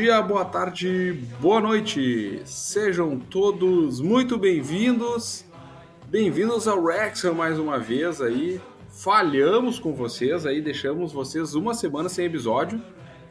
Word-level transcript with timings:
dia, 0.00 0.20
boa 0.20 0.44
tarde, 0.44 1.14
boa 1.40 1.58
noite. 1.58 2.42
Sejam 2.44 3.18
todos 3.18 3.98
muito 3.98 4.36
bem-vindos. 4.36 5.42
Bem-vindos 6.08 6.68
ao 6.68 6.84
Rexel 6.84 7.34
mais 7.34 7.58
uma 7.58 7.78
vez 7.78 8.20
aí. 8.20 8.60
Falhamos 8.90 9.78
com 9.78 9.94
vocês 9.94 10.44
aí, 10.44 10.60
deixamos 10.60 11.14
vocês 11.14 11.54
uma 11.54 11.72
semana 11.72 12.10
sem 12.10 12.26
episódio, 12.26 12.78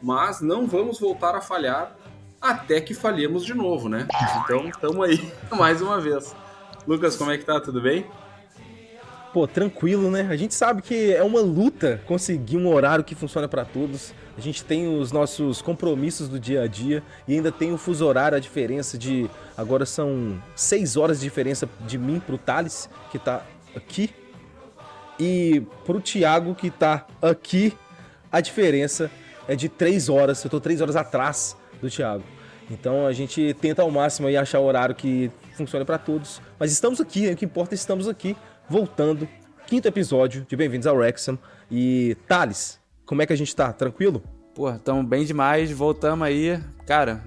mas 0.02 0.40
não 0.40 0.66
vamos 0.66 0.98
voltar 0.98 1.36
a 1.36 1.40
falhar 1.40 1.96
até 2.40 2.80
que 2.80 2.94
falhemos 2.94 3.44
de 3.44 3.54
novo, 3.54 3.88
né? 3.88 4.08
Então, 4.42 4.68
estamos 4.68 5.08
aí 5.08 5.32
mais 5.56 5.80
uma 5.80 6.00
vez. 6.00 6.34
Lucas, 6.84 7.14
como 7.14 7.30
é 7.30 7.38
que 7.38 7.44
tá? 7.44 7.60
Tudo 7.60 7.80
bem? 7.80 8.04
Pô, 9.36 9.46
tranquilo, 9.46 10.10
né? 10.10 10.26
A 10.30 10.34
gente 10.34 10.54
sabe 10.54 10.80
que 10.80 11.12
é 11.12 11.22
uma 11.22 11.42
luta 11.42 12.00
conseguir 12.06 12.56
um 12.56 12.72
horário 12.72 13.04
que 13.04 13.14
funciona 13.14 13.46
para 13.46 13.66
todos. 13.66 14.14
A 14.34 14.40
gente 14.40 14.64
tem 14.64 14.98
os 14.98 15.12
nossos 15.12 15.60
compromissos 15.60 16.26
do 16.26 16.40
dia 16.40 16.62
a 16.62 16.66
dia 16.66 17.02
e 17.28 17.34
ainda 17.34 17.52
tem 17.52 17.70
o 17.70 17.76
fuso 17.76 18.06
horário, 18.06 18.34
a 18.34 18.40
diferença 18.40 18.96
de. 18.96 19.28
Agora 19.54 19.84
são 19.84 20.42
seis 20.54 20.96
horas 20.96 21.20
de 21.20 21.24
diferença 21.24 21.68
de 21.80 21.98
mim 21.98 22.18
pro 22.18 22.38
Thales, 22.38 22.88
que 23.12 23.18
tá 23.18 23.44
aqui, 23.74 24.08
e 25.20 25.62
pro 25.84 26.00
Thiago, 26.00 26.54
que 26.54 26.70
tá 26.70 27.06
aqui. 27.20 27.74
A 28.32 28.40
diferença 28.40 29.10
é 29.46 29.54
de 29.54 29.68
três 29.68 30.08
horas. 30.08 30.42
Eu 30.42 30.48
tô 30.48 30.58
três 30.58 30.80
horas 30.80 30.96
atrás 30.96 31.54
do 31.82 31.90
Thiago. 31.90 32.24
Então 32.70 33.06
a 33.06 33.12
gente 33.12 33.54
tenta 33.60 33.82
ao 33.82 33.90
máximo 33.90 34.28
aí 34.28 34.36
achar 34.36 34.60
o 34.60 34.64
horário 34.64 34.94
que 34.94 35.30
funcione 35.56 35.84
para 35.84 35.98
todos. 35.98 36.40
Mas 36.58 36.72
estamos 36.72 37.00
aqui, 37.00 37.30
o 37.30 37.36
que 37.36 37.44
importa 37.44 37.74
é 37.74 37.76
que 37.76 37.80
estamos 37.80 38.08
aqui, 38.08 38.36
voltando. 38.68 39.28
Quinto 39.66 39.88
episódio 39.88 40.46
de 40.48 40.56
Bem-vindos 40.56 40.86
ao 40.86 40.96
Wrexham. 40.96 41.38
E 41.70 42.16
Thales, 42.28 42.80
como 43.04 43.22
é 43.22 43.26
que 43.26 43.32
a 43.32 43.36
gente 43.36 43.54
tá? 43.54 43.72
Tranquilo? 43.72 44.22
Pô, 44.54 44.72
tamo 44.72 45.02
bem 45.02 45.24
demais, 45.24 45.70
voltamos 45.70 46.26
aí. 46.26 46.60
Cara, 46.86 47.22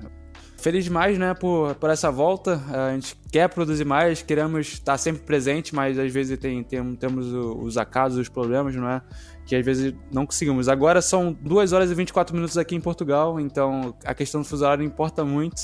feliz 0.58 0.84
demais, 0.84 1.18
né, 1.18 1.34
por, 1.34 1.76
por 1.76 1.90
essa 1.90 2.12
volta. 2.12 2.62
A 2.70 2.94
gente 2.94 3.16
quer 3.32 3.50
produzir 3.50 3.86
mais, 3.86 4.22
queremos 4.22 4.68
estar 4.68 4.98
sempre 4.98 5.22
presente, 5.24 5.76
mas 5.76 6.00
às 6.00 6.12
vezes 6.12 6.38
tem, 6.38 6.64
tem, 6.64 6.96
temos 6.96 7.28
os 7.34 7.78
acasos, 7.78 8.20
os 8.20 8.30
problemas, 8.30 8.76
não 8.76 8.90
é? 8.90 9.02
Que 9.46 9.56
às 9.56 9.66
vezes 9.66 9.94
não 10.12 10.26
conseguimos. 10.26 10.68
Agora 10.70 11.02
são 11.02 11.34
2 11.34 11.74
horas 11.74 11.92
e 11.92 11.96
24 11.96 12.36
minutos 12.36 12.58
aqui 12.58 12.76
em 12.76 12.82
Portugal, 12.82 13.40
então 13.40 13.96
a 14.06 14.14
questão 14.14 14.42
do 14.42 14.48
fuso 14.48 14.64
horário 14.64 14.84
importa 14.84 15.26
muito, 15.26 15.62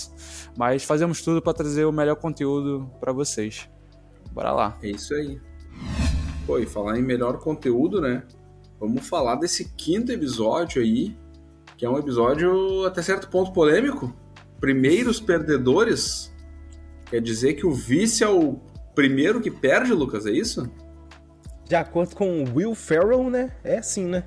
mas 0.58 0.84
fazemos 0.84 1.22
tudo 1.22 1.42
para 1.42 1.54
trazer 1.54 1.86
o 1.86 1.92
melhor 1.92 2.16
conteúdo 2.16 2.90
para 3.00 3.12
vocês. 3.12 3.70
Bora 4.32 4.52
lá. 4.52 4.78
É 4.82 4.90
isso 4.90 5.14
aí. 5.14 5.40
Pô, 6.46 6.60
e 6.60 6.66
falar 6.66 7.00
em 7.00 7.02
melhor 7.02 7.40
conteúdo, 7.40 8.00
né? 8.00 8.24
Vamos 8.80 9.08
falar 9.08 9.36
desse 9.36 9.70
quinto 9.76 10.12
episódio 10.12 10.82
aí, 10.82 11.18
que 11.76 11.86
é 11.86 11.90
um 11.90 11.98
episódio 11.98 12.86
até 12.86 13.02
certo 13.02 13.30
ponto 13.30 13.52
polêmico. 13.52 14.14
Primeiros 14.60 15.20
perdedores. 15.20 16.34
Quer 17.06 17.22
dizer 17.22 17.54
que 17.54 17.66
o 17.66 17.74
vice 17.74 18.24
é 18.24 18.30
o 18.30 18.60
primeiro 18.94 19.42
que 19.42 19.50
perde, 19.50 19.92
Lucas, 19.92 20.26
é 20.26 20.32
isso? 20.32 20.70
De 21.68 21.76
acordo 21.76 22.16
com 22.16 22.44
o 22.44 22.56
Will 22.56 22.76
Ferrell, 22.76 23.30
né? 23.30 23.56
É 23.64 23.80
assim, 23.80 24.06
né? 24.06 24.24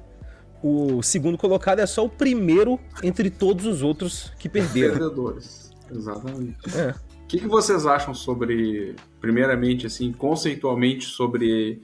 O 0.62 1.02
segundo 1.02 1.38
colocado 1.38 1.78
é 1.78 1.86
só 1.86 2.04
o 2.04 2.08
primeiro 2.08 2.80
entre 3.02 3.30
todos 3.30 3.64
os 3.64 3.82
outros 3.82 4.32
que 4.38 4.48
perderam. 4.48 4.98
Perdedores, 4.98 5.70
exatamente. 5.90 6.56
É. 6.76 6.90
O 6.90 7.26
que, 7.28 7.38
que 7.38 7.46
vocês 7.46 7.86
acham 7.86 8.12
sobre, 8.12 8.96
primeiramente, 9.20 9.86
assim, 9.86 10.12
conceitualmente 10.12 11.04
sobre, 11.04 11.82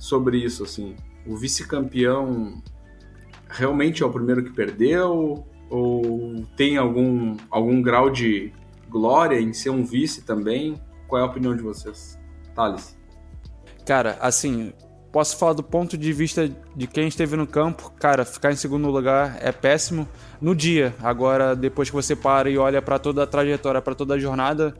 sobre 0.00 0.38
isso, 0.38 0.64
assim? 0.64 0.96
O 1.26 1.36
vice-campeão 1.36 2.60
realmente 3.48 4.02
é 4.02 4.06
o 4.06 4.10
primeiro 4.10 4.42
que 4.42 4.50
perdeu? 4.50 5.46
Ou 5.68 6.44
tem 6.56 6.78
algum, 6.78 7.36
algum 7.50 7.80
grau 7.80 8.10
de 8.10 8.52
glória 8.88 9.38
em 9.38 9.52
ser 9.52 9.70
um 9.70 9.84
vice 9.84 10.22
também? 10.22 10.80
Qual 11.06 11.20
é 11.20 11.24
a 11.24 11.28
opinião 11.28 11.54
de 11.54 11.62
vocês? 11.62 12.18
Thales. 12.54 12.98
Cara, 13.86 14.16
assim, 14.20 14.72
posso 15.12 15.36
falar 15.36 15.52
do 15.52 15.62
ponto 15.62 15.98
de 15.98 16.12
vista 16.12 16.50
de 16.74 16.86
quem 16.86 17.06
esteve 17.06 17.36
no 17.36 17.46
campo. 17.46 17.92
Cara, 17.98 18.24
ficar 18.24 18.52
em 18.52 18.56
segundo 18.56 18.88
lugar 18.90 19.36
é 19.40 19.52
péssimo 19.52 20.08
no 20.40 20.54
dia. 20.54 20.94
Agora, 21.02 21.54
depois 21.54 21.90
que 21.90 21.94
você 21.94 22.16
para 22.16 22.48
e 22.48 22.56
olha 22.56 22.80
para 22.80 22.98
toda 22.98 23.22
a 23.22 23.26
trajetória, 23.26 23.82
para 23.82 23.94
toda 23.94 24.14
a 24.14 24.18
jornada, 24.18 24.74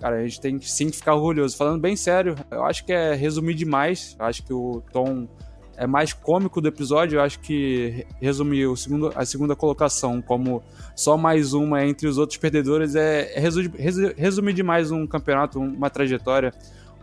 cara, 0.00 0.16
a 0.16 0.22
gente 0.22 0.40
tem 0.40 0.60
sim 0.60 0.90
que 0.90 0.96
ficar 0.96 1.14
orgulhoso. 1.14 1.56
Falando 1.56 1.80
bem 1.80 1.96
sério, 1.96 2.36
eu 2.50 2.64
acho 2.64 2.84
que 2.84 2.92
é 2.92 3.14
resumir 3.14 3.54
demais. 3.54 4.16
Eu 4.18 4.26
acho 4.26 4.42
que 4.42 4.52
o 4.52 4.82
Tom 4.92 5.28
é 5.76 5.86
mais 5.86 6.12
cômico 6.12 6.60
do 6.60 6.68
episódio, 6.68 7.18
eu 7.18 7.22
acho 7.22 7.38
que 7.40 8.06
resumir 8.20 8.66
o 8.66 8.76
segundo, 8.76 9.12
a 9.14 9.24
segunda 9.24 9.54
colocação 9.54 10.22
como 10.22 10.62
só 10.94 11.16
mais 11.16 11.52
uma 11.52 11.84
entre 11.84 12.08
os 12.08 12.16
outros 12.16 12.38
perdedores 12.38 12.94
é, 12.94 13.32
é 13.34 13.40
resumir, 13.40 13.70
resumir 14.16 14.54
demais 14.54 14.90
um 14.90 15.06
campeonato, 15.06 15.60
uma 15.60 15.90
trajetória. 15.90 16.52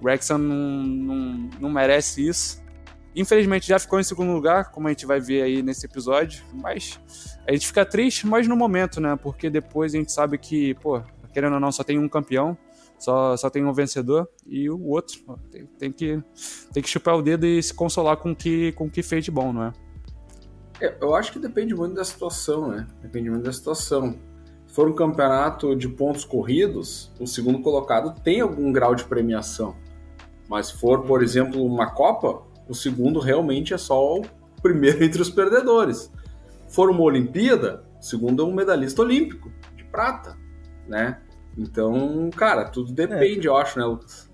O 0.02 0.06
Wrexham 0.06 0.40
não, 0.40 0.84
não, 0.84 1.50
não 1.62 1.70
merece 1.70 2.28
isso. 2.28 2.62
Infelizmente 3.16 3.68
já 3.68 3.78
ficou 3.78 4.00
em 4.00 4.04
segundo 4.04 4.32
lugar, 4.32 4.72
como 4.72 4.88
a 4.88 4.92
gente 4.92 5.06
vai 5.06 5.20
ver 5.20 5.44
aí 5.44 5.62
nesse 5.62 5.86
episódio, 5.86 6.44
mas 6.52 7.00
a 7.48 7.52
gente 7.52 7.68
fica 7.68 7.86
triste, 7.86 8.26
mas 8.26 8.48
no 8.48 8.56
momento, 8.56 9.00
né? 9.00 9.16
Porque 9.22 9.52
depois 9.52 9.94
a 9.94 9.98
gente 9.98 10.12
sabe 10.12 10.38
que, 10.40 10.74
pô, 10.76 11.00
querendo 11.32 11.54
ou 11.54 11.60
não, 11.60 11.72
só 11.72 11.84
tem 11.84 12.00
um 12.00 12.10
campeão 12.10 12.58
só, 13.04 13.36
só 13.36 13.50
tem 13.50 13.66
um 13.66 13.74
vencedor 13.74 14.30
e 14.48 14.70
o 14.70 14.82
outro 14.88 15.20
tem, 15.52 15.66
tem, 15.66 15.92
que, 15.92 16.24
tem 16.72 16.82
que 16.82 16.90
chupar 16.90 17.18
o 17.18 17.22
dedo 17.22 17.46
e 17.46 17.62
se 17.62 17.74
consolar 17.74 18.16
com 18.16 18.32
o 18.32 18.36
que, 18.36 18.72
com 18.74 18.86
o 18.86 18.90
que 18.90 19.04
fez 19.04 19.26
de 19.26 19.32
bom, 19.32 19.52
não 19.52 19.64
é? 19.64 19.74
é? 20.80 20.98
Eu 21.02 21.14
acho 21.14 21.34
que 21.34 21.40
depende 21.40 21.76
muito 21.76 21.96
da 21.96 22.06
situação, 22.06 22.70
né? 22.70 22.88
Depende 23.02 23.30
muito 23.30 23.44
da 23.44 23.52
situação. 23.52 24.18
Se 24.66 24.74
for 24.74 24.88
um 24.88 24.96
campeonato 24.96 25.76
de 25.76 25.90
pontos 25.90 26.24
corridos, 26.24 27.12
o 27.20 27.28
segundo 27.28 27.60
colocado 27.60 28.18
tem 28.22 28.40
algum 28.40 28.72
grau 28.72 28.96
de 28.96 29.04
premiação. 29.04 29.76
Mas 30.48 30.68
se 30.68 30.80
for, 30.80 31.04
por 31.04 31.22
exemplo, 31.22 31.62
uma 31.64 31.92
Copa, 31.92 32.42
o 32.70 32.74
segundo 32.74 33.20
realmente 33.20 33.74
é 33.74 33.78
só 33.78 34.16
o 34.16 34.22
primeiro 34.62 35.04
entre 35.04 35.22
os 35.22 35.30
perdedores. 35.30 36.10
Se 36.68 36.76
for 36.76 36.90
uma 36.90 37.02
Olimpíada, 37.02 37.84
o 38.00 38.04
segundo 38.04 38.44
é 38.44 38.46
um 38.46 38.54
medalhista 38.54 39.02
olímpico, 39.02 39.52
de 39.76 39.84
prata, 39.84 40.38
né? 40.88 41.22
Então, 41.58 42.30
cara, 42.36 42.66
tudo 42.66 42.92
depende, 42.92 43.48
é. 43.48 43.50
eu 43.50 43.56
acho, 43.56 43.78
né, 43.78 43.86
Lucas? 43.86 44.30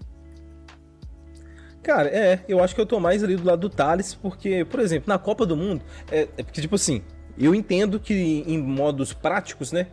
Cara, 1.81 2.09
é, 2.09 2.43
eu 2.47 2.63
acho 2.63 2.75
que 2.75 2.81
eu 2.81 2.85
tô 2.85 2.99
mais 2.99 3.23
ali 3.23 3.35
do 3.35 3.45
lado 3.45 3.61
do 3.61 3.69
Thales, 3.69 4.13
porque, 4.13 4.65
por 4.65 4.79
exemplo, 4.79 5.05
na 5.07 5.17
Copa 5.17 5.45
do 5.45 5.55
Mundo, 5.55 5.81
é, 6.11 6.27
é 6.37 6.43
porque, 6.43 6.61
tipo 6.61 6.75
assim, 6.75 7.01
eu 7.37 7.55
entendo 7.55 7.99
que 7.99 8.13
em 8.13 8.57
modos 8.57 9.13
práticos, 9.13 9.71
né, 9.71 9.87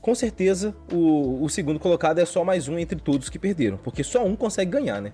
com 0.00 0.14
certeza 0.14 0.74
o, 0.92 1.42
o 1.42 1.48
segundo 1.48 1.78
colocado 1.78 2.18
é 2.18 2.24
só 2.24 2.44
mais 2.44 2.68
um 2.68 2.78
entre 2.78 2.98
todos 2.98 3.28
que 3.28 3.38
perderam, 3.38 3.78
porque 3.78 4.02
só 4.02 4.24
um 4.24 4.34
consegue 4.34 4.72
ganhar, 4.72 5.00
né? 5.00 5.12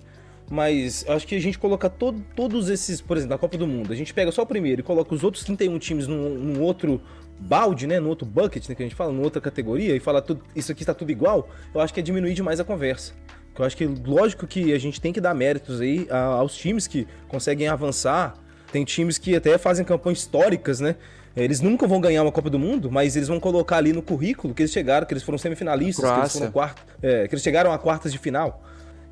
Mas 0.50 1.04
acho 1.06 1.26
que 1.26 1.34
a 1.34 1.40
gente 1.40 1.58
coloca 1.58 1.90
todo, 1.90 2.24
todos 2.34 2.70
esses, 2.70 3.02
por 3.02 3.18
exemplo, 3.18 3.34
na 3.34 3.38
Copa 3.38 3.58
do 3.58 3.66
Mundo, 3.66 3.92
a 3.92 3.96
gente 3.96 4.14
pega 4.14 4.32
só 4.32 4.42
o 4.42 4.46
primeiro 4.46 4.80
e 4.80 4.82
coloca 4.82 5.14
os 5.14 5.22
outros 5.22 5.44
31 5.44 5.78
times 5.78 6.06
num, 6.06 6.30
num 6.30 6.62
outro 6.62 7.02
balde, 7.38 7.86
né, 7.86 8.00
no 8.00 8.08
outro 8.08 8.26
bucket, 8.26 8.68
né, 8.68 8.74
que 8.74 8.82
a 8.82 8.86
gente 8.86 8.94
fala, 8.94 9.12
numa 9.12 9.24
outra 9.24 9.40
categoria, 9.40 9.94
e 9.94 10.00
fala 10.00 10.20
tudo, 10.20 10.42
isso 10.54 10.72
aqui 10.72 10.82
está 10.82 10.94
tudo 10.94 11.10
igual, 11.10 11.48
eu 11.74 11.80
acho 11.80 11.94
que 11.94 12.00
é 12.00 12.02
diminuir 12.02 12.34
demais 12.34 12.60
a 12.60 12.64
conversa. 12.64 13.12
Eu 13.58 13.64
acho 13.64 13.76
que, 13.76 13.86
lógico 13.86 14.46
que 14.46 14.72
a 14.72 14.78
gente 14.78 15.00
tem 15.00 15.12
que 15.12 15.20
dar 15.20 15.34
méritos 15.34 15.80
aí 15.80 16.06
aos 16.10 16.54
times 16.54 16.86
que 16.86 17.08
conseguem 17.26 17.66
avançar. 17.66 18.34
Tem 18.70 18.84
times 18.84 19.18
que 19.18 19.34
até 19.34 19.58
fazem 19.58 19.84
campanhas 19.84 20.20
históricas, 20.20 20.78
né? 20.78 20.94
Eles 21.34 21.60
nunca 21.60 21.86
vão 21.86 22.00
ganhar 22.00 22.22
uma 22.22 22.30
Copa 22.30 22.50
do 22.50 22.58
Mundo, 22.58 22.90
mas 22.90 23.16
eles 23.16 23.28
vão 23.28 23.40
colocar 23.40 23.78
ali 23.78 23.92
no 23.92 24.02
currículo 24.02 24.54
que 24.54 24.62
eles 24.62 24.72
chegaram, 24.72 25.06
que 25.06 25.12
eles 25.12 25.22
foram 25.24 25.38
semifinalistas, 25.38 26.08
que 26.08 26.18
eles, 26.18 26.32
foram 26.32 26.52
quarto, 26.52 26.82
é, 27.02 27.26
que 27.26 27.34
eles 27.34 27.42
chegaram 27.42 27.72
a 27.72 27.78
quartas 27.78 28.12
de 28.12 28.18
final. 28.18 28.62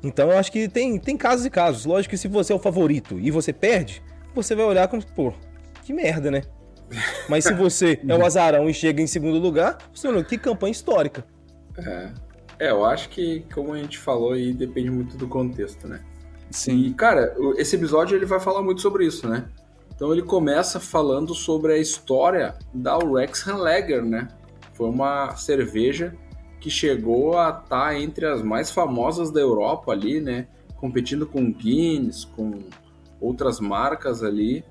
Então 0.01 0.31
eu 0.31 0.37
acho 0.37 0.51
que 0.51 0.67
tem, 0.69 0.97
tem 0.97 1.17
casos 1.17 1.45
e 1.45 1.49
casos. 1.49 1.85
Lógico 1.85 2.11
que 2.11 2.17
se 2.17 2.27
você 2.27 2.53
é 2.53 2.55
o 2.55 2.59
favorito 2.59 3.19
e 3.19 3.31
você 3.31 3.51
perde, 3.51 4.01
você 4.33 4.55
vai 4.55 4.65
olhar 4.65 4.87
como, 4.87 5.03
pô, 5.07 5.33
que 5.83 5.91
merda, 5.91 6.31
né? 6.31 6.43
Mas 7.27 7.43
se 7.43 7.53
você 7.53 7.99
é 8.07 8.15
o 8.15 8.25
azarão 8.25 8.69
e 8.69 8.73
chega 8.73 9.01
em 9.01 9.07
segundo 9.07 9.37
lugar, 9.39 9.77
você 9.93 10.07
olha, 10.07 10.23
que 10.23 10.37
campanha 10.37 10.71
histórica. 10.71 11.25
É. 11.77 12.11
é, 12.59 12.71
eu 12.71 12.85
acho 12.85 13.09
que, 13.09 13.45
como 13.53 13.73
a 13.73 13.77
gente 13.77 13.97
falou 13.97 14.33
aí, 14.33 14.53
depende 14.53 14.89
muito 14.89 15.17
do 15.17 15.27
contexto, 15.27 15.87
né? 15.87 16.01
Sim. 16.49 16.77
E, 16.77 16.93
cara, 16.93 17.35
esse 17.57 17.75
episódio 17.75 18.15
ele 18.15 18.25
vai 18.25 18.39
falar 18.39 18.61
muito 18.61 18.81
sobre 18.81 19.05
isso, 19.05 19.27
né? 19.27 19.45
Então 19.93 20.11
ele 20.13 20.21
começa 20.21 20.79
falando 20.79 21.33
sobre 21.33 21.73
a 21.73 21.77
história 21.77 22.55
da 22.73 22.97
Wrexham 22.97 23.57
Lager, 23.57 24.03
né? 24.03 24.27
Foi 24.73 24.89
uma 24.89 25.35
cerveja 25.35 26.15
que 26.59 26.69
chegou 26.69 27.37
a 27.37 27.49
estar 27.49 27.87
tá 27.87 27.99
entre 27.99 28.25
as 28.25 28.41
mais 28.41 28.71
famosas 28.71 29.31
da 29.31 29.39
Europa 29.39 29.91
ali, 29.91 30.21
né? 30.21 30.47
Competindo 30.75 31.25
com 31.25 31.51
Guinness, 31.51 32.25
com 32.25 32.59
outras 33.19 33.59
marcas 33.59 34.23
ali 34.23 34.63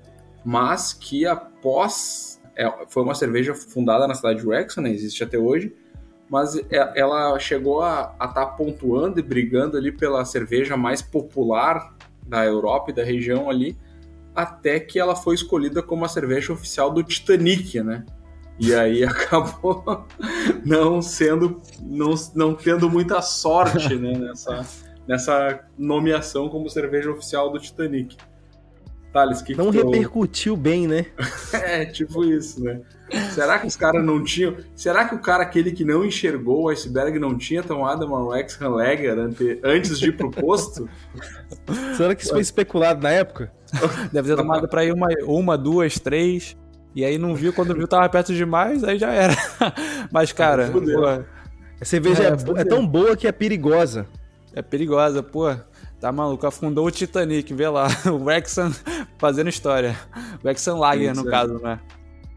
mas 0.47 0.93
que 0.93 1.25
após 1.25 2.41
é, 2.55 2.71
foi 2.87 3.03
uma 3.03 3.13
cerveja 3.13 3.53
fundada 3.53 4.07
na 4.07 4.15
cidade 4.15 4.39
de 4.39 4.47
Wrexham, 4.47 4.81
né, 4.81 4.91
existe 4.91 5.21
até 5.21 5.37
hoje, 5.37 5.75
mas 6.29 6.55
é, 6.55 6.93
ela 6.95 7.37
chegou 7.37 7.81
a 7.81 8.13
estar 8.13 8.29
tá 8.33 8.45
pontuando 8.45 9.19
e 9.19 9.21
brigando 9.21 9.75
ali 9.75 9.91
pela 9.91 10.23
cerveja 10.23 10.77
mais 10.77 11.01
popular 11.01 11.93
da 12.25 12.45
Europa 12.45 12.91
e 12.91 12.93
da 12.93 13.03
região 13.03 13.49
ali, 13.49 13.77
até 14.33 14.79
que 14.79 14.97
ela 14.97 15.17
foi 15.17 15.35
escolhida 15.35 15.83
como 15.83 16.05
a 16.05 16.07
cerveja 16.07 16.53
oficial 16.53 16.93
do 16.93 17.03
Titanic, 17.03 17.81
né? 17.81 18.05
E 18.57 18.73
aí 18.73 19.03
acabou 19.05 20.05
não 20.63 21.01
sendo, 21.01 21.61
não, 21.81 22.13
não 22.33 22.55
tendo 22.55 22.89
muita 22.89 23.21
sorte 23.21 23.95
né, 23.95 24.13
nessa, 24.17 24.65
nessa 25.05 25.59
nomeação 25.77 26.47
como 26.47 26.69
cerveja 26.69 27.11
oficial 27.11 27.51
do 27.51 27.59
Titanic. 27.59 28.15
Thales, 29.17 29.41
que 29.41 29.55
não 29.55 29.71
que 29.71 29.77
repercutiu 29.77 30.55
bem, 30.55 30.87
né? 30.87 31.07
é, 31.51 31.85
tipo 31.85 32.23
isso, 32.23 32.63
né? 32.63 32.81
Será 33.31 33.57
que 33.57 33.65
os 33.65 33.75
caras 33.75 34.05
não 34.05 34.23
tinham. 34.23 34.57
Será 34.75 35.05
que 35.05 35.15
o 35.15 35.19
cara, 35.19 35.41
aquele 35.41 35.71
que 35.71 35.83
não 35.83 36.05
enxergou 36.05 36.63
o 36.63 36.69
iceberg, 36.69 37.17
não 37.17 37.35
tinha 37.35 37.63
tomado 37.63 38.05
uma 38.05 38.35
Rex 38.35 38.59
Lager 38.59 39.17
antes 39.63 39.97
de 39.97 40.09
ir 40.09 40.17
pro 40.17 40.29
posto? 40.29 40.87
Será 41.97 42.13
que 42.13 42.21
isso 42.21 42.31
foi 42.31 42.41
especulado 42.41 43.01
na 43.01 43.09
época? 43.09 43.51
Deve 44.13 44.29
ter 44.29 44.35
tomado 44.35 44.67
pra 44.67 44.85
ir 44.85 44.93
uma, 44.93 45.07
uma, 45.25 45.57
duas, 45.57 45.97
três. 45.97 46.55
E 46.93 47.03
aí 47.03 47.17
não 47.17 47.33
viu, 47.33 47.53
quando 47.53 47.73
viu 47.73 47.87
tava 47.87 48.07
perto 48.09 48.33
demais, 48.33 48.83
aí 48.83 48.99
já 48.99 49.11
era. 49.11 49.35
Mas, 50.11 50.31
cara, 50.31 50.69
pô, 50.69 50.79
a 51.79 51.85
cerveja 51.85 52.23
é, 52.23 52.27
é, 52.27 52.61
é 52.61 52.65
tão 52.65 52.85
boa 52.85 53.15
que 53.15 53.27
é 53.27 53.31
perigosa. 53.31 54.05
É 54.53 54.61
perigosa, 54.61 55.23
pô. 55.23 55.55
Tá 55.99 56.11
maluco, 56.11 56.45
afundou 56.45 56.85
o 56.85 56.91
Titanic, 56.91 57.53
vê 57.53 57.67
lá. 57.67 57.87
O 58.05 58.23
Wrexham 58.23 58.71
fazendo 59.17 59.49
história. 59.49 59.97
O 60.43 60.45
Wrexham 60.45 60.77
Lager, 60.77 61.15
no 61.15 61.25
caso, 61.25 61.59
né? 61.59 61.79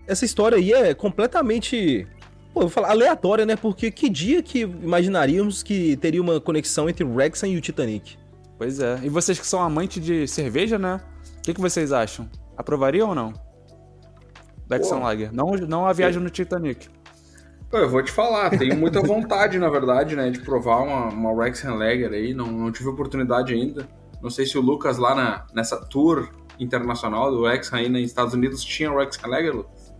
Essa 0.06 0.24
história 0.24 0.56
aí 0.56 0.72
é 0.72 0.94
completamente. 0.94 2.06
Pô, 2.54 2.60
eu 2.60 2.62
vou 2.62 2.70
falar 2.70 2.90
aleatória, 2.90 3.44
né? 3.44 3.56
Porque 3.56 3.90
que 3.90 4.08
dia 4.08 4.42
que 4.42 4.60
imaginaríamos 4.60 5.62
que 5.62 5.96
teria 5.96 6.22
uma 6.22 6.40
conexão 6.40 6.88
entre 6.88 7.04
o 7.04 7.14
Wrexham 7.14 7.50
e 7.50 7.56
o 7.56 7.60
Titanic? 7.60 8.16
Pois 8.58 8.80
é. 8.80 8.98
E 9.02 9.08
vocês 9.08 9.38
que 9.38 9.46
são 9.46 9.62
amantes 9.62 10.02
de 10.02 10.26
cerveja, 10.26 10.78
né? 10.78 11.00
O 11.38 11.42
que, 11.42 11.54
que 11.54 11.60
vocês 11.60 11.92
acham? 11.92 12.28
Aprovariam 12.56 13.10
ou 13.10 13.14
não? 13.14 13.32
Wrexham 14.70 15.00
Lager. 15.00 15.32
Não, 15.32 15.52
não 15.52 15.86
a 15.86 15.92
viagem 15.92 16.22
no 16.22 16.30
Titanic. 16.30 16.88
Eu 17.72 17.88
vou 17.88 18.02
te 18.02 18.10
falar, 18.10 18.50
tenho 18.50 18.76
muita 18.76 19.00
vontade, 19.00 19.58
na 19.58 19.68
verdade, 19.68 20.16
né, 20.16 20.28
de 20.30 20.40
provar 20.40 20.82
uma, 20.82 21.08
uma 21.08 21.32
Wrexham 21.32 21.76
Lager 21.76 22.10
aí, 22.10 22.34
não, 22.34 22.46
não 22.46 22.72
tive 22.72 22.88
oportunidade 22.88 23.54
ainda. 23.54 23.88
Não 24.20 24.28
sei 24.28 24.44
se 24.44 24.58
o 24.58 24.60
Lucas 24.60 24.98
lá 24.98 25.14
na, 25.14 25.46
nessa 25.54 25.76
tour 25.76 26.30
internacional 26.58 27.30
do 27.30 27.42
Wrexham 27.42 27.78
aí 27.78 27.88
nos 27.88 28.02
Estados 28.02 28.34
Unidos 28.34 28.64
tinha 28.64 28.92
Wrexham 28.92 29.30
Lager, 29.30 29.54
Lucas? 29.54 29.94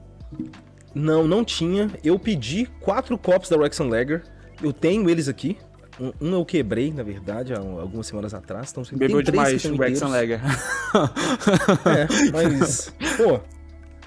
Não, 0.93 1.26
não 1.26 1.44
tinha. 1.44 1.88
Eu 2.02 2.19
pedi 2.19 2.67
quatro 2.81 3.17
copos 3.17 3.49
da 3.49 3.56
Wrexham 3.56 3.88
Lager, 3.88 4.25
eu 4.61 4.72
tenho 4.72 5.08
eles 5.08 5.28
aqui. 5.28 5.56
Um, 6.00 6.12
um 6.20 6.34
eu 6.34 6.44
quebrei, 6.44 6.93
na 6.93 7.02
verdade, 7.02 7.52
há 7.55 7.58
algumas 7.58 8.06
semanas 8.06 8.34
atrás. 8.34 8.70
Então, 8.72 8.82
Bebeu 8.99 9.22
demais 9.22 9.64
Wrexham 9.64 10.08
Lager. 10.08 10.40
é, 11.87 12.08
mas, 12.32 12.93
pô, 13.17 13.40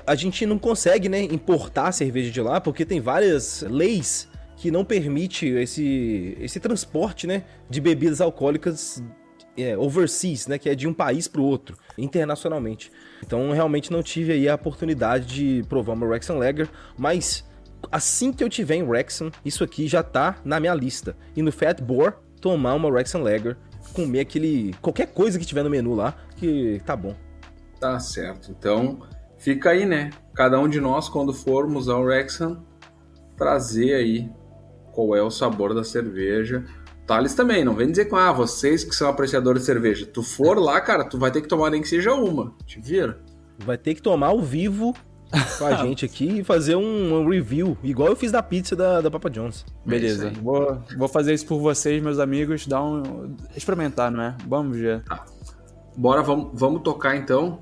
a 0.05 0.15
gente 0.15 0.45
não 0.45 0.59
consegue, 0.59 1.07
né, 1.09 1.21
importar 1.23 1.91
cerveja 1.91 2.31
de 2.31 2.41
lá 2.41 2.59
porque 2.59 2.85
tem 2.85 2.99
várias 2.99 3.61
leis 3.61 4.27
que 4.55 4.71
não 4.71 4.85
permite 4.85 5.47
esse, 5.47 6.37
esse 6.39 6.59
transporte, 6.59 7.27
né, 7.27 7.43
de 7.69 7.81
bebidas 7.81 8.21
alcoólicas 8.21 9.03
é, 9.57 9.77
overseas, 9.77 10.47
né, 10.47 10.57
que 10.57 10.69
é 10.69 10.75
de 10.75 10.87
um 10.87 10.93
país 10.93 11.27
para 11.27 11.41
o 11.41 11.45
outro, 11.45 11.77
internacionalmente. 11.97 12.91
Então, 13.25 13.51
realmente 13.51 13.91
não 13.91 14.01
tive 14.01 14.33
aí 14.33 14.47
a 14.47 14.55
oportunidade 14.55 15.25
de 15.25 15.67
provar 15.67 15.93
uma 15.93 16.05
Wrexham 16.05 16.37
Lager, 16.37 16.69
mas 16.97 17.45
assim 17.91 18.31
que 18.31 18.43
eu 18.43 18.49
tiver 18.49 18.75
em 18.75 18.83
Wrexham, 18.83 19.31
isso 19.43 19.63
aqui 19.63 19.87
já 19.87 20.01
tá 20.01 20.37
na 20.43 20.59
minha 20.59 20.73
lista. 20.73 21.15
E 21.35 21.41
no 21.41 21.51
Fat 21.51 21.81
Boar, 21.81 22.17
tomar 22.39 22.73
uma 22.73 22.89
Wrexham 22.89 23.21
Lager, 23.21 23.57
comer 23.93 24.21
aquele 24.21 24.73
qualquer 24.81 25.07
coisa 25.07 25.37
que 25.37 25.45
tiver 25.45 25.63
no 25.63 25.69
menu 25.69 25.93
lá, 25.93 26.15
que 26.35 26.81
tá 26.85 26.95
bom. 26.95 27.15
Tá 27.79 27.99
certo. 27.99 28.49
Então, 28.49 28.99
fica 29.43 29.71
aí, 29.71 29.85
né? 29.85 30.09
Cada 30.33 30.59
um 30.59 30.67
de 30.67 30.79
nós, 30.79 31.09
quando 31.09 31.33
formos 31.33 31.89
ao 31.89 32.05
Rexham, 32.05 32.65
trazer 33.37 33.93
aí 33.93 34.31
qual 34.93 35.15
é 35.15 35.21
o 35.21 35.29
sabor 35.29 35.75
da 35.75 35.83
cerveja. 35.83 36.63
Thales 37.05 37.35
também, 37.35 37.65
não 37.65 37.75
vem 37.75 37.91
dizer 37.91 38.05
com, 38.05 38.15
ah, 38.15 38.31
vocês 38.31 38.85
que 38.85 38.95
são 38.95 39.09
apreciadores 39.09 39.63
de 39.63 39.65
cerveja. 39.65 40.05
Tu 40.05 40.23
for 40.23 40.57
lá, 40.57 40.79
cara, 40.79 41.03
tu 41.03 41.19
vai 41.19 41.29
ter 41.29 41.41
que 41.41 41.47
tomar 41.49 41.69
nem 41.69 41.81
que 41.81 41.89
seja 41.89 42.13
uma. 42.13 42.53
Te 42.65 42.79
vira. 42.79 43.19
Vai 43.59 43.77
ter 43.77 43.93
que 43.93 44.01
tomar 44.01 44.27
ao 44.27 44.41
vivo 44.41 44.93
com 45.59 45.65
a 45.65 45.75
gente 45.83 46.05
aqui 46.05 46.39
e 46.39 46.43
fazer 46.43 46.77
um, 46.77 47.13
um, 47.13 47.27
review, 47.27 47.77
igual 47.83 48.07
eu 48.07 48.15
fiz 48.15 48.31
da 48.31 48.41
pizza 48.41 48.75
da, 48.77 49.01
da 49.01 49.11
Papa 49.11 49.29
John's. 49.29 49.65
Beleza. 49.85 50.29
É 50.29 50.31
vou, 50.31 50.81
vou 50.97 51.07
fazer 51.09 51.33
isso 51.33 51.45
por 51.45 51.59
vocês, 51.59 52.01
meus 52.01 52.19
amigos, 52.19 52.65
dar 52.65 52.81
um. 52.81 53.35
experimentar, 53.55 54.09
não 54.09 54.23
é? 54.23 54.37
Vamos 54.47 54.77
ver. 54.77 55.03
Tá. 55.03 55.25
Bora, 55.97 56.23
vamos, 56.23 56.51
vamos 56.53 56.81
tocar 56.81 57.17
então. 57.17 57.59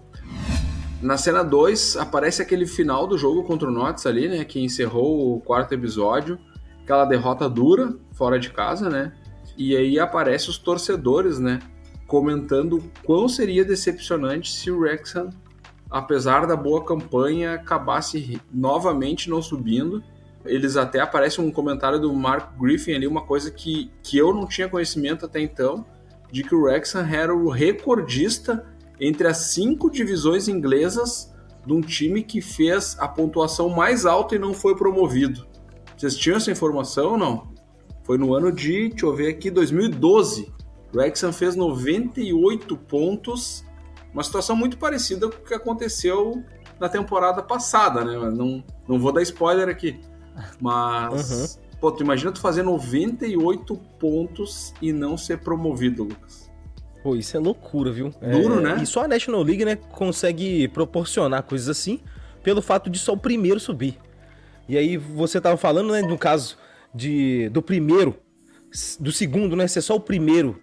Na 1.02 1.18
cena 1.18 1.44
2, 1.44 1.98
aparece 1.98 2.44
aquele 2.44 2.68
final 2.68 3.08
do 3.08 3.18
jogo 3.18 3.44
contra 3.44 3.68
o 3.68 3.72
Notts 3.72 4.06
ali, 4.06 4.28
né? 4.30 4.46
Que 4.46 4.60
encerrou 4.60 5.36
o 5.36 5.42
quarto 5.42 5.74
episódio. 5.74 6.38
Aquela 6.84 7.06
derrota 7.06 7.50
dura, 7.50 7.96
fora 8.14 8.40
de 8.40 8.52
casa, 8.52 8.88
né? 8.88 9.12
E 9.58 9.76
aí 9.76 10.00
aparece 10.00 10.50
os 10.50 10.60
torcedores, 10.60 11.40
né? 11.40 11.60
Comentando 12.06 12.84
quão 13.04 13.28
seria 13.28 13.66
decepcionante 13.66 14.52
se 14.52 14.70
o 14.70 14.80
Wrexham, 14.80 15.30
apesar 15.90 16.46
da 16.46 16.56
boa 16.56 16.86
campanha, 16.86 17.56
acabasse 17.56 18.40
novamente 18.54 19.28
não 19.28 19.42
subindo. 19.42 20.04
Eles 20.46 20.78
até 20.78 21.00
aparece 21.00 21.42
um 21.42 21.52
comentário 21.52 22.00
do 22.00 22.14
Mark 22.14 22.60
Griffin 22.60 22.94
ali, 22.94 23.08
uma 23.08 23.24
coisa 23.24 23.50
que, 23.50 23.92
que 24.04 24.20
eu 24.20 24.34
não 24.34 24.46
tinha 24.46 24.70
conhecimento 24.70 25.26
até 25.26 25.40
então, 25.40 25.84
de 26.32 26.44
que 26.44 26.54
o 26.54 26.62
Wrexham 26.62 27.06
era 27.06 27.36
o 27.36 27.50
recordista 27.50 28.71
entre 29.02 29.28
as 29.28 29.38
cinco 29.38 29.90
divisões 29.90 30.48
inglesas 30.48 31.34
de 31.66 31.74
um 31.74 31.82
time 31.82 32.22
que 32.22 32.40
fez 32.40 32.96
a 33.00 33.08
pontuação 33.08 33.68
mais 33.68 34.06
alta 34.06 34.36
e 34.36 34.40
não 34.40 34.54
foi 34.54 34.76
promovido. 34.76 35.48
Vocês 35.98 36.16
tinham 36.16 36.38
essa 36.38 36.52
informação 36.52 37.14
ou 37.14 37.18
não? 37.18 37.52
Foi 38.04 38.18
no 38.18 38.34
ano 38.36 38.52
de, 38.52 38.90
deixa 38.90 39.06
eu 39.06 39.16
ver 39.16 39.30
aqui, 39.30 39.50
2012. 39.50 40.54
O 40.94 40.98
Wrexham 40.98 41.34
fez 41.34 41.56
98 41.56 42.78
pontos, 42.78 43.66
uma 44.14 44.24
situação 44.24 44.56
muito 44.56 44.78
parecida 44.78 45.30
com 45.30 45.38
o 45.38 45.46
que 45.46 45.54
aconteceu 45.54 46.44
na 46.80 46.90
temporada 46.90 47.42
passada, 47.42 48.04
né? 48.04 48.14
Não, 48.32 48.64
não 48.88 49.00
vou 49.00 49.12
dar 49.12 49.22
spoiler 49.22 49.70
aqui. 49.70 50.00
Mas, 50.60 51.58
uhum. 51.58 51.80
pô, 51.80 51.92
tu 51.92 52.04
imagina 52.04 52.32
tu 52.32 52.42
fazer 52.42 52.64
98 52.64 53.76
pontos 54.00 54.74
e 54.82 54.92
não 54.92 55.18
ser 55.18 55.40
promovido, 55.40 56.04
Lucas. 56.04 56.51
Pô, 57.04 57.16
isso 57.16 57.36
é 57.36 57.40
loucura, 57.40 57.92
viu? 57.92 58.14
Duro, 58.22 58.60
é... 58.60 58.62
né? 58.62 58.80
E 58.84 58.86
só 58.86 59.04
a 59.04 59.08
National 59.08 59.42
League, 59.42 59.66
né, 59.66 59.76
consegue 59.76 60.68
proporcionar 60.68 61.44
coisas 61.44 61.68
assim 61.68 62.00
pelo 62.44 62.62
fato 62.62 62.90
de 62.90 63.00
só 63.00 63.14
o 63.14 63.18
primeiro 63.18 63.60
subir. 63.60 63.98
E 64.68 64.78
aí 64.78 64.98
você 64.98 65.42
tava 65.42 65.58
falando, 65.58 65.92
né, 65.92 66.02
no 66.02 66.18
caso 66.18 66.58
de 66.94 67.50
do 67.50 67.62
primeiro, 67.62 68.16
do 69.00 69.12
segundo, 69.12 69.56
né, 69.56 69.68
ser 69.68 69.82
só 69.82 69.96
o 69.96 70.00
primeiro 70.00 70.62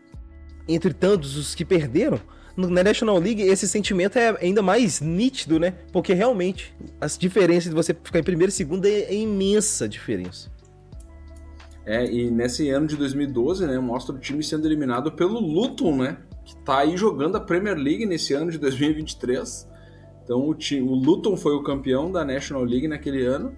entre 0.68 0.92
tantos 0.92 1.36
os 1.36 1.54
que 1.54 1.64
perderam. 1.64 2.20
Na 2.56 2.82
National 2.82 3.18
League, 3.18 3.40
esse 3.42 3.68
sentimento 3.68 4.18
é 4.18 4.36
ainda 4.40 4.60
mais 4.60 5.00
nítido, 5.00 5.60
né? 5.60 5.74
Porque 5.92 6.12
realmente 6.12 6.74
as 7.00 7.16
diferenças 7.16 7.70
de 7.70 7.74
você 7.74 7.94
ficar 7.94 8.18
em 8.18 8.24
primeiro 8.24 8.50
e 8.50 8.52
segundo 8.52 8.84
é, 8.84 9.02
é 9.02 9.14
imensa 9.14 9.88
diferença. 9.88 10.50
É, 11.86 12.04
e 12.04 12.30
nesse 12.30 12.68
ano 12.68 12.86
de 12.86 12.96
2012, 12.96 13.66
né, 13.66 13.78
mostra 13.78 14.14
o 14.14 14.18
time 14.18 14.42
sendo 14.42 14.66
eliminado 14.66 15.12
pelo 15.12 15.38
Luton, 15.38 15.96
né? 15.96 16.18
Que 16.48 16.56
tá 16.64 16.78
aí 16.78 16.96
jogando 16.96 17.36
a 17.36 17.40
Premier 17.40 17.76
League 17.76 18.06
nesse 18.06 18.32
ano 18.32 18.50
de 18.50 18.56
2023. 18.56 19.68
Então 20.24 20.48
o, 20.48 20.54
time, 20.54 20.88
o 20.88 20.94
Luton 20.94 21.36
foi 21.36 21.52
o 21.52 21.62
campeão 21.62 22.10
da 22.10 22.24
National 22.24 22.64
League 22.64 22.88
naquele 22.88 23.26
ano. 23.26 23.54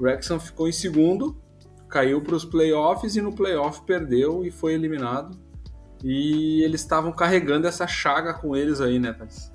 O 0.00 0.02
Wrexham 0.02 0.40
ficou 0.40 0.68
em 0.68 0.72
segundo, 0.72 1.40
caiu 1.88 2.20
para 2.20 2.34
os 2.34 2.44
playoffs 2.44 3.14
e 3.14 3.22
no 3.22 3.32
playoff 3.32 3.82
perdeu 3.86 4.44
e 4.44 4.50
foi 4.50 4.74
eliminado. 4.74 5.38
E 6.02 6.60
eles 6.64 6.80
estavam 6.80 7.12
carregando 7.12 7.68
essa 7.68 7.86
chaga 7.86 8.34
com 8.34 8.56
eles 8.56 8.80
aí, 8.80 8.98
né, 8.98 9.12
Thais? 9.12 9.52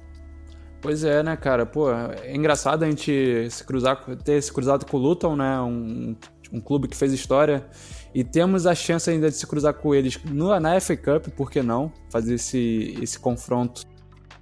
Pois 0.81 1.03
é, 1.03 1.21
né, 1.21 1.35
cara? 1.35 1.65
Pô, 1.65 1.91
é 1.91 2.33
engraçado 2.33 2.83
a 2.83 2.89
gente 2.89 3.49
se 3.49 3.61
cruzar, 3.65 4.05
ter 4.23 4.41
se 4.41 4.53
cruzado 4.53 4.85
com 4.85 4.95
o 4.95 4.99
Luton, 5.01 5.35
né? 5.35 5.59
Um, 5.59 6.15
um 6.53 6.61
clube 6.61 6.87
que 6.87 6.95
fez 6.95 7.11
história 7.11 7.69
e 8.13 8.23
temos 8.23 8.65
a 8.65 8.73
chance 8.73 9.09
ainda 9.09 9.29
de 9.29 9.35
se 9.35 9.45
cruzar 9.45 9.73
com 9.73 9.93
eles 9.93 10.19
no, 10.25 10.57
na 10.59 10.79
FA 10.79 10.97
Cup, 10.97 11.27
por 11.35 11.51
que 11.51 11.61
não? 11.61 11.91
Fazer 12.09 12.35
esse, 12.35 12.97
esse 13.01 13.19
confronto 13.19 13.83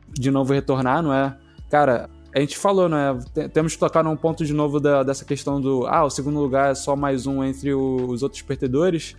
de 0.10 0.32
novo 0.32 0.54
retornar, 0.54 1.02
não 1.04 1.14
é? 1.14 1.38
Cara, 1.70 2.10
a 2.34 2.40
gente 2.40 2.58
falou, 2.58 2.88
né? 2.88 3.18
Temos 3.52 3.74
que 3.74 3.80
tocar 3.80 4.04
num 4.04 4.16
ponto 4.16 4.46
de 4.46 4.54
novo 4.54 4.80
da, 4.80 5.04
dessa 5.04 5.26
questão 5.26 5.60
do. 5.60 5.86
Ah, 5.88 6.06
o 6.06 6.10
segundo 6.10 6.40
lugar 6.40 6.72
é 6.72 6.76
só 6.76 6.96
mais 6.96 7.26
um 7.26 7.44
entre 7.44 7.74
o, 7.74 8.08
os 8.10 8.24
outros 8.24 8.42
perdedores. 8.42 9.16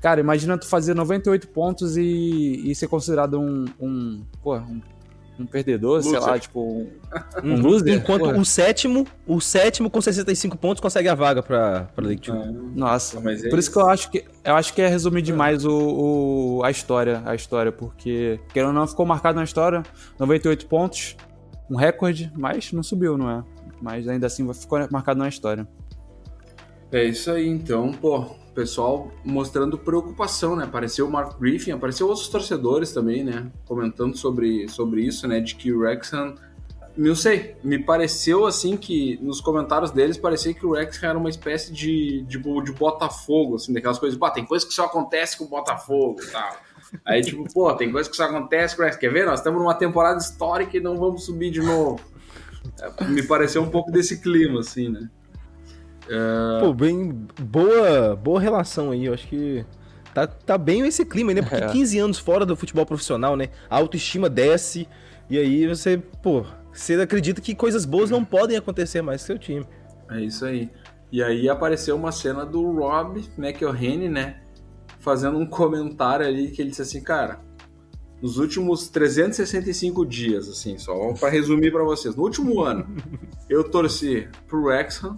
Cara, 0.00 0.20
imagina 0.20 0.58
tu 0.58 0.66
fazer 0.66 0.94
98 0.94 1.48
pontos 1.48 1.96
e, 1.96 2.70
e 2.70 2.74
ser 2.74 2.88
considerado 2.88 3.40
um. 3.40 3.64
um 3.80 4.22
pô, 4.42 4.56
um 4.56 4.80
um 5.38 5.46
perdedor, 5.46 5.96
loser. 5.96 6.10
sei 6.10 6.20
lá, 6.20 6.38
tipo 6.38 6.60
um, 6.60 6.90
um 7.42 7.60
loser. 7.60 7.94
Enquanto 7.94 8.22
Porra. 8.22 8.38
o 8.38 8.44
sétimo, 8.44 9.06
o 9.26 9.40
sétimo 9.40 9.90
com 9.90 10.00
65 10.00 10.56
pontos 10.56 10.80
consegue 10.80 11.08
a 11.08 11.14
vaga 11.14 11.42
pra, 11.42 11.88
pra 11.94 12.04
League 12.04 12.22
Two. 12.22 12.34
Nossa, 12.74 13.20
mas 13.20 13.44
é 13.44 13.48
por 13.48 13.58
isso 13.58 13.70
que 13.70 13.78
eu 13.78 13.88
acho 13.88 14.10
que 14.10 14.24
eu 14.44 14.54
acho 14.54 14.72
que 14.72 14.82
é 14.82 14.88
resumir 14.88 15.22
demais 15.22 15.64
o, 15.64 16.58
o, 16.58 16.64
a 16.64 16.70
história, 16.70 17.22
a 17.26 17.34
história, 17.34 17.70
porque 17.72 18.40
querendo 18.52 18.68
ou 18.68 18.74
não 18.74 18.86
ficou 18.86 19.04
marcado 19.04 19.36
na 19.36 19.44
história, 19.44 19.82
98 20.18 20.66
pontos, 20.66 21.16
um 21.70 21.76
recorde, 21.76 22.32
mas 22.36 22.72
não 22.72 22.82
subiu, 22.82 23.18
não 23.18 23.30
é? 23.30 23.44
Mas 23.80 24.08
ainda 24.08 24.26
assim 24.26 24.50
ficou 24.54 24.86
marcado 24.90 25.18
na 25.18 25.28
história. 25.28 25.66
É 26.92 27.04
isso 27.04 27.30
aí, 27.30 27.46
então, 27.46 27.92
pô, 27.92 28.24
pessoal 28.54 29.12
mostrando 29.24 29.76
preocupação, 29.76 30.56
né? 30.56 30.64
Apareceu 30.64 31.06
o 31.06 31.10
Mark 31.10 31.38
Griffin, 31.38 31.72
apareceu 31.72 32.06
outros 32.06 32.28
torcedores 32.28 32.92
também, 32.92 33.22
né? 33.22 33.50
Comentando 33.66 34.16
sobre, 34.16 34.68
sobre 34.68 35.02
isso, 35.02 35.26
né? 35.28 35.40
De 35.40 35.54
que 35.54 35.72
o 35.72 35.80
Wrexham 35.80 36.34
não 36.96 37.14
sei, 37.14 37.56
me 37.62 37.78
pareceu 37.78 38.46
assim 38.46 38.74
que 38.76 39.18
nos 39.20 39.40
comentários 39.40 39.90
deles 39.90 40.16
parecia 40.16 40.54
que 40.54 40.64
o 40.64 40.72
Rex 40.72 41.02
era 41.02 41.18
uma 41.18 41.28
espécie 41.28 41.70
de, 41.70 42.22
de, 42.22 42.38
de 42.38 42.72
Botafogo, 42.72 43.56
assim, 43.56 43.72
daquelas 43.72 43.98
coisas, 43.98 44.18
pô, 44.18 44.30
tem 44.30 44.46
coisa 44.46 44.66
que 44.66 44.72
só 44.72 44.86
acontece 44.86 45.36
com 45.36 45.44
o 45.44 45.48
Botafogo 45.48 46.22
e 46.22 46.26
tal. 46.28 46.56
Aí, 47.04 47.20
tipo, 47.20 47.44
pô, 47.52 47.72
tem 47.74 47.92
coisa 47.92 48.08
que 48.08 48.16
só 48.16 48.24
acontece 48.24 48.74
com 48.74 48.82
o 48.82 48.84
Rex. 48.86 48.96
Quer 48.96 49.12
ver? 49.12 49.26
Nós 49.26 49.40
estamos 49.40 49.60
numa 49.60 49.74
temporada 49.74 50.18
histórica 50.18 50.76
e 50.76 50.80
não 50.80 50.96
vamos 50.96 51.24
subir 51.24 51.50
de 51.50 51.60
novo. 51.60 52.00
É, 52.80 53.04
me 53.04 53.22
pareceu 53.22 53.62
um 53.62 53.68
pouco 53.68 53.90
desse 53.90 54.20
clima, 54.20 54.60
assim, 54.60 54.88
né? 54.88 55.10
É... 56.08 56.60
Pô, 56.60 56.72
bem. 56.72 57.26
Boa, 57.40 58.16
boa 58.16 58.40
relação 58.40 58.90
aí, 58.90 59.06
eu 59.06 59.14
acho 59.14 59.26
que. 59.28 59.64
Tá, 60.14 60.26
tá 60.26 60.56
bem 60.56 60.86
esse 60.86 61.04
clima, 61.04 61.34
né? 61.34 61.42
Porque 61.42 61.56
é. 61.56 61.68
15 61.68 61.98
anos 61.98 62.18
fora 62.18 62.46
do 62.46 62.56
futebol 62.56 62.86
profissional, 62.86 63.36
né? 63.36 63.48
A 63.68 63.76
autoestima 63.76 64.30
desce. 64.30 64.88
E 65.28 65.38
aí 65.38 65.66
você, 65.66 65.98
pô, 66.22 66.44
você 66.72 66.94
acredita 66.94 67.40
que 67.40 67.54
coisas 67.54 67.84
boas 67.84 68.10
não 68.10 68.24
podem 68.24 68.56
acontecer 68.56 69.02
mais 69.02 69.20
com 69.22 69.26
seu 69.26 69.38
time. 69.38 69.66
É 70.10 70.20
isso 70.20 70.44
aí. 70.44 70.70
E 71.10 71.22
aí 71.22 71.48
apareceu 71.48 71.96
uma 71.96 72.12
cena 72.12 72.44
do 72.44 72.62
Rob 72.72 73.22
McElhenney, 73.36 74.08
né? 74.08 74.40
Fazendo 75.00 75.38
um 75.38 75.46
comentário 75.46 76.26
ali 76.26 76.50
que 76.50 76.62
ele 76.62 76.70
disse 76.70 76.82
assim, 76.82 77.02
cara, 77.02 77.40
nos 78.20 78.38
últimos 78.38 78.88
365 78.88 80.04
dias, 80.04 80.48
assim, 80.48 80.78
só 80.78 81.12
para 81.14 81.28
resumir 81.28 81.70
para 81.70 81.84
vocês, 81.84 82.16
no 82.16 82.22
último 82.22 82.62
ano, 82.62 82.86
eu 83.48 83.64
torci 83.64 84.28
pro 84.46 84.64
Wrexham, 84.64 85.16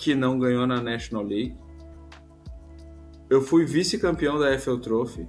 que 0.00 0.14
não 0.14 0.38
ganhou 0.38 0.66
na 0.66 0.80
National 0.80 1.22
League. 1.22 1.54
Eu 3.28 3.42
fui 3.42 3.66
vice-campeão 3.66 4.38
da 4.38 4.58
FL 4.58 4.78
Trophy. 4.78 5.28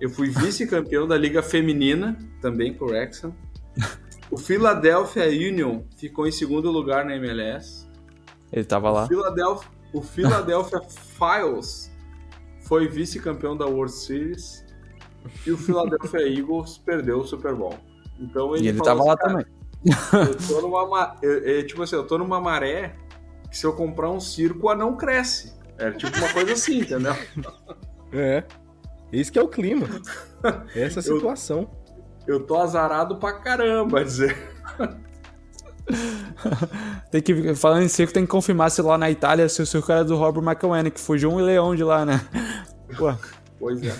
Eu 0.00 0.10
fui 0.10 0.28
vice-campeão 0.28 1.06
da 1.06 1.16
Liga 1.16 1.40
Feminina, 1.40 2.18
também 2.40 2.74
pro 2.74 2.86
Wrexham. 2.86 3.32
O 4.28 4.36
Philadelphia 4.36 5.26
Union 5.26 5.82
ficou 5.96 6.26
em 6.26 6.32
segundo 6.32 6.70
lugar 6.70 7.04
na 7.04 7.14
MLS. 7.16 7.86
Ele 8.52 8.64
tava 8.64 8.90
lá. 8.90 9.04
O 9.04 9.08
Philadelphia, 9.08 9.70
o 9.94 10.02
Philadelphia 10.02 10.80
Files 11.16 11.92
foi 12.66 12.88
vice-campeão 12.88 13.56
da 13.56 13.66
World 13.66 13.92
Series. 13.92 14.66
E 15.46 15.52
o 15.52 15.56
Philadelphia 15.56 16.26
Eagles 16.26 16.76
perdeu 16.78 17.20
o 17.20 17.24
Super 17.24 17.54
Bowl. 17.54 17.78
Então 18.18 18.54
ele, 18.56 18.64
e 18.64 18.68
ele 18.68 18.80
tava 18.80 19.00
assim, 19.00 19.08
lá 19.08 19.16
também. 19.16 19.46
Eu 20.12 20.36
tô 20.48 20.60
numa, 20.60 21.16
eu, 21.22 21.38
eu, 21.44 21.66
tipo 21.66 21.82
assim, 21.82 21.96
eu 21.96 22.06
tô 22.06 22.18
numa 22.18 22.40
maré 22.40 22.96
que 23.52 23.58
se 23.58 23.66
eu 23.66 23.74
comprar 23.74 24.10
um 24.10 24.18
circo, 24.18 24.70
a 24.70 24.74
não 24.74 24.96
cresce. 24.96 25.52
É 25.76 25.90
tipo 25.90 26.16
uma 26.16 26.32
coisa 26.32 26.54
assim, 26.54 26.80
entendeu? 26.80 27.14
É. 28.10 28.42
Isso 29.12 29.30
que 29.30 29.38
é 29.38 29.42
o 29.42 29.48
clima. 29.48 29.86
Essa 30.74 30.98
é 30.98 31.00
a 31.00 31.02
situação. 31.02 31.70
Eu, 32.26 32.36
eu 32.36 32.40
tô 32.46 32.56
azarado 32.56 33.18
pra 33.18 33.34
caramba, 33.34 34.02
dizer. 34.02 34.36
tem 37.10 37.20
que, 37.20 37.54
falando 37.54 37.82
em 37.82 37.88
circo, 37.88 38.14
tem 38.14 38.24
que 38.24 38.30
confirmar 38.30 38.70
se 38.70 38.80
lá 38.80 38.96
na 38.96 39.10
Itália 39.10 39.46
se 39.50 39.60
o 39.60 39.66
circo 39.66 39.92
era 39.92 40.02
do 40.02 40.16
Robert 40.16 40.42
McElwain, 40.42 40.90
que 40.90 41.00
fugiu 41.00 41.30
um 41.30 41.36
leão 41.36 41.76
de 41.76 41.84
lá, 41.84 42.06
né? 42.06 42.26
Pô. 42.96 43.14
Pois 43.58 43.82
é. 43.82 43.94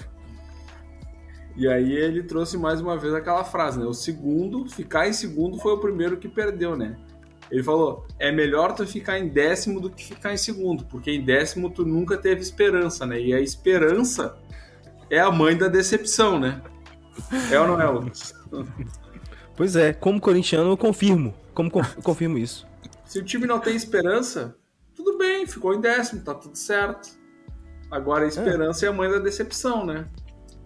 E 1.55 1.69
aí 1.69 1.93
ele 1.93 2.23
trouxe 2.23 2.57
mais 2.57 2.81
uma 2.81 2.97
vez 2.97 3.13
aquela 3.13 3.45
frase, 3.45 3.79
né? 3.79 3.85
O 3.85 3.93
segundo, 3.93 4.67
ficar 4.71 5.09
em 5.09 5.13
segundo 5.13 5.59
foi 5.59 5.73
o 5.73 5.79
primeiro 5.79 6.17
que 6.17 6.29
perdeu, 6.29 6.75
né? 6.75 6.97
Ele 7.53 7.63
falou: 7.63 8.07
é 8.19 8.33
melhor 8.33 8.75
tu 8.75 8.87
ficar 8.87 9.19
em 9.19 9.29
décimo 9.29 9.79
do 9.79 9.91
que 9.91 10.03
ficar 10.03 10.33
em 10.33 10.39
segundo, 10.39 10.87
porque 10.87 11.11
em 11.11 11.23
décimo 11.23 11.69
tu 11.69 11.85
nunca 11.85 12.17
teve 12.17 12.41
esperança, 12.41 13.05
né? 13.05 13.21
E 13.21 13.35
a 13.35 13.41
esperança 13.41 14.39
é 15.11 15.21
a 15.21 15.31
mãe 15.31 15.55
da 15.55 15.69
decepção, 15.69 16.41
né? 16.41 16.63
É 17.51 17.61
ou 17.61 17.67
não 17.67 17.81
é, 17.81 17.87
Lucas? 17.87 18.35
Pois 19.55 19.77
é, 19.77 19.93
como 19.93 20.19
corintiano 20.19 20.71
eu 20.71 20.77
confirmo. 20.79 21.35
Como 21.53 21.71
confirmo 22.03 22.39
isso. 22.39 22.67
Se 23.05 23.19
o 23.19 23.23
time 23.23 23.47
não 23.47 23.61
tem 23.61 23.77
esperança, 23.77 24.57
tudo 24.95 25.19
bem, 25.19 25.47
ficou 25.47 25.75
em 25.75 25.81
décimo, 25.81 26.23
tá 26.23 26.35
tudo 26.35 26.57
certo. 26.57 27.11
Agora 27.91 28.25
a 28.25 28.29
esperança 28.29 28.87
é, 28.87 28.89
é 28.89 28.91
a 28.91 28.95
mãe 28.95 29.11
da 29.11 29.19
decepção, 29.19 29.85
né? 29.85 30.09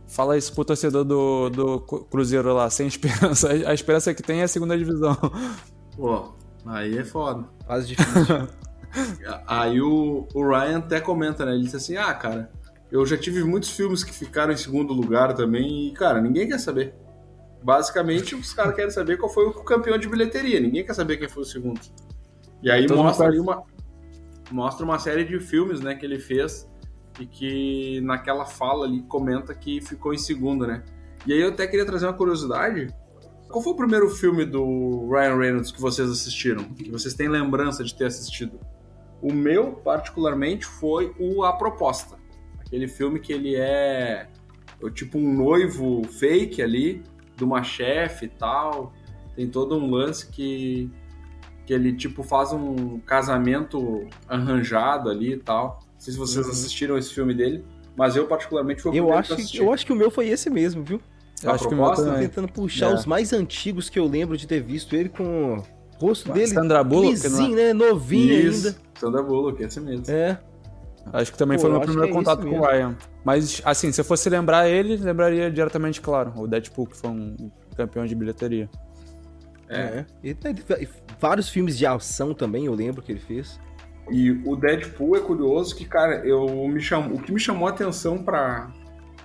Fala 0.06 0.38
isso 0.38 0.54
pro 0.54 0.64
torcedor 0.64 1.04
do, 1.04 1.50
do 1.50 1.80
Cruzeiro 1.80 2.54
lá, 2.54 2.70
sem 2.70 2.86
esperança. 2.86 3.50
A 3.50 3.74
esperança 3.74 4.14
que 4.14 4.22
tem 4.22 4.40
é 4.40 4.44
a 4.44 4.48
segunda 4.48 4.78
divisão. 4.78 5.18
Pô, 5.96 6.32
aí 6.66 6.98
é 6.98 7.04
foda. 7.04 7.44
Quase 7.64 7.88
difícil. 7.88 8.48
aí 9.46 9.80
o, 9.80 10.26
o 10.34 10.48
Ryan 10.48 10.78
até 10.78 11.00
comenta, 11.00 11.44
né? 11.44 11.54
Ele 11.54 11.64
disse 11.64 11.76
assim: 11.76 11.96
ah, 11.96 12.12
cara, 12.14 12.50
eu 12.90 13.04
já 13.04 13.16
tive 13.16 13.42
muitos 13.44 13.70
filmes 13.70 14.04
que 14.04 14.12
ficaram 14.12 14.52
em 14.52 14.56
segundo 14.56 14.92
lugar 14.92 15.34
também 15.34 15.88
e, 15.88 15.92
cara, 15.92 16.20
ninguém 16.20 16.48
quer 16.48 16.58
saber. 16.58 16.94
Basicamente, 17.62 18.34
os 18.34 18.52
caras 18.52 18.74
querem 18.74 18.90
saber 18.90 19.16
qual 19.16 19.32
foi 19.32 19.46
o 19.46 19.52
campeão 19.52 19.98
de 19.98 20.08
bilheteria. 20.08 20.60
Ninguém 20.60 20.84
quer 20.84 20.94
saber 20.94 21.16
quem 21.16 21.28
foi 21.28 21.42
o 21.42 21.46
segundo. 21.46 21.80
E 22.62 22.70
aí 22.70 22.86
Todo 22.86 23.02
mostra 23.02 23.26
ali 23.26 23.40
uma 23.40 23.64
mostra 24.50 24.84
uma 24.84 24.98
série 24.98 25.24
de 25.24 25.40
filmes, 25.40 25.80
né, 25.80 25.94
que 25.94 26.06
ele 26.06 26.20
fez 26.20 26.70
e 27.18 27.26
que 27.26 28.00
naquela 28.02 28.44
fala 28.44 28.84
ali 28.84 29.02
comenta 29.02 29.54
que 29.54 29.80
ficou 29.80 30.12
em 30.12 30.18
segundo, 30.18 30.66
né? 30.66 30.84
E 31.26 31.32
aí 31.32 31.40
eu 31.40 31.48
até 31.48 31.66
queria 31.66 31.84
trazer 31.84 32.06
uma 32.06 32.12
curiosidade. 32.12 32.94
Qual 33.48 33.62
foi 33.62 33.72
o 33.72 33.76
primeiro 33.76 34.08
filme 34.10 34.44
do 34.44 35.08
Ryan 35.08 35.36
Reynolds 35.36 35.70
que 35.70 35.80
vocês 35.80 36.10
assistiram? 36.10 36.64
Que 36.64 36.90
vocês 36.90 37.14
têm 37.14 37.28
lembrança 37.28 37.84
de 37.84 37.94
ter 37.94 38.06
assistido? 38.06 38.58
O 39.22 39.32
meu, 39.32 39.72
particularmente, 39.72 40.66
foi 40.66 41.14
o 41.18 41.44
A 41.44 41.52
Proposta. 41.52 42.16
Aquele 42.58 42.88
filme 42.88 43.20
que 43.20 43.32
ele 43.32 43.56
é 43.56 44.28
tipo 44.92 45.18
um 45.18 45.32
noivo 45.32 46.02
fake 46.04 46.60
ali, 46.60 47.02
de 47.36 47.44
uma 47.44 47.62
chefe 47.62 48.26
e 48.26 48.28
tal. 48.28 48.92
Tem 49.34 49.48
todo 49.48 49.76
um 49.76 49.90
lance 49.90 50.30
que, 50.30 50.90
que 51.64 51.72
ele 51.72 51.94
tipo 51.94 52.22
faz 52.22 52.52
um 52.52 52.98
casamento 53.00 54.06
arranjado 54.28 55.08
ali 55.08 55.34
e 55.34 55.38
tal. 55.38 55.78
Não 55.94 56.00
sei 56.00 56.12
se 56.12 56.18
vocês 56.18 56.44
uhum. 56.46 56.52
assistiram 56.52 56.98
esse 56.98 57.14
filme 57.14 57.32
dele, 57.34 57.64
mas 57.96 58.16
eu 58.16 58.26
particularmente 58.26 58.82
foi 58.82 58.92
o 58.92 58.94
eu 58.94 59.12
acho 59.12 59.36
que 59.36 59.58
Eu 59.58 59.72
acho 59.72 59.86
que 59.86 59.92
o 59.92 59.96
meu 59.96 60.10
foi 60.10 60.28
esse 60.28 60.50
mesmo, 60.50 60.82
viu? 60.82 61.00
Eu 61.42 61.50
acho 61.50 61.68
proposta, 61.68 61.96
que 61.96 62.00
o 62.00 62.04
meu 62.04 62.14
também. 62.14 62.28
tentando 62.28 62.48
puxar 62.48 62.90
é. 62.90 62.94
os 62.94 63.04
mais 63.04 63.32
antigos 63.32 63.88
que 63.88 63.98
eu 63.98 64.06
lembro 64.06 64.36
de 64.36 64.46
ter 64.46 64.60
visto 64.60 64.96
ele 64.96 65.08
com 65.08 65.58
o 65.58 65.62
rosto 65.98 66.32
dele 66.32 66.48
Sandra 66.48 66.82
Bullock, 66.82 67.10
lisinho, 67.10 67.56
né? 67.56 67.72
Novinho 67.72 68.32
Isso. 68.32 68.68
ainda. 68.68 68.78
Sandra 68.98 69.22
Bullock, 69.22 69.62
esse 69.62 69.80
mesmo. 69.80 70.04
É. 70.08 70.38
Acho 71.12 71.32
que 71.32 71.38
também 71.38 71.56
Pô, 71.56 71.62
foi 71.62 71.70
o 71.70 71.72
meu 71.74 71.82
primeiro 71.82 72.10
é 72.10 72.12
contato 72.12 72.46
com 72.46 72.58
o 72.58 72.66
Ryan. 72.66 72.96
Mas, 73.24 73.60
assim, 73.64 73.92
se 73.92 74.00
eu 74.00 74.04
fosse 74.04 74.28
lembrar 74.28 74.68
ele, 74.68 74.96
lembraria 74.96 75.50
diretamente, 75.50 76.00
claro, 76.00 76.32
o 76.36 76.46
Deadpool, 76.46 76.86
que 76.86 76.96
foi 76.96 77.10
um 77.10 77.50
campeão 77.76 78.04
de 78.04 78.14
bilheteria. 78.14 78.68
É. 79.68 79.78
é. 79.78 80.06
E 80.22 80.34
tem 80.34 80.54
vários 81.20 81.48
filmes 81.48 81.76
de 81.78 81.86
ação 81.86 82.34
também, 82.34 82.66
eu 82.66 82.74
lembro 82.74 83.02
que 83.02 83.12
ele 83.12 83.20
fez. 83.20 83.60
E 84.10 84.30
o 84.44 84.56
Deadpool 84.56 85.16
é 85.16 85.20
curioso 85.20 85.74
que, 85.74 85.84
cara, 85.84 86.26
eu 86.26 86.46
me 86.68 86.80
chamo, 86.80 87.14
o 87.14 87.20
que 87.20 87.32
me 87.32 87.40
chamou 87.40 87.66
a 87.66 87.70
atenção 87.70 88.18
para 88.22 88.72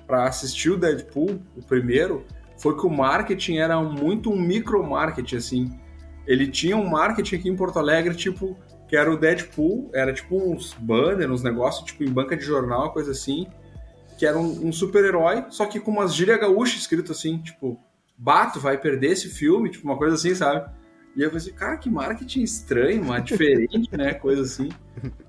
assistir 0.10 0.70
o 0.72 0.78
Deadpool, 0.78 1.42
o 1.56 1.64
primeiro, 1.66 2.26
foi 2.58 2.78
que 2.78 2.86
o 2.86 2.90
marketing 2.90 3.58
era 3.58 3.82
muito 3.82 4.32
um 4.32 4.40
micro 4.40 4.84
marketing, 4.88 5.36
assim. 5.36 5.80
Ele 6.28 6.48
tinha 6.48 6.78
um 6.78 6.88
marketing 6.88 7.36
aqui 7.36 7.50
em 7.50 7.56
Porto 7.56 7.80
Alegre, 7.80 8.16
tipo, 8.16 8.58
que 8.88 8.96
era 8.96 9.12
o 9.12 9.18
Deadpool, 9.18 9.90
era 9.94 10.14
tipo 10.14 10.38
uns 10.38 10.74
banners, 10.74 11.32
uns 11.32 11.44
negócios, 11.44 11.86
tipo 11.86 12.04
em 12.04 12.12
banca 12.12 12.36
de 12.36 12.44
jornal, 12.44 12.92
coisa 12.92 13.12
assim, 13.12 13.48
que 14.18 14.26
era 14.26 14.38
um, 14.38 14.68
um 14.68 14.72
super-herói, 14.72 15.46
só 15.50 15.66
que 15.66 15.80
com 15.80 15.92
umas 15.92 16.14
gírias 16.14 16.40
gaúchas 16.40 16.82
escrito 16.82 17.12
assim, 17.12 17.38
tipo, 17.40 17.80
Bato 18.18 18.60
vai 18.60 18.78
perder 18.78 19.14
esse 19.14 19.30
filme, 19.30 19.72
tipo 19.72 19.88
uma 19.88 19.98
coisa 19.98 20.16
assim, 20.16 20.36
sabe? 20.36 20.70
E 21.16 21.24
eu 21.24 21.32
pensei, 21.32 21.52
cara, 21.52 21.78
que 21.78 21.90
marketing 21.90 22.44
estranho, 22.44 23.04
mas 23.04 23.24
diferente, 23.24 23.90
né? 23.98 24.14
Coisa 24.14 24.44
assim. 24.44 24.70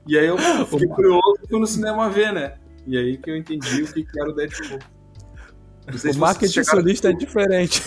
E 0.06 0.18
aí 0.18 0.26
eu 0.26 0.36
fiquei 0.66 0.88
curioso 0.88 1.38
e 1.42 1.48
fui 1.48 1.58
no 1.58 1.66
cinema 1.66 2.10
ver, 2.10 2.32
né? 2.32 2.54
E 2.86 2.96
aí 2.96 3.16
que 3.16 3.30
eu 3.30 3.36
entendi 3.36 3.82
o 3.82 3.92
que 3.92 4.06
era 4.18 4.30
o 4.30 4.32
Deadpool. 4.32 4.78
O 6.14 6.18
marketing 6.18 6.64
solista 6.64 7.10
é 7.10 7.12
diferente. 7.12 7.82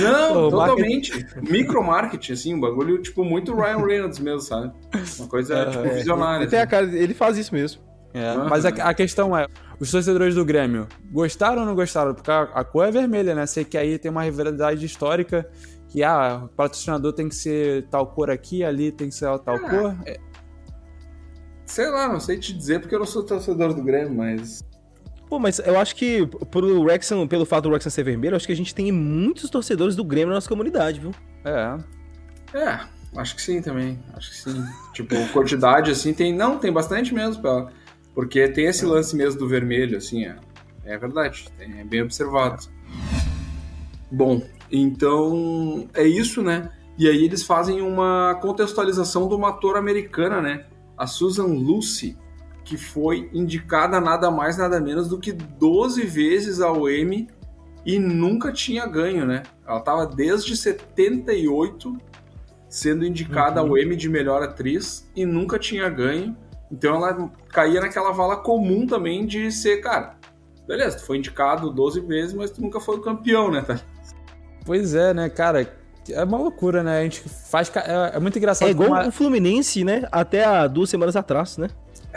Não, 0.00 0.50
totalmente. 0.50 1.10
Marketing... 1.12 1.52
Micromarketing, 1.52 2.32
assim, 2.32 2.54
um 2.54 2.60
bagulho, 2.60 3.00
tipo, 3.00 3.24
muito 3.24 3.54
Ryan 3.54 3.86
Reynolds 3.86 4.18
mesmo, 4.18 4.40
sabe? 4.40 4.72
Uma 5.18 5.28
coisa, 5.28 5.66
tipo, 5.66 5.84
é, 5.84 5.94
visionária. 5.94 6.44
Ele, 6.44 6.56
assim. 6.56 6.68
cara, 6.68 6.86
ele 6.86 7.14
faz 7.14 7.38
isso 7.38 7.54
mesmo. 7.54 7.80
É, 8.12 8.32
uhum. 8.32 8.48
Mas 8.48 8.64
a, 8.66 8.68
a, 8.68 8.94
questão 8.94 9.36
é, 9.36 9.46
os 9.78 9.90
torcedores 9.90 10.34
do 10.34 10.44
Grêmio 10.44 10.86
gostaram 11.10 11.60
ou 11.60 11.66
não 11.66 11.74
gostaram? 11.74 12.14
Porque 12.14 12.30
a, 12.30 12.42
a, 12.42 12.64
cor 12.64 12.86
é 12.86 12.90
vermelha, 12.90 13.34
né? 13.34 13.46
Sei 13.46 13.64
que 13.64 13.78
aí 13.78 13.98
tem 13.98 14.10
uma 14.10 14.22
rivalidade 14.22 14.84
histórica 14.84 15.48
que, 15.88 16.02
ah, 16.02 16.42
o 16.44 16.48
patrocinador 16.48 17.12
tem 17.12 17.28
que 17.28 17.34
ser 17.34 17.86
tal 17.88 18.06
cor 18.08 18.30
aqui, 18.30 18.62
ali 18.62 18.92
tem 18.92 19.08
que 19.08 19.14
ser 19.14 19.38
tal 19.38 19.56
é. 19.56 19.58
cor. 19.58 19.96
É. 20.04 20.18
Sei 21.68 21.86
lá, 21.90 22.08
não 22.08 22.18
sei 22.18 22.38
te 22.38 22.52
dizer 22.52 22.80
porque 22.80 22.94
eu 22.94 22.98
não 22.98 23.06
sou 23.06 23.22
torcedor 23.22 23.74
do 23.74 23.82
Grêmio, 23.82 24.14
mas 24.14 24.64
Pô, 25.28 25.38
mas 25.38 25.58
eu 25.58 25.78
acho 25.78 25.94
que 25.94 26.26
pro 26.50 26.80
Wrexham, 26.80 27.28
pelo 27.28 27.44
fato 27.44 27.64
do 27.64 27.70
Wrexham 27.70 27.90
ser 27.90 28.02
vermelho, 28.02 28.32
eu 28.32 28.36
acho 28.36 28.46
que 28.46 28.52
a 28.52 28.56
gente 28.56 28.74
tem 28.74 28.90
muitos 28.90 29.50
torcedores 29.50 29.94
do 29.94 30.02
Grêmio 30.02 30.28
na 30.28 30.36
nossa 30.36 30.48
comunidade, 30.48 30.98
viu? 30.98 31.14
É. 31.44 31.78
É, 32.58 32.80
acho 33.14 33.36
que 33.36 33.42
sim 33.42 33.60
também. 33.60 33.98
Acho 34.14 34.30
que 34.30 34.36
sim. 34.36 34.64
tipo, 34.94 35.14
quantidade, 35.28 35.90
assim, 35.90 36.14
tem. 36.14 36.34
Não, 36.34 36.58
tem 36.58 36.72
bastante 36.72 37.12
mesmo, 37.12 37.42
pra, 37.42 37.68
porque 38.14 38.48
tem 38.48 38.64
esse 38.64 38.86
lance 38.86 39.14
mesmo 39.14 39.38
do 39.38 39.46
vermelho, 39.46 39.98
assim, 39.98 40.24
é, 40.24 40.36
é 40.86 40.96
verdade. 40.96 41.46
É 41.60 41.84
bem 41.84 42.00
observado. 42.00 42.66
Bom, 44.10 44.42
então 44.72 45.86
é 45.92 46.04
isso, 46.04 46.40
né? 46.42 46.70
E 46.96 47.06
aí 47.06 47.22
eles 47.22 47.42
fazem 47.42 47.82
uma 47.82 48.38
contextualização 48.40 49.28
de 49.28 49.34
uma 49.34 49.50
ator 49.50 49.76
americana, 49.76 50.40
né? 50.40 50.64
A 50.98 51.06
Susan 51.06 51.46
Lucy, 51.46 52.18
que 52.64 52.76
foi 52.76 53.30
indicada 53.32 54.00
nada 54.00 54.30
mais 54.30 54.58
nada 54.58 54.80
menos 54.80 55.08
do 55.08 55.18
que 55.18 55.32
12 55.32 56.02
vezes 56.02 56.60
ao 56.60 56.90
Emmy 56.90 57.28
e 57.86 57.98
nunca 57.98 58.52
tinha 58.52 58.86
ganho, 58.86 59.24
né? 59.24 59.42
Ela 59.66 59.78
estava 59.78 60.06
desde 60.06 60.56
78 60.56 61.96
sendo 62.68 63.06
indicada 63.06 63.62
uhum. 63.62 63.70
ao 63.70 63.78
Emmy 63.78 63.96
de 63.96 64.08
melhor 64.08 64.42
atriz 64.42 65.10
e 65.16 65.24
nunca 65.24 65.58
tinha 65.58 65.88
ganho. 65.88 66.36
Então 66.70 66.96
ela 66.96 67.30
caía 67.48 67.80
naquela 67.80 68.12
vala 68.12 68.36
comum 68.36 68.86
também 68.86 69.26
de 69.26 69.50
ser, 69.50 69.78
cara, 69.78 70.18
beleza, 70.66 70.98
tu 70.98 71.06
foi 71.06 71.16
indicado 71.16 71.70
12 71.70 72.00
vezes, 72.00 72.34
mas 72.34 72.50
tu 72.50 72.60
nunca 72.60 72.78
foi 72.78 72.96
o 72.96 73.00
campeão, 73.00 73.50
né? 73.50 73.64
Pois 74.66 74.94
é, 74.94 75.14
né, 75.14 75.30
cara? 75.30 75.77
É 76.12 76.24
uma 76.24 76.38
loucura, 76.38 76.82
né? 76.82 77.00
A 77.00 77.02
gente 77.02 77.22
faz. 77.28 77.70
É, 77.76 78.16
é 78.16 78.20
muito 78.20 78.38
engraçado. 78.38 78.68
É 78.68 78.70
igual 78.70 78.90
uma... 78.90 79.08
o 79.08 79.12
Fluminense, 79.12 79.84
né? 79.84 80.04
Até 80.10 80.44
há 80.44 80.66
duas 80.66 80.90
semanas 80.90 81.16
atrás, 81.16 81.58
né? 81.58 81.68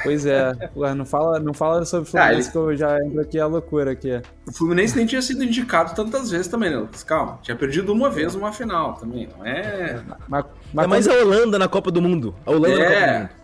Pois 0.04 0.26
é. 0.26 0.54
Ué, 0.76 0.94
não 0.94 1.06
fala, 1.06 1.40
não 1.40 1.54
fala 1.54 1.86
sobre 1.86 2.08
o 2.08 2.12
Fluminense 2.12 2.36
ah, 2.36 2.44
ele... 2.44 2.52
que 2.52 2.58
eu 2.58 2.78
já 2.78 3.06
entro 3.06 3.22
aqui 3.22 3.40
a 3.40 3.46
loucura 3.46 3.92
aqui. 3.92 4.22
O 4.48 4.54
Fluminense 4.54 4.96
nem 4.96 5.06
tinha 5.06 5.22
sido 5.22 5.44
indicado 5.44 5.94
tantas 5.94 6.32
vezes 6.32 6.48
também, 6.48 6.70
né, 6.70 6.78
Lucas? 6.78 7.04
Calma. 7.04 7.40
Tinha 7.42 7.56
perdido 7.56 7.92
uma 7.92 8.10
vez 8.10 8.34
uma 8.34 8.52
final 8.52 8.94
também. 8.94 9.28
Não 9.38 9.46
é. 9.46 10.02
Mas, 10.28 10.46
mas 10.74 10.86
é 10.86 10.88
mais 10.88 11.08
quando... 11.08 11.18
a 11.18 11.22
Holanda 11.22 11.60
na 11.60 11.68
Copa 11.68 11.92
do 11.92 12.02
Mundo. 12.02 12.34
A 12.46 12.52
Holanda 12.52 12.70
é. 12.70 12.80
na 12.80 12.86
Copa 12.86 13.06
do 13.06 13.20
Mundo. 13.24 13.42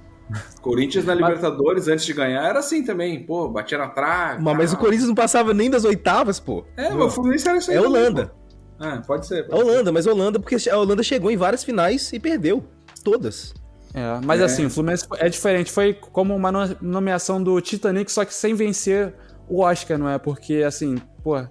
Corinthians 0.62 1.06
na 1.06 1.14
Libertadores, 1.14 1.88
antes 1.88 2.06
de 2.06 2.14
ganhar, 2.14 2.44
era 2.44 2.60
assim 2.60 2.84
também. 2.84 3.24
Pô, 3.24 3.48
batia 3.48 3.78
na 3.78 3.88
trave. 3.88 4.44
Mas, 4.44 4.58
mas 4.58 4.74
o 4.74 4.78
Corinthians 4.78 5.08
não 5.08 5.16
passava 5.16 5.54
nem 5.54 5.70
das 5.70 5.86
oitavas, 5.86 6.40
pô. 6.40 6.66
É, 6.76 6.90
mas 6.90 7.08
o 7.08 7.10
Fluminense 7.10 7.48
era 7.48 7.58
isso 7.58 7.72
aí. 7.72 7.78
É 7.78 7.82
Holanda. 7.82 8.34
Ah, 8.80 9.02
pode 9.06 9.26
ser. 9.26 9.48
Pode 9.48 9.60
a 9.60 9.64
Holanda, 9.64 9.86
ser. 9.86 9.92
mas 9.92 10.08
a 10.08 10.12
Holanda, 10.12 10.40
porque 10.40 10.70
a 10.70 10.78
Holanda 10.78 11.04
chegou 11.04 11.32
em 11.32 11.38
várias 11.38 11.64
finais 11.64 12.12
e 12.14 12.20
perdeu. 12.20 12.64
Todas. 13.04 13.54
É, 13.94 14.20
mas 14.24 14.42
é. 14.42 14.44
assim, 14.44 14.66
o 14.66 14.70
Fluminense 14.70 15.08
é 15.18 15.30
diferente. 15.30 15.72
Foi 15.72 15.94
como 15.94 16.36
uma 16.36 16.52
nomeação 16.82 17.42
do 17.42 17.60
Titanic, 17.62 18.12
só 18.12 18.26
que 18.26 18.34
sem 18.34 18.54
vencer 18.54 19.14
o 19.48 19.62
Oscar, 19.62 19.98
não 19.98 20.10
é? 20.10 20.20
Porque, 20.20 20.64
assim, 20.66 20.98
pô, 21.24 21.44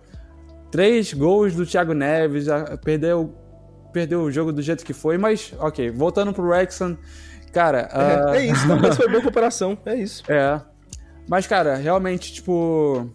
três 0.70 1.12
gols 1.12 1.54
do 1.54 1.66
Thiago 1.66 1.94
Neves, 1.94 2.44
já 2.44 2.76
perdeu, 2.76 3.34
perdeu 3.92 4.22
o 4.22 4.30
jogo 4.30 4.52
do 4.52 4.62
jeito 4.62 4.84
que 4.84 4.92
foi, 4.92 5.18
mas, 5.18 5.52
ok, 5.58 5.90
voltando 5.90 6.32
pro 6.32 6.50
Rexon, 6.50 6.96
cara. 7.52 7.88
É, 7.92 8.24
uh... 8.24 8.34
é 8.34 8.46
isso, 8.46 8.68
não, 8.68 8.78
mas 8.78 8.96
foi 8.96 9.08
boa 9.08 9.22
comparação, 9.24 9.76
é 9.86 9.96
isso. 9.96 10.22
É. 10.30 10.60
Mas, 11.28 11.46
cara, 11.46 11.74
realmente, 11.74 12.32
tipo. 12.32 13.10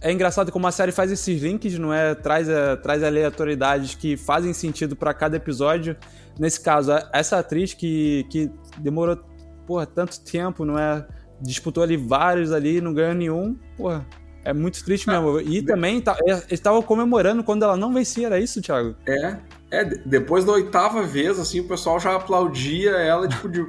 É 0.00 0.10
engraçado 0.10 0.50
como 0.50 0.66
a 0.66 0.72
série 0.72 0.92
faz 0.92 1.10
esses 1.12 1.42
links, 1.42 1.78
não 1.78 1.92
é? 1.92 2.14
Traz, 2.14 2.48
a, 2.48 2.76
traz 2.76 3.02
aleatoriedades 3.02 3.94
que 3.94 4.16
fazem 4.16 4.52
sentido 4.52 4.96
para 4.96 5.12
cada 5.12 5.36
episódio. 5.36 5.96
Nesse 6.38 6.60
caso, 6.60 6.92
essa 7.12 7.38
atriz 7.38 7.74
que, 7.74 8.26
que 8.30 8.50
demorou, 8.78 9.18
porra, 9.66 9.84
tanto 9.84 10.18
tempo, 10.20 10.64
não 10.64 10.78
é? 10.78 11.06
Disputou 11.40 11.82
ali 11.82 11.96
vários 11.96 12.50
ali, 12.50 12.80
não 12.80 12.94
ganhou 12.94 13.14
nenhum, 13.14 13.58
porra. 13.76 14.06
É 14.42 14.54
muito 14.54 14.82
triste 14.82 15.06
mesmo. 15.06 15.38
E 15.40 15.58
ah, 15.58 15.66
também 15.66 16.00
tá, 16.00 16.16
eles 16.24 16.46
estavam 16.50 16.80
comemorando 16.80 17.44
quando 17.44 17.62
ela 17.62 17.76
não 17.76 17.92
vencia, 17.92 18.26
era 18.26 18.40
isso, 18.40 18.62
Thiago? 18.62 18.96
É, 19.06 19.36
é, 19.70 19.84
depois 19.84 20.46
da 20.46 20.52
oitava 20.52 21.02
vez, 21.02 21.38
assim, 21.38 21.60
o 21.60 21.68
pessoal 21.68 22.00
já 22.00 22.16
aplaudia 22.16 22.92
ela, 22.92 23.28
tipo, 23.28 23.48
de 23.48 23.66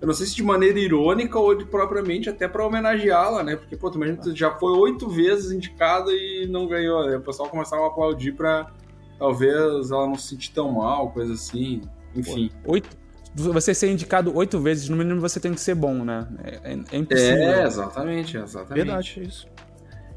eu 0.00 0.06
não 0.06 0.14
sei 0.14 0.26
se 0.26 0.34
de 0.34 0.42
maneira 0.42 0.78
irônica 0.78 1.38
ou 1.38 1.54
de 1.54 1.66
propriamente 1.66 2.30
até 2.30 2.48
para 2.48 2.64
homenageá-la, 2.64 3.42
né? 3.42 3.56
Porque, 3.56 3.76
pô, 3.76 3.90
também 3.90 4.16
já 4.34 4.50
foi 4.52 4.72
oito 4.72 5.08
vezes 5.08 5.52
indicada 5.52 6.10
e 6.10 6.46
não 6.48 6.66
ganhou. 6.66 7.02
Aí 7.02 7.14
o 7.14 7.20
pessoal 7.20 7.50
começava 7.50 7.82
a 7.84 7.88
aplaudir 7.88 8.32
para 8.32 8.70
talvez 9.18 9.90
ela 9.90 10.06
não 10.06 10.16
se 10.16 10.28
sentir 10.28 10.52
tão 10.52 10.72
mal, 10.72 11.10
coisa 11.10 11.34
assim. 11.34 11.82
Enfim. 12.16 12.50
Oito, 12.64 12.88
você 13.34 13.74
ser 13.74 13.90
indicado 13.90 14.34
oito 14.34 14.58
vezes, 14.58 14.88
no 14.88 14.96
mínimo 14.96 15.20
você 15.20 15.38
tem 15.38 15.52
que 15.52 15.60
ser 15.60 15.74
bom, 15.74 16.02
né? 16.02 16.26
É, 16.42 16.72
é, 16.72 16.78
é 16.92 16.96
impossível. 16.96 17.36
É, 17.36 17.66
exatamente, 17.66 18.38
exatamente. 18.38 18.86
Verdade, 18.86 19.22
isso. 19.22 19.46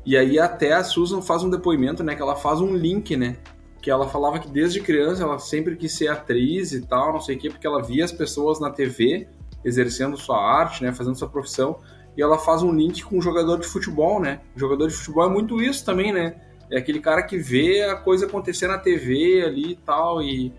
E 0.06 0.16
aí 0.16 0.40
até 0.40 0.74
a 0.74 0.84
Susan 0.84 1.22
faz 1.22 1.44
um 1.44 1.50
depoimento, 1.50 2.06
né? 2.06 2.16
Que 2.16 2.22
ela 2.22 2.38
faz 2.38 2.62
um 2.62 2.74
link, 2.74 3.18
né? 3.18 3.36
Que 3.82 3.92
ela 3.92 4.08
falava 4.08 4.40
que 4.40 4.48
desde 4.48 4.80
criança 4.80 5.24
ela 5.24 5.40
sempre 5.40 5.76
quis 5.76 5.92
ser 5.92 6.08
atriz 6.08 6.72
e 6.72 6.82
tal, 6.86 7.12
não 7.12 7.20
sei 7.20 7.36
o 7.36 7.40
quê, 7.40 7.50
porque 7.50 7.68
ela 7.68 7.84
via 7.84 8.06
as 8.06 8.14
pessoas 8.14 8.62
na 8.62 8.70
TV 8.70 9.28
exercendo 9.64 10.18
sua 10.18 10.38
arte, 10.38 10.84
né, 10.84 10.92
fazendo 10.92 11.16
sua 11.16 11.30
profissão, 11.30 11.80
e 12.16 12.22
ela 12.22 12.38
faz 12.38 12.62
um 12.62 12.72
link 12.72 13.04
com 13.04 13.18
um 13.18 13.22
jogador 13.22 13.60
de 13.60 13.68
futebol, 13.68 14.20
né? 14.20 14.42
O 14.56 14.60
jogador 14.60 14.88
de 14.88 14.94
futebol 14.94 15.26
é 15.26 15.30
muito 15.30 15.62
isso 15.62 15.84
também, 15.84 16.12
né? 16.14 16.36
É 16.70 16.78
aquele 16.78 17.00
cara 17.00 17.24
que 17.24 17.38
vê 17.38 17.84
a 17.84 17.96
coisa 17.96 18.26
acontecer 18.26 18.68
na 18.68 18.78
TV 18.78 19.44
ali 19.44 19.72
e 19.72 19.76
tal, 19.76 20.22
e 20.22 20.54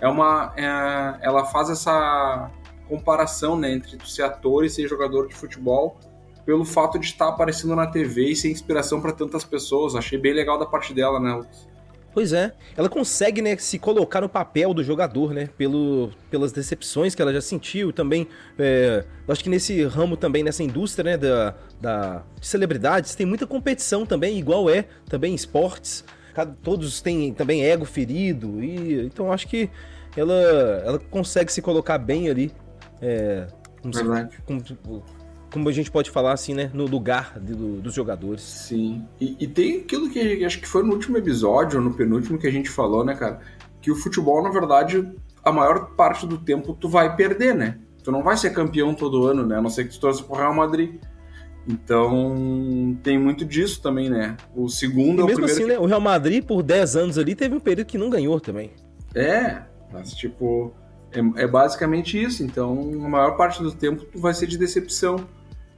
é 0.00 0.08
uma. 0.08 0.52
É, 0.56 1.18
ela 1.26 1.44
faz 1.44 1.68
essa 1.68 2.50
comparação, 2.88 3.56
né, 3.56 3.72
entre 3.72 3.98
ser 4.04 4.22
ator 4.22 4.64
e 4.64 4.70
ser 4.70 4.88
jogador 4.88 5.28
de 5.28 5.34
futebol, 5.34 5.96
pelo 6.44 6.64
fato 6.64 6.98
de 6.98 7.06
estar 7.06 7.28
aparecendo 7.28 7.76
na 7.76 7.86
TV 7.86 8.30
e 8.30 8.36
ser 8.36 8.50
inspiração 8.50 9.00
para 9.00 9.12
tantas 9.12 9.44
pessoas. 9.44 9.94
Achei 9.94 10.18
bem 10.18 10.32
legal 10.32 10.58
da 10.58 10.66
parte 10.66 10.92
dela, 10.92 11.20
né? 11.20 11.40
Pois 12.12 12.32
é, 12.32 12.52
ela 12.76 12.88
consegue, 12.88 13.40
né, 13.40 13.56
se 13.56 13.78
colocar 13.78 14.20
no 14.20 14.28
papel 14.28 14.74
do 14.74 14.82
jogador, 14.82 15.32
né, 15.32 15.48
pelo, 15.56 16.10
pelas 16.28 16.50
decepções 16.50 17.14
que 17.14 17.22
ela 17.22 17.32
já 17.32 17.40
sentiu 17.40 17.92
também, 17.92 18.26
é, 18.58 19.04
acho 19.28 19.44
que 19.44 19.50
nesse 19.50 19.84
ramo 19.84 20.16
também, 20.16 20.42
nessa 20.42 20.62
indústria, 20.62 21.04
né, 21.04 21.16
da, 21.16 21.54
da 21.80 22.22
de 22.40 22.46
celebridades, 22.46 23.14
tem 23.14 23.24
muita 23.24 23.46
competição 23.46 24.04
também, 24.04 24.38
igual 24.38 24.68
é 24.68 24.86
também 25.08 25.32
em 25.32 25.36
esportes, 25.36 26.04
todos 26.62 27.00
têm 27.00 27.32
também 27.32 27.64
ego 27.64 27.84
ferido, 27.84 28.62
e 28.62 29.06
então 29.06 29.32
acho 29.32 29.46
que 29.46 29.70
ela, 30.16 30.34
ela 30.84 30.98
consegue 30.98 31.52
se 31.52 31.62
colocar 31.62 31.96
bem 31.98 32.28
ali, 32.28 32.52
é, 33.00 33.46
Verdade. 33.84 34.36
Se, 34.36 34.42
como 34.42 34.62
a 35.68 35.72
gente 35.72 35.90
pode 35.90 36.10
falar 36.10 36.32
assim, 36.32 36.54
né, 36.54 36.70
no 36.72 36.86
lugar 36.86 37.38
de, 37.40 37.54
do, 37.54 37.80
dos 37.80 37.94
jogadores. 37.94 38.42
Sim. 38.42 39.04
E, 39.20 39.36
e, 39.40 39.46
tem 39.46 39.80
aquilo 39.80 40.08
que 40.08 40.44
acho 40.44 40.60
que 40.60 40.68
foi 40.68 40.82
no 40.82 40.92
último 40.92 41.16
episódio, 41.16 41.78
ou 41.78 41.84
no 41.84 41.94
penúltimo 41.94 42.38
que 42.38 42.46
a 42.46 42.52
gente 42.52 42.70
falou, 42.70 43.04
né, 43.04 43.14
cara? 43.14 43.40
Que 43.80 43.90
o 43.90 43.96
futebol, 43.96 44.42
na 44.42 44.50
verdade, 44.50 45.10
a 45.44 45.50
maior 45.50 45.94
parte 45.96 46.26
do 46.26 46.38
tempo 46.38 46.74
tu 46.74 46.88
vai 46.88 47.16
perder, 47.16 47.54
né? 47.54 47.78
Tu 48.02 48.10
não 48.10 48.22
vai 48.22 48.36
ser 48.36 48.50
campeão 48.50 48.94
todo 48.94 49.26
ano, 49.26 49.46
né? 49.46 49.56
A 49.56 49.62
não 49.62 49.70
ser 49.70 49.84
que 49.84 49.90
tu 49.90 50.00
torça 50.00 50.22
pro 50.22 50.36
Real 50.36 50.54
Madrid. 50.54 51.00
Então, 51.68 52.98
tem 53.02 53.18
muito 53.18 53.44
disso 53.44 53.82
também, 53.82 54.08
né? 54.08 54.36
O 54.54 54.68
segundo 54.68 55.18
e 55.18 55.20
é 55.20 55.24
o 55.24 55.26
mesmo 55.26 55.44
assim, 55.44 55.62
que... 55.62 55.68
né? 55.68 55.78
O 55.78 55.86
Real 55.86 56.00
Madrid, 56.00 56.44
por 56.44 56.62
10 56.62 56.96
anos 56.96 57.18
ali, 57.18 57.34
teve 57.34 57.54
um 57.54 57.60
período 57.60 57.86
que 57.86 57.98
não 57.98 58.08
ganhou 58.08 58.40
também. 58.40 58.70
É, 59.14 59.62
mas 59.92 60.12
tipo, 60.14 60.72
é, 61.12 61.42
é 61.42 61.46
basicamente 61.46 62.20
isso. 62.20 62.42
Então, 62.42 62.90
a 63.04 63.08
maior 63.08 63.36
parte 63.36 63.62
do 63.62 63.72
tempo 63.72 64.04
tu 64.04 64.18
vai 64.18 64.32
ser 64.32 64.46
de 64.46 64.56
decepção. 64.56 65.26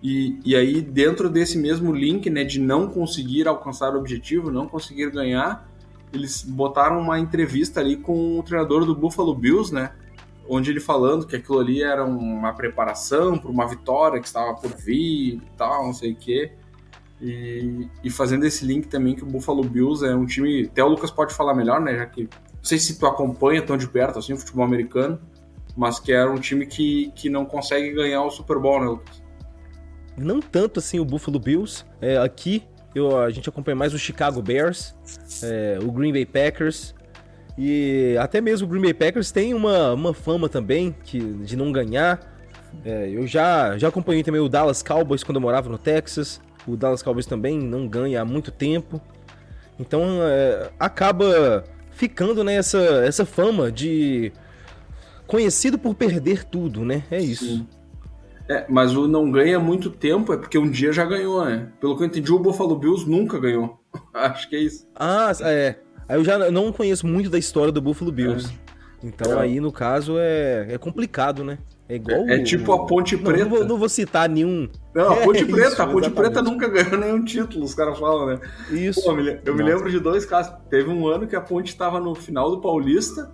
E, 0.02 0.40
e 0.44 0.56
aí, 0.56 0.80
dentro 0.80 1.30
desse 1.30 1.56
mesmo 1.56 1.92
link, 1.92 2.28
né, 2.28 2.42
de 2.42 2.58
não 2.58 2.88
conseguir 2.88 3.46
alcançar 3.46 3.94
o 3.94 3.98
objetivo, 3.98 4.50
não 4.50 4.66
conseguir 4.66 5.10
ganhar, 5.10 5.68
eles 6.12 6.42
botaram 6.42 7.00
uma 7.00 7.20
entrevista 7.20 7.78
ali 7.78 7.96
com 7.96 8.38
o 8.38 8.42
treinador 8.42 8.84
do 8.84 8.96
Buffalo 8.96 9.32
Bills, 9.32 9.72
né, 9.72 9.92
onde 10.48 10.70
ele 10.70 10.80
falando 10.80 11.24
que 11.24 11.36
aquilo 11.36 11.60
ali 11.60 11.82
era 11.84 12.04
uma 12.04 12.52
preparação 12.52 13.38
para 13.38 13.50
uma 13.50 13.66
vitória 13.66 14.20
que 14.20 14.26
estava 14.26 14.54
por 14.54 14.76
vir 14.76 15.34
e 15.34 15.42
tal, 15.56 15.86
não 15.86 15.94
sei 15.94 16.12
o 16.12 16.16
quê. 16.16 16.52
E, 17.20 17.88
e, 18.02 18.10
fazendo 18.10 18.44
esse 18.44 18.66
link 18.66 18.88
também 18.88 19.14
que 19.14 19.22
o 19.22 19.26
Buffalo 19.26 19.62
Bills 19.62 20.04
é 20.04 20.12
um 20.12 20.26
time, 20.26 20.64
até 20.64 20.82
o 20.82 20.88
Lucas 20.88 21.12
pode 21.12 21.32
falar 21.32 21.54
melhor, 21.54 21.80
né, 21.80 21.96
já 21.96 22.06
que 22.06 22.22
não 22.22 22.64
sei 22.64 22.78
se 22.78 22.98
tu 22.98 23.06
acompanha 23.06 23.62
tão 23.62 23.76
de 23.76 23.86
perto 23.86 24.18
assim 24.18 24.32
o 24.32 24.36
futebol 24.36 24.64
americano, 24.64 25.20
mas 25.76 26.00
que 26.00 26.12
era 26.12 26.28
um 26.28 26.40
time 26.40 26.66
que, 26.66 27.12
que 27.14 27.30
não 27.30 27.44
consegue 27.44 27.92
ganhar 27.92 28.24
o 28.24 28.30
Super 28.30 28.58
Bowl, 28.58 28.80
né, 28.80 28.86
Lucas? 28.86 29.21
Não 30.16 30.40
tanto 30.40 30.78
assim 30.78 31.00
o 31.00 31.04
Buffalo 31.04 31.38
Bills. 31.38 31.84
É, 32.00 32.18
aqui 32.18 32.64
eu, 32.94 33.18
a 33.18 33.30
gente 33.30 33.48
acompanha 33.48 33.74
mais 33.74 33.94
o 33.94 33.98
Chicago 33.98 34.42
Bears, 34.42 34.94
é, 35.42 35.78
o 35.82 35.90
Green 35.90 36.12
Bay 36.12 36.26
Packers. 36.26 36.94
E 37.56 38.16
até 38.18 38.40
mesmo 38.40 38.66
o 38.66 38.70
Green 38.70 38.82
Bay 38.82 38.94
Packers 38.94 39.30
tem 39.30 39.54
uma, 39.54 39.92
uma 39.92 40.14
fama 40.14 40.48
também 40.48 40.94
que, 41.04 41.18
de 41.18 41.56
não 41.56 41.70
ganhar. 41.70 42.20
É, 42.84 43.08
eu 43.10 43.26
já, 43.26 43.76
já 43.76 43.88
acompanhei 43.88 44.22
também 44.22 44.40
o 44.40 44.48
Dallas 44.48 44.82
Cowboys 44.82 45.22
quando 45.22 45.36
eu 45.36 45.40
morava 45.40 45.68
no 45.68 45.78
Texas. 45.78 46.40
O 46.66 46.76
Dallas 46.76 47.02
Cowboys 47.02 47.26
também 47.26 47.58
não 47.58 47.86
ganha 47.86 48.22
há 48.22 48.24
muito 48.24 48.50
tempo. 48.50 49.00
Então 49.78 50.02
é, 50.22 50.70
acaba 50.78 51.64
ficando 51.90 52.42
né, 52.42 52.56
essa 52.56 53.26
fama 53.26 53.70
de 53.70 54.32
conhecido 55.26 55.78
por 55.78 55.94
perder 55.94 56.44
tudo, 56.44 56.84
né? 56.84 57.04
É 57.10 57.20
isso. 57.20 57.44
Sim. 57.44 57.66
É, 58.52 58.66
mas 58.68 58.94
o 58.94 59.08
não 59.08 59.30
ganha 59.30 59.58
muito 59.58 59.88
tempo 59.88 60.32
é 60.32 60.36
porque 60.36 60.58
um 60.58 60.70
dia 60.70 60.92
já 60.92 61.04
ganhou, 61.04 61.44
né? 61.44 61.68
Pelo 61.80 61.96
que 61.96 62.02
eu 62.02 62.06
entendi, 62.06 62.30
o 62.30 62.38
Buffalo 62.38 62.76
Bills 62.76 63.08
nunca 63.08 63.38
ganhou. 63.38 63.80
Acho 64.12 64.48
que 64.48 64.56
é 64.56 64.60
isso. 64.60 64.86
Ah, 64.94 65.32
é. 65.40 65.76
Aí 66.08 66.18
eu 66.18 66.24
já 66.24 66.50
não 66.50 66.72
conheço 66.72 67.06
muito 67.06 67.30
da 67.30 67.38
história 67.38 67.72
do 67.72 67.80
Buffalo 67.80 68.12
Bills. 68.12 68.52
É. 69.02 69.06
Então 69.06 69.38
é. 69.38 69.44
aí, 69.44 69.60
no 69.60 69.72
caso, 69.72 70.16
é, 70.18 70.66
é 70.74 70.78
complicado, 70.78 71.42
né? 71.42 71.58
É 71.88 71.96
igual. 71.96 72.28
É, 72.28 72.36
é 72.36 72.42
tipo 72.42 72.72
a 72.72 72.86
Ponte 72.86 73.16
Preta. 73.16 73.44
Não, 73.44 73.50
não, 73.50 73.56
vou, 73.56 73.68
não, 73.68 73.78
vou, 73.78 73.88
citar 73.88 74.28
nenhum. 74.28 74.68
Não, 74.94 75.12
a 75.12 75.16
Ponte 75.16 75.42
é 75.42 75.46
Preta. 75.46 75.68
Isso, 75.68 75.82
a 75.82 75.86
Ponte 75.86 76.06
exatamente. 76.06 76.14
Preta 76.14 76.42
nunca 76.42 76.68
ganhou 76.68 76.98
nenhum 76.98 77.24
título, 77.24 77.64
os 77.64 77.74
caras 77.74 77.98
falam, 77.98 78.26
né? 78.26 78.40
Isso. 78.70 79.02
Pô, 79.02 79.12
eu, 79.12 79.16
me, 79.16 79.40
eu 79.44 79.54
me 79.54 79.62
lembro 79.62 79.90
de 79.90 79.98
dois 79.98 80.24
casos. 80.24 80.54
Teve 80.68 80.90
um 80.90 81.06
ano 81.08 81.26
que 81.26 81.34
a 81.34 81.40
Ponte 81.40 81.68
estava 81.68 81.98
no 81.98 82.14
final 82.14 82.50
do 82.50 82.60
Paulista 82.60 83.32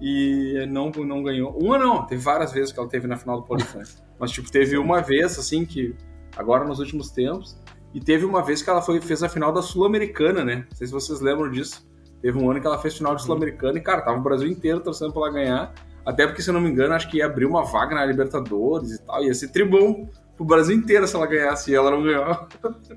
e 0.00 0.66
não, 0.68 0.90
não 0.90 1.22
ganhou. 1.22 1.56
Uma 1.58 1.78
não, 1.78 2.06
teve 2.06 2.22
várias 2.22 2.52
vezes 2.52 2.72
que 2.72 2.78
ela 2.78 2.88
teve 2.88 3.06
na 3.06 3.16
final 3.16 3.40
do 3.40 3.46
Paulista. 3.46 3.80
Mas, 4.20 4.30
tipo, 4.30 4.50
teve 4.52 4.76
uma 4.76 5.00
vez, 5.00 5.38
assim, 5.38 5.64
que. 5.64 5.96
Agora 6.36 6.64
nos 6.64 6.78
últimos 6.78 7.10
tempos. 7.10 7.58
E 7.92 7.98
teve 7.98 8.24
uma 8.24 8.42
vez 8.42 8.62
que 8.62 8.70
ela 8.70 8.80
foi, 8.80 9.00
fez 9.00 9.22
a 9.22 9.28
final 9.28 9.52
da 9.52 9.62
Sul-Americana, 9.62 10.44
né? 10.44 10.66
Não 10.70 10.76
sei 10.76 10.86
se 10.86 10.92
vocês 10.92 11.20
lembram 11.20 11.50
disso. 11.50 11.88
Teve 12.22 12.38
um 12.38 12.48
ano 12.50 12.60
que 12.60 12.66
ela 12.66 12.78
fez 12.78 12.96
final 12.96 13.16
de 13.16 13.22
Sul-Americana 13.22 13.78
e, 13.78 13.80
cara, 13.80 14.02
tava 14.02 14.18
o 14.18 14.22
Brasil 14.22 14.46
inteiro 14.46 14.78
torcendo 14.80 15.12
pra 15.12 15.22
ela 15.22 15.32
ganhar. 15.32 15.74
Até 16.04 16.26
porque, 16.26 16.42
se 16.42 16.50
eu 16.50 16.54
não 16.54 16.60
me 16.60 16.70
engano, 16.70 16.94
acho 16.94 17.10
que 17.10 17.16
ia 17.16 17.26
abrir 17.26 17.46
uma 17.46 17.64
vaga 17.64 17.94
na 17.94 18.04
Libertadores 18.04 18.92
e 18.92 19.02
tal. 19.02 19.24
Ia 19.24 19.34
ser 19.34 19.48
tribom 19.48 20.08
pro 20.36 20.44
Brasil 20.44 20.76
inteiro 20.76 21.06
se 21.06 21.16
ela 21.16 21.26
ganhasse 21.26 21.70
e 21.70 21.74
ela 21.74 21.90
não 21.90 22.02
ganhou. 22.02 22.46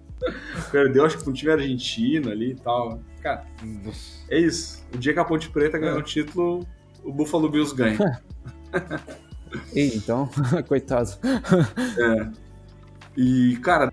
Perdeu, 0.71 1.05
acho 1.05 1.17
que 1.17 1.23
com 1.23 1.31
um 1.31 1.33
time 1.33 1.51
argentino 1.51 2.29
ali 2.29 2.51
e 2.51 2.55
tal. 2.55 2.99
Cara, 3.21 3.45
é 4.29 4.37
isso. 4.37 4.85
O 4.93 4.97
dia 4.97 5.13
que 5.13 5.19
a 5.19 5.25
Ponte 5.25 5.49
Preta 5.49 5.79
ganhou 5.79 5.97
é. 5.97 5.99
o 5.99 6.03
título, 6.03 6.67
o 7.03 7.11
Buffalo 7.11 7.49
Bills 7.49 7.75
ganha. 7.75 7.97
então, 9.75 10.29
coitado. 10.67 11.11
É. 11.97 12.29
E, 13.15 13.57
cara, 13.57 13.91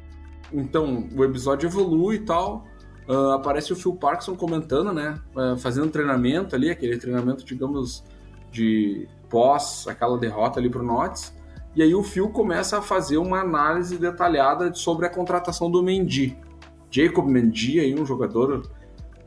então 0.52 1.08
o 1.14 1.24
episódio 1.24 1.68
evolui 1.68 2.16
e 2.16 2.20
tal. 2.20 2.64
Uh, 3.08 3.32
aparece 3.32 3.72
o 3.72 3.76
Phil 3.76 3.94
Parkinson 3.94 4.36
comentando, 4.36 4.92
né? 4.92 5.18
Uh, 5.34 5.58
fazendo 5.58 5.90
treinamento 5.90 6.54
ali, 6.54 6.70
aquele 6.70 6.96
treinamento, 6.96 7.44
digamos, 7.44 8.04
de 8.52 9.08
pós 9.28 9.86
aquela 9.88 10.16
derrota 10.16 10.60
ali 10.60 10.70
para 10.70 10.80
o 10.80 10.84
Notts. 10.84 11.34
E 11.74 11.82
aí 11.82 11.94
o 11.94 12.02
Phil 12.02 12.28
começa 12.28 12.78
a 12.78 12.82
fazer 12.82 13.16
uma 13.16 13.40
análise 13.40 13.96
detalhada 13.96 14.72
sobre 14.74 15.06
a 15.06 15.10
contratação 15.10 15.70
do 15.70 15.82
Mendy. 15.82 16.36
Jacob 16.90 17.26
Mendy, 17.26 17.78
aí 17.78 17.98
um 17.98 18.04
jogador 18.04 18.68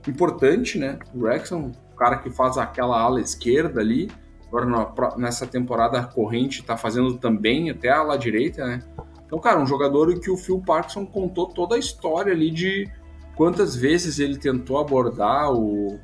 importante, 0.08 0.78
né? 0.78 1.00
O 1.13 1.22
Wrexham, 1.22 1.72
o 1.91 1.96
cara 1.96 2.17
que 2.17 2.30
faz 2.30 2.58
aquela 2.58 3.00
ala 3.00 3.22
esquerda 3.22 3.80
ali. 3.80 4.12
Agora 4.53 5.17
nessa 5.17 5.47
temporada 5.47 6.03
corrente 6.03 6.61
está 6.61 6.77
fazendo 6.77 7.17
também 7.17 7.71
até 7.71 7.89
a 7.89 7.99
ala 7.99 8.17
direita, 8.17 8.63
né? 8.63 8.83
Então, 9.25 9.39
cara, 9.39 9.59
um 9.59 9.65
jogador 9.65 10.13
que 10.19 10.29
o 10.29 10.37
Phil 10.37 10.61
Parkinson 10.63 11.07
contou 11.07 11.47
toda 11.47 11.73
a 11.75 11.79
história 11.79 12.31
ali 12.31 12.51
de 12.51 12.87
quantas 13.35 13.75
vezes 13.75 14.19
ele 14.19 14.37
tentou 14.37 14.77
abordar 14.77 15.51
o, 15.51 15.99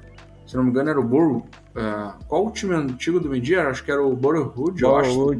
se 0.47 0.57
não 0.57 0.63
me 0.63 0.71
engano, 0.71 0.89
era 0.89 0.99
o 0.99 1.03
Borough. 1.03 1.43
Uh, 1.75 2.25
qual 2.27 2.47
o 2.47 2.49
time 2.49 2.73
antigo 2.73 3.19
do 3.19 3.29
Mendy? 3.29 3.55
Acho 3.55 3.83
que 3.83 3.91
era 3.91 4.03
o 4.03 4.15
Borough 4.15 4.51
eu 4.81 4.97
acho. 4.97 5.39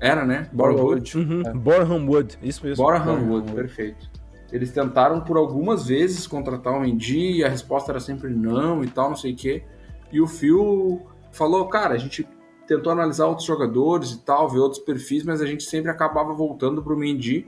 Era, 0.00 0.24
né? 0.24 0.48
Borough 0.52 1.00
Uhum. 1.14 1.42
É. 1.46 1.52
Boreham 1.52 2.04
Wood, 2.04 2.36
isso 2.42 2.66
mesmo. 2.66 2.84
Boreham 2.84 3.30
Wood, 3.30 3.52
perfeito. 3.52 4.10
Eles 4.50 4.72
tentaram 4.72 5.20
por 5.20 5.36
algumas 5.36 5.86
vezes 5.86 6.26
contratar 6.26 6.72
o 6.72 6.80
Mendy 6.80 7.36
e 7.38 7.44
a 7.44 7.48
resposta 7.48 7.92
era 7.92 8.00
sempre 8.00 8.30
não 8.30 8.82
e 8.82 8.88
tal, 8.88 9.10
não 9.10 9.16
sei 9.16 9.34
o 9.34 9.36
quê. 9.36 9.62
E 10.10 10.20
o 10.20 10.26
Phil 10.26 11.00
falou, 11.34 11.68
cara, 11.68 11.94
a 11.94 11.98
gente 11.98 12.26
tentou 12.66 12.92
analisar 12.92 13.26
outros 13.26 13.46
jogadores 13.46 14.12
e 14.12 14.24
tal, 14.24 14.48
ver 14.48 14.58
outros 14.58 14.82
perfis, 14.82 15.22
mas 15.24 15.42
a 15.42 15.46
gente 15.46 15.64
sempre 15.64 15.90
acabava 15.90 16.32
voltando 16.32 16.82
pro 16.82 16.96
Mendy. 16.96 17.46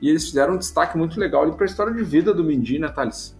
E 0.00 0.08
eles 0.08 0.26
fizeram 0.26 0.54
um 0.54 0.58
destaque 0.58 0.96
muito 0.96 1.18
legal 1.18 1.42
ali 1.42 1.52
pra 1.52 1.66
história 1.66 1.92
de 1.92 2.04
vida 2.04 2.32
do 2.32 2.44
Mendy, 2.44 2.78
né, 2.78 2.88
Thales? 2.88 3.38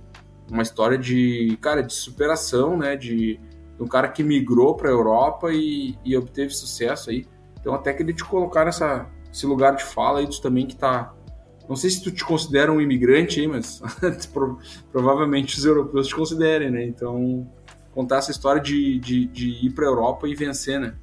uma 0.51 0.63
história 0.63 0.99
de, 0.99 1.57
cara, 1.61 1.83
de 1.83 1.93
superação, 1.93 2.77
né? 2.77 2.97
De, 2.97 3.37
de 3.37 3.83
um 3.83 3.87
cara 3.87 4.09
que 4.09 4.23
migrou 4.23 4.75
para 4.75 4.89
a 4.89 4.93
Europa 4.93 5.53
e, 5.53 5.97
e, 6.05 6.17
obteve 6.17 6.51
sucesso 6.51 7.11
aí. 7.11 7.27
Então, 7.61 7.75
até 7.75 7.93
queria 7.93 8.15
te 8.15 8.25
colocar 8.25 8.65
nessa, 8.65 9.07
esse 9.33 9.47
lugar 9.47 9.77
de 9.77 9.85
fala 9.85 10.21
aí, 10.21 10.27
tu 10.27 10.41
também 10.41 10.67
que 10.67 10.77
tá. 10.77 11.15
Não 11.69 11.77
sei 11.77 11.91
se 11.91 12.03
tu 12.03 12.11
te 12.11 12.25
considera 12.25 12.73
um 12.73 12.81
imigrante 12.81 13.41
aí, 13.41 13.47
mas 13.47 13.83
provavelmente 14.91 15.59
os 15.59 15.65
europeus 15.67 16.09
te 16.09 16.15
considerem, 16.15 16.71
né? 16.71 16.85
Então, 16.85 17.47
contar 17.99 18.19
essa 18.19 18.31
história 18.31 18.63
de, 18.63 19.01
de, 19.01 19.27
de 19.27 19.67
ir 19.67 19.75
Europa 19.77 20.29
e 20.29 20.35
vencer, 20.37 20.79
né? 20.79 20.95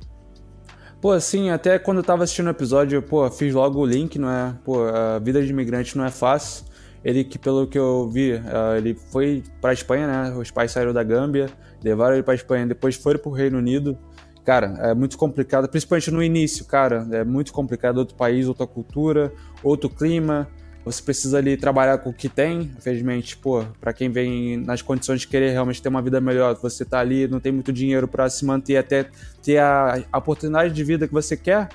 Pô, 1.01 1.11
assim, 1.11 1.49
até 1.49 1.77
quando 1.77 1.97
eu 1.97 2.03
tava 2.03 2.23
assistindo 2.23 2.47
o 2.47 2.51
episódio, 2.51 3.01
pô, 3.01 3.29
fiz 3.29 3.53
logo 3.53 3.81
o 3.81 3.85
link, 3.85 4.17
não 4.17 4.29
é? 4.29 4.55
Pô, 4.63 4.85
a 4.85 5.19
vida 5.19 5.43
de 5.43 5.49
imigrante 5.49 5.97
não 5.97 6.05
é 6.05 6.09
fácil. 6.09 6.63
Ele 7.03 7.25
que, 7.25 7.37
pelo 7.37 7.67
que 7.67 7.77
eu 7.77 8.09
vi, 8.09 8.35
uh, 8.35 8.77
ele 8.77 8.95
foi 9.11 9.43
para 9.59 9.73
Espanha, 9.73 10.07
né? 10.07 10.37
Os 10.37 10.49
pais 10.51 10.71
saíram 10.71 10.93
da 10.93 11.03
Gâmbia, 11.03 11.49
levaram 11.83 12.13
ele 12.13 12.23
para 12.23 12.33
Espanha, 12.33 12.65
depois 12.65 12.95
foram 12.95 13.19
para 13.19 13.29
o 13.29 13.33
Reino 13.33 13.57
Unido. 13.57 13.97
Cara, 14.45 14.77
é 14.79 14.93
muito 14.93 15.17
complicado, 15.17 15.67
principalmente 15.67 16.09
no 16.11 16.23
início, 16.23 16.63
cara. 16.63 17.05
É 17.11 17.25
muito 17.25 17.51
complicado. 17.51 17.97
Outro 17.97 18.15
país, 18.15 18.47
outra 18.47 18.65
cultura, 18.65 19.33
outro 19.61 19.89
clima. 19.89 20.47
Você 20.85 21.01
precisa 21.01 21.39
ali 21.39 21.57
trabalhar 21.57 21.97
com 21.97 22.11
o 22.11 22.13
que 22.13 22.29
tem. 22.29 22.71
Infelizmente, 22.77 23.35
pô, 23.35 23.65
para 23.81 23.91
quem 23.91 24.09
vem 24.09 24.57
nas 24.57 24.81
condições 24.81 25.21
de 25.21 25.27
querer 25.27 25.51
realmente 25.51 25.81
ter 25.81 25.89
uma 25.89 26.01
vida 26.01 26.21
melhor, 26.21 26.55
você 26.61 26.85
tá 26.85 26.99
ali, 26.99 27.27
não 27.27 27.39
tem 27.39 27.51
muito 27.51 27.73
dinheiro 27.73 28.07
para 28.07 28.29
se 28.29 28.45
manter 28.45 28.77
até 28.77 29.09
ter 29.41 29.57
a, 29.57 30.03
oportunidade 30.15 30.73
de 30.73 30.83
vida 30.83 31.07
que 31.07 31.13
você 31.13 31.35
quer. 31.35 31.69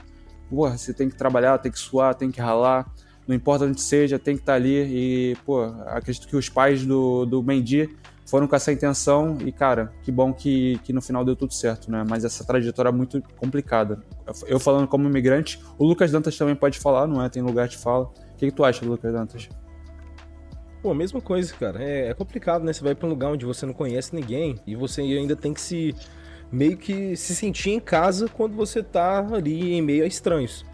Pô, 0.49 0.71
você 0.71 0.95
tem 0.95 1.11
que 1.11 1.17
trabalhar, 1.17 1.59
tem 1.59 1.71
que 1.71 1.79
suar, 1.79 2.15
tem 2.15 2.31
que 2.31 2.41
ralar 2.41 2.87
não 3.31 3.37
importa 3.37 3.65
onde 3.65 3.81
seja, 3.81 4.19
tem 4.19 4.35
que 4.35 4.43
estar 4.43 4.55
tá 4.55 4.57
ali. 4.57 4.75
E, 4.75 5.37
pô, 5.47 5.63
acredito 5.87 6.27
que 6.27 6.35
os 6.35 6.49
pais 6.49 6.85
do, 6.85 7.25
do 7.25 7.41
Mendy 7.41 7.89
foram 8.27 8.49
com 8.49 8.57
essa 8.57 8.73
intenção 8.73 9.39
e, 9.45 9.53
cara, 9.53 9.93
que 10.03 10.11
bom 10.11 10.33
que, 10.33 10.81
que 10.85 10.93
no 10.93 11.01
final 11.01 11.25
deu 11.25 11.37
tudo 11.37 11.55
certo, 11.55 11.91
né? 11.91 12.05
Mas 12.09 12.25
essa 12.25 12.45
trajetória 12.45 12.89
é 12.89 12.93
muito 12.93 13.23
complicada. 13.37 14.03
Eu 14.47 14.59
falando 14.59 14.89
como 14.89 15.09
imigrante, 15.09 15.61
o 15.79 15.85
Lucas 15.85 16.11
Dantas 16.11 16.37
também 16.37 16.57
pode 16.57 16.81
falar, 16.81 17.07
não 17.07 17.23
é? 17.23 17.29
Tem 17.29 17.43
lugar 17.43 17.69
de 17.69 17.77
fala. 17.77 18.11
O 18.41 18.43
que, 18.43 18.47
que 18.47 18.53
tu 18.53 18.65
acha, 18.65 18.85
Lucas 18.87 19.13
Dantas? 19.13 19.49
Pô, 20.83 20.95
mesma 20.95 21.21
coisa, 21.21 21.53
cara. 21.53 21.83
É, 21.83 22.09
é 22.09 22.15
complicado, 22.15 22.65
né? 22.65 22.73
Você 22.73 22.83
vai 22.83 22.95
para 22.95 23.07
um 23.07 23.11
lugar 23.11 23.31
onde 23.31 23.45
você 23.45 23.67
não 23.67 23.75
conhece 23.75 24.15
ninguém 24.15 24.57
e 24.67 24.75
você 24.75 25.03
ainda 25.03 25.37
tem 25.37 25.53
que 25.53 25.61
se 25.61 25.95
meio 26.51 26.79
que 26.79 27.15
se 27.17 27.37
sentir 27.37 27.71
em 27.71 27.79
casa 27.79 28.29
quando 28.29 28.57
você 28.57 28.83
tá 28.83 29.19
ali 29.35 29.75
em 29.75 29.83
meio 29.83 30.05
a 30.05 30.07
estranhos. 30.07 30.65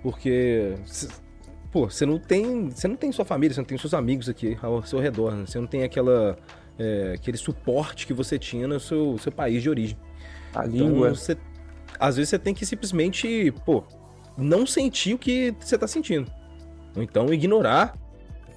Porque 0.00 0.76
pô, 1.72 1.90
você 1.90 2.06
não 2.06 2.20
tem, 2.20 2.68
você 2.68 2.86
não 2.86 2.94
tem 2.94 3.10
sua 3.10 3.24
família, 3.24 3.52
você 3.52 3.60
não 3.60 3.66
tem 3.66 3.76
seus 3.76 3.94
amigos 3.94 4.28
aqui 4.28 4.56
ao 4.62 4.80
seu 4.84 5.00
redor, 5.00 5.34
né? 5.34 5.44
você 5.44 5.58
não 5.58 5.66
tem 5.66 5.82
aquela, 5.82 6.38
é, 6.78 7.14
aquele 7.16 7.36
suporte 7.36 8.06
que 8.06 8.14
você 8.14 8.38
tinha 8.38 8.68
no 8.68 8.78
seu, 8.78 9.18
seu 9.18 9.32
país 9.32 9.60
de 9.60 9.68
origem. 9.68 9.98
A 10.54 10.68
então, 10.68 10.70
língua. 10.70 11.16
Você, 11.16 11.36
às 11.98 12.14
vezes 12.14 12.30
você 12.30 12.38
tem 12.38 12.54
que 12.54 12.64
simplesmente, 12.64 13.52
pô, 13.66 13.82
não 14.36 14.64
sentir 14.64 15.14
o 15.14 15.18
que 15.18 15.52
você 15.58 15.76
tá 15.76 15.88
sentindo. 15.88 16.37
Ou 16.98 17.04
então 17.04 17.32
ignorar 17.32 17.96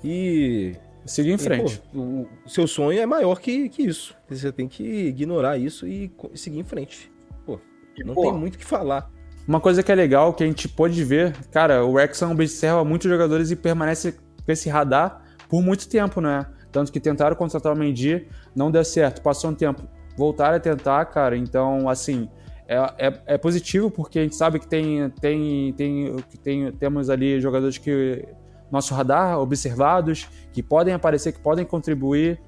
e. 0.04 0.76
Seguir 1.06 1.32
em 1.32 1.38
frente. 1.38 1.76
E, 1.76 1.96
pô, 1.96 2.00
o, 2.00 2.28
o 2.46 2.50
seu 2.50 2.68
sonho 2.68 3.00
é 3.00 3.06
maior 3.06 3.40
que, 3.40 3.70
que 3.70 3.84
isso. 3.84 4.16
Você 4.30 4.52
tem 4.52 4.68
que 4.68 4.84
ignorar 4.84 5.58
isso 5.58 5.88
e 5.88 6.12
seguir 6.36 6.60
em 6.60 6.64
frente. 6.64 7.12
Pô, 7.46 7.60
não 8.06 8.14
pô, 8.14 8.24
tem 8.24 8.34
muito 8.34 8.56
o 8.56 8.58
que 8.58 8.66
falar. 8.66 9.10
Uma 9.48 9.60
coisa 9.60 9.82
que 9.82 9.92
é 9.92 9.96
legal, 9.96 10.34
que 10.34 10.44
a 10.44 10.48
gente 10.48 10.70
pode 10.70 11.04
ver, 11.04 11.36
cara, 11.50 11.84
o 11.84 11.94
Wrexham 11.94 12.32
observa 12.32 12.84
muitos 12.86 13.10
jogadores 13.10 13.50
e 13.50 13.56
permanece 13.56 14.12
com 14.12 14.52
esse 14.52 14.70
radar 14.70 15.24
por 15.50 15.62
muito 15.62 15.90
tempo, 15.90 16.22
né? 16.22 16.46
Tanto 16.72 16.92
que 16.92 17.00
tentaram 17.00 17.36
contratar 17.36 17.74
o 17.74 17.76
Mendy, 17.76 18.28
não 18.56 18.72
deu 18.72 18.84
certo. 18.86 19.22
Passou 19.22 19.50
um 19.50 19.56
tempo, 19.56 19.82
voltaram 20.16 20.58
a 20.58 20.60
tentar, 20.60 21.04
cara. 21.06 21.36
Então, 21.36 21.90
assim, 21.90 22.30
é, 22.68 23.08
é, 23.08 23.22
é 23.26 23.38
positivo 23.38 23.90
porque 23.92 24.20
a 24.20 24.24
gente 24.24 24.36
sabe 24.36 24.60
que 24.60 24.68
tem, 24.68 25.10
tem, 25.22 25.74
tem, 25.74 26.16
tem, 26.44 26.72
temos 26.72 27.10
ali 27.10 27.40
jogadores 27.42 27.78
que 27.78 28.28
nosso 28.72 28.94
radar 28.94 29.38
observados, 29.40 30.28
que 30.54 30.64
podem 30.64 30.94
aparecer, 30.94 31.34
que 31.34 31.40
podem 31.40 31.66
contribuir. 31.66 32.40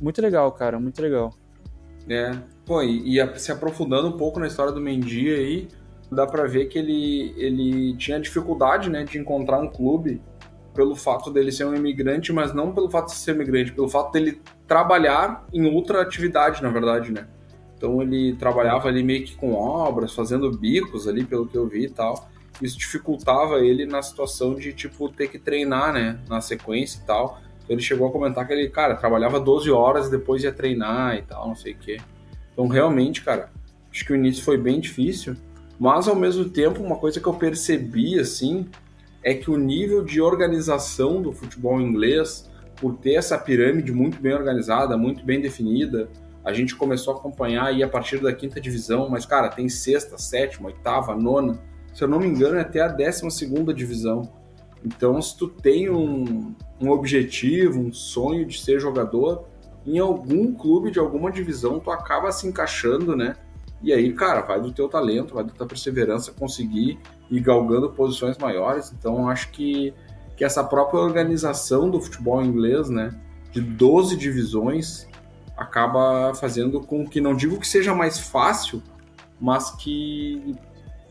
Muito 0.00 0.22
legal, 0.22 0.50
cara, 0.52 0.78
muito 0.78 1.02
legal. 1.02 1.34
É, 2.08 2.32
pô, 2.64 2.82
e, 2.82 3.18
e 3.18 3.38
se 3.38 3.50
aprofundando 3.50 4.08
um 4.08 4.16
pouco 4.16 4.38
na 4.38 4.46
história 4.46 4.72
do 4.72 4.80
Mendy 4.80 5.34
aí, 5.34 5.68
dá 6.10 6.26
para 6.26 6.46
ver 6.46 6.66
que 6.66 6.78
ele, 6.78 7.34
ele 7.36 7.96
tinha 7.96 8.20
dificuldade 8.20 8.88
né, 8.88 9.04
de 9.04 9.18
encontrar 9.18 9.58
um 9.58 9.68
clube 9.68 10.20
pelo 10.74 10.94
fato 10.94 11.30
dele 11.30 11.52
ser 11.52 11.64
um 11.64 11.74
imigrante, 11.74 12.32
mas 12.32 12.52
não 12.54 12.72
pelo 12.72 12.90
fato 12.90 13.08
de 13.08 13.16
ser 13.16 13.34
imigrante, 13.34 13.72
pelo 13.72 13.88
fato 13.88 14.12
dele 14.12 14.40
trabalhar 14.66 15.46
em 15.52 15.66
outra 15.66 16.00
atividade, 16.00 16.62
na 16.62 16.70
verdade, 16.70 17.12
né? 17.12 17.26
Então 17.82 18.00
ele 18.00 18.36
trabalhava 18.36 18.86
ali 18.86 19.02
meio 19.02 19.24
que 19.24 19.34
com 19.34 19.54
obras, 19.54 20.14
fazendo 20.14 20.48
bicos 20.56 21.08
ali, 21.08 21.24
pelo 21.24 21.48
que 21.48 21.58
eu 21.58 21.66
vi 21.66 21.86
e 21.86 21.90
tal. 21.90 22.30
Isso 22.62 22.78
dificultava 22.78 23.58
ele 23.58 23.84
na 23.86 24.00
situação 24.00 24.54
de, 24.54 24.72
tipo, 24.72 25.08
ter 25.08 25.26
que 25.26 25.36
treinar, 25.36 25.92
né? 25.92 26.20
Na 26.28 26.40
sequência 26.40 27.00
e 27.02 27.04
tal. 27.04 27.40
Então 27.58 27.74
ele 27.74 27.82
chegou 27.82 28.06
a 28.06 28.12
comentar 28.12 28.46
que 28.46 28.52
ele, 28.52 28.68
cara, 28.68 28.94
trabalhava 28.94 29.40
12 29.40 29.68
horas 29.72 30.06
e 30.06 30.12
depois 30.12 30.44
ia 30.44 30.52
treinar 30.52 31.16
e 31.16 31.22
tal, 31.22 31.48
não 31.48 31.56
sei 31.56 31.72
o 31.72 31.76
quê. 31.76 31.98
Então 32.52 32.68
realmente, 32.68 33.20
cara, 33.24 33.50
acho 33.90 34.04
que 34.04 34.12
o 34.12 34.16
início 34.16 34.44
foi 34.44 34.56
bem 34.56 34.78
difícil. 34.78 35.34
Mas 35.76 36.06
ao 36.06 36.14
mesmo 36.14 36.44
tempo, 36.44 36.80
uma 36.80 36.94
coisa 36.94 37.18
que 37.18 37.26
eu 37.26 37.34
percebi 37.34 38.16
assim 38.16 38.68
é 39.24 39.34
que 39.34 39.50
o 39.50 39.56
nível 39.56 40.04
de 40.04 40.20
organização 40.20 41.20
do 41.20 41.32
futebol 41.32 41.80
inglês, 41.80 42.48
por 42.76 42.94
ter 42.94 43.14
essa 43.14 43.36
pirâmide 43.36 43.90
muito 43.90 44.20
bem 44.20 44.34
organizada, 44.34 44.96
muito 44.96 45.24
bem 45.24 45.40
definida, 45.40 46.08
a 46.44 46.52
gente 46.52 46.74
começou 46.74 47.14
a 47.14 47.16
acompanhar 47.16 47.66
aí 47.66 47.82
a 47.82 47.88
partir 47.88 48.18
da 48.18 48.32
quinta 48.32 48.60
divisão, 48.60 49.08
mas, 49.08 49.24
cara, 49.24 49.48
tem 49.48 49.68
sexta, 49.68 50.18
sétima, 50.18 50.68
oitava, 50.68 51.14
nona, 51.14 51.60
se 51.94 52.02
eu 52.02 52.08
não 52.08 52.18
me 52.18 52.26
engano, 52.26 52.56
é 52.56 52.62
até 52.62 52.80
a 52.80 52.88
décima 52.88 53.30
segunda 53.30 53.72
divisão. 53.72 54.32
Então, 54.84 55.20
se 55.22 55.36
tu 55.36 55.48
tem 55.48 55.88
um, 55.88 56.54
um 56.80 56.90
objetivo, 56.90 57.80
um 57.80 57.92
sonho 57.92 58.44
de 58.44 58.58
ser 58.58 58.80
jogador, 58.80 59.44
em 59.86 59.98
algum 59.98 60.52
clube 60.52 60.90
de 60.90 60.98
alguma 60.98 61.30
divisão, 61.30 61.78
tu 61.78 61.90
acaba 61.90 62.32
se 62.32 62.46
encaixando, 62.46 63.16
né? 63.16 63.36
E 63.82 63.92
aí, 63.92 64.12
cara, 64.12 64.40
vai 64.42 64.60
do 64.60 64.72
teu 64.72 64.88
talento, 64.88 65.34
vai 65.34 65.44
da 65.44 65.52
tua 65.52 65.66
perseverança 65.66 66.32
conseguir 66.32 66.98
ir 67.30 67.40
galgando 67.40 67.90
posições 67.90 68.38
maiores. 68.38 68.92
Então, 68.96 69.28
acho 69.28 69.50
que, 69.50 69.92
que 70.36 70.44
essa 70.44 70.62
própria 70.62 71.00
organização 71.00 71.90
do 71.90 72.00
futebol 72.00 72.42
inglês, 72.42 72.88
né, 72.88 73.12
de 73.50 73.60
12 73.60 74.16
divisões, 74.16 75.08
acaba 75.62 76.34
fazendo 76.34 76.80
com 76.80 77.06
que, 77.06 77.20
não 77.20 77.34
digo 77.34 77.58
que 77.58 77.66
seja 77.66 77.94
mais 77.94 78.18
fácil, 78.18 78.82
mas 79.40 79.70
que 79.70 80.56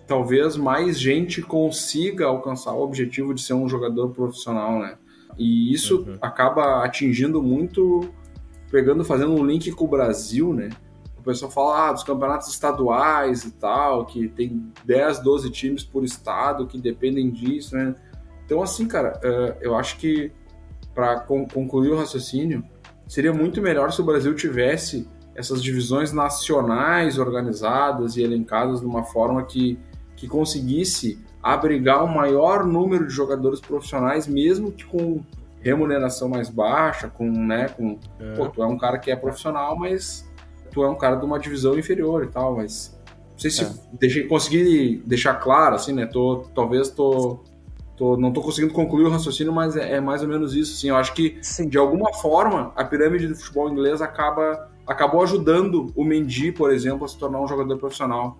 talvez 0.06 0.58
mais 0.58 1.00
gente 1.00 1.42
consiga 1.42 2.26
alcançar 2.26 2.74
o 2.74 2.82
objetivo 2.82 3.34
de 3.34 3.42
ser 3.42 3.54
um 3.54 3.68
jogador 3.68 4.10
profissional, 4.10 4.80
né? 4.80 4.98
E 5.38 5.74
isso 5.74 6.02
uhum. 6.02 6.18
acaba 6.22 6.84
atingindo 6.84 7.42
muito, 7.42 8.12
pegando, 8.70 9.06
fazendo 9.06 9.34
um 9.34 9.46
link 9.46 9.72
com 9.72 9.86
o 9.86 9.88
Brasil, 9.88 10.54
né? 10.54 10.70
O 11.18 11.24
pessoal 11.24 11.52
fala 11.52 11.90
ah, 11.90 11.94
dos 11.94 12.04
campeonatos 12.04 12.50
estaduais 12.50 13.46
e 13.46 13.52
tal, 13.52 14.06
que 14.06 14.28
tem 14.28 14.72
10, 14.84 15.20
12 15.20 15.50
times 15.52 15.84
por 15.84 16.04
estado 16.04 16.68
que 16.68 16.78
dependem 16.78 17.30
disso, 17.30 17.76
né? 17.76 17.96
Então, 18.46 18.62
assim, 18.62 18.88
cara, 18.88 19.20
eh, 19.24 19.58
eu 19.62 19.76
acho 19.76 19.98
que 19.98 20.32
para 20.94 21.22
concluir 21.22 21.92
o 21.92 21.96
raciocínio, 21.96 22.66
seria 23.12 23.34
muito 23.34 23.62
melhor 23.62 23.92
se 23.92 24.00
o 24.00 24.06
Brasil 24.06 24.34
tivesse 24.34 25.06
essas 25.36 25.62
divisões 25.62 26.14
nacionais 26.14 27.18
organizadas 27.18 28.16
e 28.16 28.24
elencadas 28.24 28.80
de 28.80 28.86
uma 28.86 29.04
forma 29.04 29.44
que, 29.44 29.78
que 30.16 30.30
conseguisse 30.30 31.20
abrigar 31.44 32.06
um 32.06 32.08
maior 32.08 32.66
número 32.66 33.06
de 33.06 33.14
jogadores 33.14 33.60
profissionais, 33.60 34.30
mesmo 34.30 34.72
que 34.72 34.86
com 34.86 35.22
remuneração 35.60 36.30
mais 36.30 36.50
baixa, 36.50 37.10
com, 37.10 37.30
né, 37.30 37.68
com, 37.68 38.00
é. 38.18 38.34
pô, 38.34 38.48
tu 38.48 38.64
é 38.64 38.66
um 38.66 38.78
cara 38.78 38.98
que 38.98 39.12
é 39.12 39.16
profissional, 39.18 39.78
mas 39.78 40.26
tu 40.72 40.82
é 40.82 40.90
um 40.90 40.96
cara 40.96 41.18
de 41.18 41.26
uma 41.26 41.38
divisão 41.38 41.78
inferior 41.78 42.24
e 42.24 42.28
tal, 42.28 42.56
mas 42.56 42.98
não 43.34 43.40
sei 43.40 43.52
se 43.52 43.66
é. 43.66 43.74
deixei, 44.00 44.26
consegui 44.26 45.04
deixar 45.06 45.34
claro, 45.34 45.76
assim, 45.76 45.92
né, 45.92 46.06
tô, 46.06 46.46
talvez 46.56 46.90
tô 46.90 47.42
Tô, 48.02 48.18
não 48.18 48.30
estou 48.30 48.44
conseguindo 48.44 48.74
concluir 48.74 49.04
o 49.04 49.12
raciocínio, 49.12 49.54
mas 49.54 49.76
é, 49.76 49.98
é, 49.98 50.02
mais 50.02 50.24
ou 50.24 50.28
menos 50.28 50.56
isso. 50.56 50.76
Sim, 50.76 50.90
eu 50.90 50.96
acho 50.96 51.14
que, 51.14 51.38
Sim. 51.44 51.70
de 51.70 51.78
alguma 51.78 52.12
forma, 52.16 52.74
a 52.76 52.84
pirâmide 52.84 53.28
do 53.28 53.36
futebol 53.36 53.70
inglês 53.70 54.02
acaba, 54.02 54.72
acabou 54.88 55.22
ajudando 55.22 55.94
o 55.96 56.04
Mendy, 56.04 56.52
por 56.52 56.74
exemplo, 56.74 57.06
a 57.06 57.08
se 57.08 57.16
tornar 57.16 57.40
um 57.40 57.48
jogador 57.48 57.78
profissional. 57.78 58.40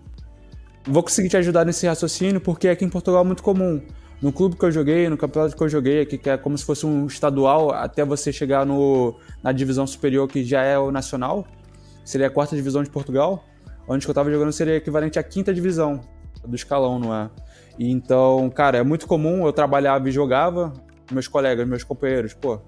Vou 0.84 1.04
conseguir 1.04 1.30
te 1.30 1.38
ajudar 1.38 1.64
nesse 1.64 1.86
raciocínio, 1.86 2.42
porque 2.42 2.70
aqui 2.70 2.84
em 2.84 2.90
Portugal 2.90 3.22
é 3.22 3.24
muito 3.24 3.44
comum. 3.44 3.80
No 4.20 4.34
clube 4.34 4.56
que 4.56 4.66
eu 4.66 4.72
joguei, 4.72 5.08
no 5.08 5.16
campeonato 5.16 5.56
que 5.56 5.62
eu 5.62 5.70
joguei 5.70 6.02
aqui, 6.02 6.18
que 6.18 6.32
é 6.32 6.38
como 6.38 6.58
se 6.58 6.66
fosse 6.66 6.84
um 6.88 7.06
estadual, 7.06 7.70
até 7.70 8.04
você 8.04 8.34
chegar 8.34 8.66
no, 8.66 9.14
na 9.44 9.52
divisão 9.52 9.86
superior, 9.86 10.28
que 10.28 10.44
já 10.44 10.64
é 10.64 10.80
o 10.80 10.90
nacional, 10.90 11.46
seria 12.04 12.26
a 12.26 12.32
quarta 12.32 12.56
divisão 12.56 12.82
de 12.82 12.90
Portugal, 12.90 13.46
onde 13.88 14.08
eu 14.08 14.12
estava 14.12 14.32
jogando 14.32 14.52
seria 14.52 14.78
equivalente 14.78 15.20
à 15.20 15.24
quinta 15.24 15.54
divisão 15.54 16.02
do 16.44 16.56
escalão, 16.56 16.98
não 16.98 17.14
é? 17.14 17.30
Então, 17.90 18.50
cara, 18.50 18.80
é 18.80 18.84
muito 18.84 19.08
comum, 19.08 19.46
eu 19.46 19.54
trabalhava 19.54 20.08
e 20.10 20.12
jogava, 20.12 20.74
meus 21.12 21.28
colegas, 21.28 21.68
meus 21.68 21.84
companheiros, 21.84 22.34
pô, 22.34 22.60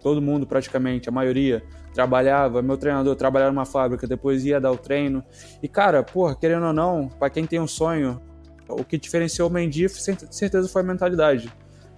todo 0.00 0.22
mundo 0.22 0.46
praticamente, 0.46 1.08
a 1.08 1.12
maioria, 1.12 1.62
trabalhava, 1.92 2.62
meu 2.62 2.76
treinador 2.76 3.14
trabalhava 3.14 3.52
numa 3.52 3.66
fábrica, 3.66 4.06
depois 4.06 4.44
ia 4.44 4.60
dar 4.60 4.70
o 4.70 4.76
treino. 4.76 5.22
E, 5.62 5.68
cara, 5.68 6.02
pô, 6.02 6.34
querendo 6.34 6.66
ou 6.66 6.72
não, 6.72 7.08
para 7.08 7.30
quem 7.30 7.44
tem 7.44 7.60
um 7.60 7.66
sonho, 7.66 8.20
o 8.68 8.84
que 8.84 8.96
diferenciou 8.96 9.48
o 9.48 9.52
Mendy, 9.52 9.88
certeza 9.88 10.68
foi 10.68 10.82
a 10.82 10.84
mentalidade. 10.84 11.52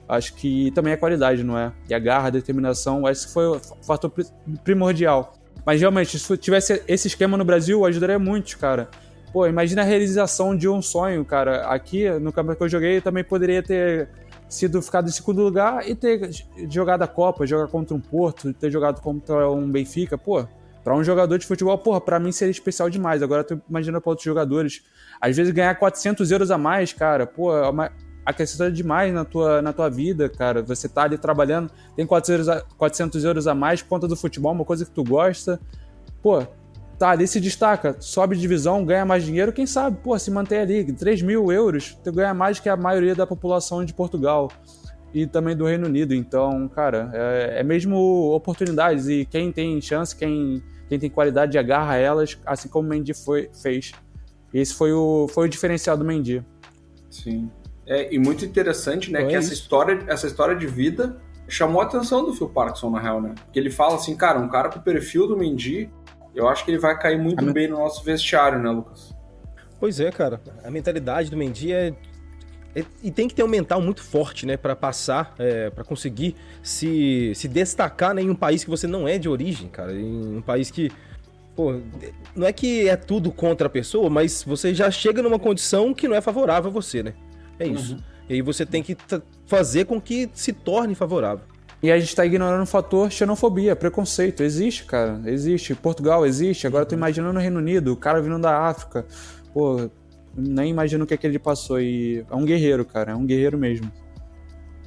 Acho 0.09 0.35
que 0.35 0.71
também 0.73 0.93
é 0.93 0.97
qualidade, 0.97 1.43
não 1.43 1.59
é? 1.59 1.73
E 1.89 1.95
a 1.95 1.99
garra, 1.99 2.27
a 2.27 2.31
determinação, 2.31 3.09
esse 3.09 3.33
foi 3.33 3.47
o 3.47 3.61
fator 3.83 4.13
primordial. 4.63 5.33
Mas 5.65 5.81
realmente, 5.81 6.19
se 6.19 6.37
tivesse 6.37 6.83
esse 6.87 7.09
esquema 7.09 7.39
no 7.39 7.45
Brasil, 7.45 7.87
ajudaria 7.87 8.19
muito, 8.19 8.59
cara. 8.59 8.89
Pô, 9.35 9.49
imagina 9.49 9.83
a 9.83 9.85
realização 9.85 10.57
de 10.57 10.69
um 10.69 10.81
sonho, 10.81 11.25
cara. 11.25 11.67
Aqui, 11.67 12.09
no 12.21 12.33
campeonato 12.33 12.59
que 12.59 12.63
eu 12.63 12.69
joguei, 12.69 12.99
eu 12.99 13.03
também 13.03 13.25
poderia 13.25 13.61
ter 13.65 14.09
sido 14.49 14.81
ficado 14.81 15.09
em 15.09 15.11
segundo 15.11 15.43
lugar 15.43 15.89
e 15.89 15.97
ter 15.97 16.31
jogado 16.71 17.03
a 17.03 17.09
Copa, 17.09 17.45
jogar 17.45 17.67
contra 17.67 17.97
um 17.97 18.01
Porto, 18.01 18.53
ter 18.53 18.71
jogado 18.71 19.01
contra 19.01 19.51
um 19.51 19.69
Benfica. 19.69 20.17
Pô, 20.17 20.47
para 20.85 20.95
um 20.95 21.03
jogador 21.03 21.37
de 21.37 21.47
futebol, 21.47 21.77
porra, 21.77 22.01
pra 22.01 22.21
mim 22.21 22.31
seria 22.31 22.53
especial 22.53 22.89
demais. 22.89 23.25
Agora 23.25 23.43
tu 23.43 23.61
imagina 23.69 24.01
pra 24.01 24.11
outros 24.11 24.25
jogadores. 24.25 24.85
Às 25.21 25.37
vezes 25.37 25.53
ganhar 25.53 25.75
400 25.75 26.31
euros 26.31 26.53
a 26.53 26.57
mais, 26.57 26.93
cara, 26.93 27.27
pô, 27.27 27.57
é 27.57 27.69
uma 27.69 27.91
acrescenta 28.25 28.71
demais 28.71 29.13
na 29.13 29.25
tua, 29.25 29.61
na 29.61 29.73
tua 29.73 29.91
vida, 29.91 30.29
cara. 30.29 30.63
Você 30.63 30.89
tá 30.89 31.03
ali 31.03 31.19
trabalhando, 31.19 31.73
tem 31.97 32.07
400 32.07 32.31
euros 32.31 32.49
a, 32.49 32.77
400 32.77 33.25
euros 33.25 33.47
a 33.49 33.55
mais 33.55 33.83
por 33.83 33.89
conta 33.89 34.07
do 34.07 34.15
futebol, 34.15 34.53
uma 34.53 34.65
coisa 34.65 34.85
que 34.85 34.93
tu 34.93 35.03
gosta. 35.03 35.59
Pô, 36.23 36.47
tá 37.05 37.11
ali 37.11 37.27
se 37.29 37.39
destaca, 37.39 37.97
sobe 38.01 38.35
de 38.35 38.41
divisão, 38.41 38.83
ganha 38.83 39.05
mais 39.05 39.25
dinheiro, 39.25 39.53
quem 39.53 39.67
sabe, 39.67 39.99
pô, 40.03 40.19
se 40.19 40.31
mantém 40.31 40.61
ali, 40.61 40.91
3 40.91 41.21
mil 41.21 41.53
euros, 41.53 41.99
tu 42.03 42.11
ganha 42.11 42.33
mais 42.33 42.59
que 42.59 42.67
a 42.67 42.79
maioria 42.79 43.15
da 43.15 43.27
população 43.27 43.85
de 43.85 43.93
Portugal 43.93 44.51
e 45.13 45.27
também 45.27 45.55
do 45.55 45.67
Reino 45.67 45.87
Unido. 45.87 46.15
Então, 46.15 46.67
cara, 46.67 47.11
é, 47.13 47.61
é 47.61 47.63
mesmo 47.63 48.33
oportunidades 48.33 49.07
e 49.07 49.27
quem 49.27 49.53
tem 49.53 49.79
chance, 49.83 50.17
quem, 50.17 50.63
quem 50.89 50.99
tem 50.99 51.11
qualidade, 51.11 51.59
agarra 51.59 51.97
elas, 51.97 52.39
assim 52.47 52.71
como 52.71 52.89
o 52.89 52.91
Mendy 52.91 53.13
foi, 53.13 53.51
fez. 53.53 53.93
Esse 54.55 54.73
foi 54.73 54.95
o, 54.95 55.29
foi 55.29 55.45
o 55.45 55.51
diferencial 55.51 55.99
do 55.99 56.07
Mendy. 56.07 56.43
Sim. 57.11 57.51
É, 57.87 58.15
e 58.15 58.19
muito 58.19 58.47
interessante, 58.47 59.13
né, 59.13 59.27
que 59.27 59.35
essa 59.35 59.53
história, 59.53 60.03
essa 60.07 60.27
história 60.27 60.57
de 60.57 60.67
vida 60.67 61.21
chamou 61.47 61.83
a 61.83 61.85
atenção 61.85 62.25
do 62.25 62.33
Phil 62.33 62.49
Parkinson, 62.49 62.89
na 62.89 62.99
real, 62.99 63.21
né? 63.21 63.35
Porque 63.45 63.59
ele 63.59 63.71
fala 63.71 63.97
assim, 63.97 64.17
cara, 64.17 64.39
um 64.39 64.49
cara 64.49 64.71
com 64.71 64.79
o 64.79 64.83
perfil 64.83 65.27
do 65.27 65.37
Mendy 65.37 65.91
eu 66.35 66.49
acho 66.49 66.65
que 66.65 66.71
ele 66.71 66.79
vai 66.79 66.99
cair 66.99 67.19
muito 67.19 67.45
bem 67.53 67.69
no 67.69 67.79
nosso 67.79 68.03
vestiário, 68.05 68.59
né, 68.59 68.71
Lucas? 68.71 69.15
Pois 69.79 70.01
é, 70.01 70.11
cara. 70.11 70.41
A 70.65 70.71
mentalidade 70.71 71.31
do 71.31 71.37
Mendy 71.37 71.73
é, 71.73 71.93
é 72.75 72.85
e 73.03 73.11
tem 73.11 73.29
que 73.29 73.35
ter 73.35 73.45
um 73.45 73.49
mental 73.49 73.81
muito 73.81 74.03
forte, 74.03 74.47
né, 74.47 74.57
para 74.57 74.75
passar, 74.75 75.35
é, 75.39 75.71
para 75.71 75.85
conseguir 75.85 76.35
se, 76.63 77.33
se 77.35 77.47
destacar 77.47 78.15
né, 78.15 78.23
em 78.23 78.31
um 78.31 78.35
país 78.35 78.65
que 78.65 78.71
você 78.71 78.87
não 78.87 79.07
é 79.07 79.19
de 79.19 79.29
origem, 79.29 79.69
cara, 79.69 79.93
em 79.93 80.39
um 80.39 80.43
país 80.43 80.71
que, 80.71 80.91
pô, 81.55 81.81
não 82.35 82.47
é 82.47 82.53
que 82.53 82.89
é 82.89 82.97
tudo 82.97 83.31
contra 83.31 83.67
a 83.67 83.71
pessoa, 83.71 84.11
mas 84.11 84.43
você 84.43 84.75
já 84.75 84.91
chega 84.91 85.23
numa 85.23 85.39
condição 85.39 85.95
que 85.95 86.09
não 86.09 86.17
é 86.17 86.21
favorável 86.21 86.71
a 86.71 86.73
você, 86.73 87.03
né? 87.03 87.15
É 87.59 87.67
isso. 87.67 87.95
Uhum. 87.95 88.01
E 88.29 88.35
aí 88.35 88.43
você 88.43 88.65
tem 88.65 88.83
que 88.83 88.97
fazer 89.47 89.85
com 89.85 90.01
que 90.01 90.31
se 90.33 90.53
torne 90.53 90.95
favorável. 90.95 91.45
E 91.85 91.93
a 91.93 91.99
gente 91.99 92.09
está 92.09 92.25
ignorando 92.25 92.63
o 92.63 92.67
fator 92.67 93.13
xenofobia, 93.13 93.77
preconceito. 93.77 94.43
Existe, 94.43 94.87
cara. 94.87 95.21
Existe. 95.27 95.75
Portugal 95.75 96.25
existe. 96.25 96.67
Agora 96.67 96.85
eu 96.85 96.89
tô 96.89 96.95
imaginando 96.95 97.39
o 97.39 97.43
Reino 97.43 97.59
Unido, 97.59 97.93
o 97.93 97.97
cara 97.97 98.23
vindo 98.23 98.39
da 98.39 98.59
África. 98.59 99.05
Pô, 99.53 99.91
nem 100.35 100.71
imagino 100.71 101.05
o 101.05 101.07
que, 101.07 101.13
é 101.13 101.17
que 101.19 101.27
ele 101.27 101.39
passou. 101.39 101.79
E 101.79 102.25
é 102.31 102.35
um 102.35 102.47
guerreiro, 102.47 102.87
cara. 102.87 103.13
É 103.13 103.15
um 103.15 103.27
guerreiro 103.27 103.59
mesmo. 103.59 103.93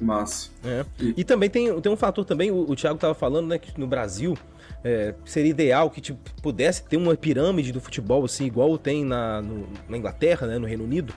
Massa. 0.00 0.50
É. 0.64 0.84
E 1.16 1.22
também 1.22 1.48
tem, 1.48 1.80
tem 1.80 1.92
um 1.92 1.96
fator 1.96 2.24
também, 2.24 2.50
o, 2.50 2.68
o 2.68 2.74
Thiago 2.74 2.98
tava 2.98 3.14
falando, 3.14 3.46
né, 3.46 3.58
que 3.58 3.78
no 3.78 3.86
Brasil 3.86 4.36
é, 4.82 5.14
seria 5.24 5.50
ideal 5.50 5.90
que 5.90 6.00
tipo, 6.00 6.18
pudesse 6.42 6.82
ter 6.82 6.96
uma 6.96 7.14
pirâmide 7.16 7.70
do 7.70 7.80
futebol, 7.80 8.24
assim, 8.24 8.44
igual 8.44 8.76
tem 8.76 9.04
na, 9.04 9.40
no, 9.40 9.68
na 9.88 9.96
Inglaterra, 9.96 10.48
né, 10.48 10.58
no 10.58 10.66
Reino 10.66 10.82
Unido. 10.82 11.14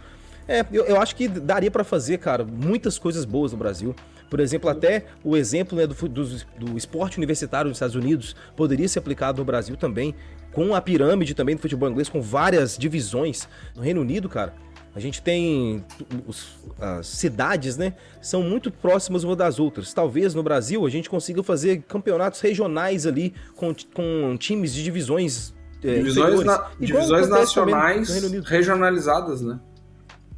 É, 0.47 0.63
eu, 0.71 0.85
eu 0.85 1.01
acho 1.01 1.15
que 1.15 1.27
daria 1.27 1.71
para 1.71 1.83
fazer, 1.83 2.19
cara, 2.19 2.43
muitas 2.43 2.99
coisas 2.99 3.25
boas 3.25 3.51
no 3.51 3.57
Brasil. 3.57 3.95
Por 4.31 4.39
exemplo, 4.39 4.69
até 4.69 5.07
o 5.25 5.35
exemplo 5.35 5.77
né, 5.77 5.85
do, 5.85 5.93
do, 6.07 6.25
do 6.57 6.77
esporte 6.77 7.17
universitário 7.17 7.69
dos 7.69 7.75
Estados 7.75 7.97
Unidos 7.97 8.33
poderia 8.55 8.87
ser 8.87 8.99
aplicado 8.99 9.39
no 9.39 9.43
Brasil 9.43 9.75
também, 9.75 10.15
com 10.53 10.73
a 10.73 10.79
pirâmide 10.79 11.35
também 11.35 11.53
do 11.53 11.61
futebol 11.61 11.89
inglês, 11.89 12.07
com 12.07 12.21
várias 12.21 12.77
divisões. 12.77 13.49
No 13.75 13.81
Reino 13.81 13.99
Unido, 13.99 14.29
cara, 14.29 14.53
a 14.95 15.01
gente 15.01 15.21
tem 15.21 15.83
os, 16.25 16.47
as 16.79 17.07
cidades, 17.07 17.75
né? 17.75 17.93
São 18.21 18.41
muito 18.41 18.71
próximas 18.71 19.25
umas 19.25 19.35
das 19.35 19.59
outras. 19.59 19.93
Talvez 19.93 20.33
no 20.33 20.41
Brasil 20.41 20.85
a 20.85 20.89
gente 20.89 21.09
consiga 21.09 21.43
fazer 21.43 21.81
campeonatos 21.81 22.39
regionais 22.39 23.05
ali 23.05 23.33
com, 23.57 23.75
com 23.93 24.37
times 24.37 24.73
de 24.73 24.81
divisões. 24.81 25.53
É, 25.83 25.95
divisões, 25.95 26.45
na, 26.45 26.69
divisões 26.79 27.27
nacionais 27.27 28.09
regionalizadas, 28.45 29.41
né? 29.41 29.59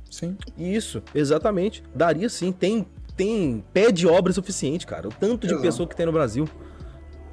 Sim. 0.10 0.36
Isso, 0.58 1.04
exatamente. 1.14 1.84
Daria 1.94 2.30
sim. 2.30 2.52
Tem 2.52 2.88
tem 3.16 3.64
pé 3.74 3.92
de 3.92 4.08
obra 4.08 4.34
suficiente, 4.34 4.86
cara. 4.86 5.08
O 5.08 5.12
tanto 5.12 5.48
de 5.48 5.54
Exato. 5.54 5.62
pessoa 5.62 5.88
que 5.88 5.96
tem 5.96 6.06
no 6.06 6.12
Brasil. 6.12 6.48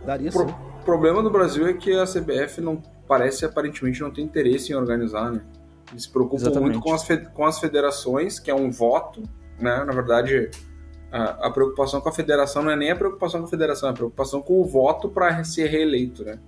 Daria 0.04 0.30
Pro. 0.30 0.46
O 0.46 0.84
problema 0.84 1.22
do 1.22 1.30
Brasil 1.30 1.66
é 1.66 1.74
que 1.74 1.92
a 1.92 2.04
CBF 2.04 2.60
não 2.60 2.82
parece 3.06 3.44
aparentemente 3.44 4.00
não 4.00 4.10
tem 4.10 4.24
interesse 4.24 4.72
em 4.72 4.76
organizar, 4.76 5.30
né? 5.30 5.42
Eles 5.90 6.04
se 6.04 6.10
preocupam 6.10 6.42
Exatamente. 6.42 6.72
muito 6.72 6.80
com 6.80 6.94
as, 6.94 7.06
com 7.34 7.44
as 7.44 7.58
federações, 7.58 8.38
que 8.38 8.50
é 8.50 8.54
um 8.54 8.70
voto, 8.70 9.22
né? 9.58 9.84
Na 9.84 9.92
verdade, 9.92 10.50
a, 11.12 11.48
a, 11.48 11.50
preocupação 11.50 12.00
com 12.00 12.08
a 12.08 12.12
federação 12.12 12.62
não 12.62 12.70
é 12.70 12.76
nem 12.76 12.90
a 12.90 12.96
preocupação 12.96 13.40
com 13.40 13.46
a 13.46 13.50
federação, 13.50 13.88
é 13.88 13.92
a 13.92 13.94
preocupação 13.94 14.40
com 14.40 14.60
o 14.60 14.64
voto 14.64 15.08
para 15.08 15.42
ser 15.44 15.66
reeleito, 15.66 16.24
né? 16.24 16.38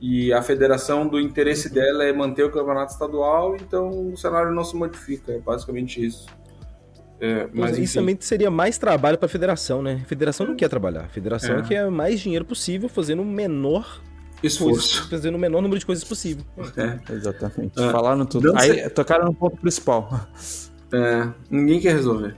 e 0.00 0.32
a 0.32 0.40
federação 0.42 1.06
do 1.06 1.20
interesse 1.20 1.72
dela 1.72 2.04
é 2.04 2.12
manter 2.12 2.44
o 2.44 2.50
campeonato 2.50 2.92
estadual, 2.92 3.56
então 3.56 4.12
o 4.12 4.16
cenário 4.16 4.52
não 4.52 4.64
se 4.64 4.76
modifica, 4.76 5.32
é 5.32 5.38
basicamente 5.38 6.04
isso. 6.04 6.26
É, 7.20 7.48
mas 7.52 7.76
isso 7.78 7.94
também 7.94 8.16
seria 8.20 8.50
mais 8.50 8.78
trabalho 8.78 9.18
para 9.18 9.26
a 9.26 9.28
federação, 9.28 9.82
né? 9.82 10.00
A 10.04 10.06
federação 10.06 10.46
não 10.46 10.54
quer 10.54 10.68
trabalhar, 10.68 11.02
a 11.02 11.08
federação 11.08 11.58
é. 11.58 11.62
quer 11.62 11.90
mais 11.90 12.20
dinheiro 12.20 12.44
possível, 12.44 12.88
fazendo 12.88 13.22
o 13.22 13.24
menor 13.24 14.00
esforço, 14.42 15.08
fazendo 15.10 15.34
o 15.34 15.38
menor 15.38 15.60
número 15.60 15.78
de 15.78 15.86
coisas 15.86 16.04
possível. 16.04 16.44
É. 16.76 17.12
Exatamente. 17.12 17.80
É. 17.80 17.90
Falaram 17.90 18.24
tudo. 18.24 18.56
Aí 18.56 18.88
tocaram 18.90 19.26
no 19.26 19.34
ponto 19.34 19.56
principal. 19.56 20.28
É, 20.92 21.28
ninguém 21.50 21.80
quer 21.80 21.92
resolver. 21.92 22.36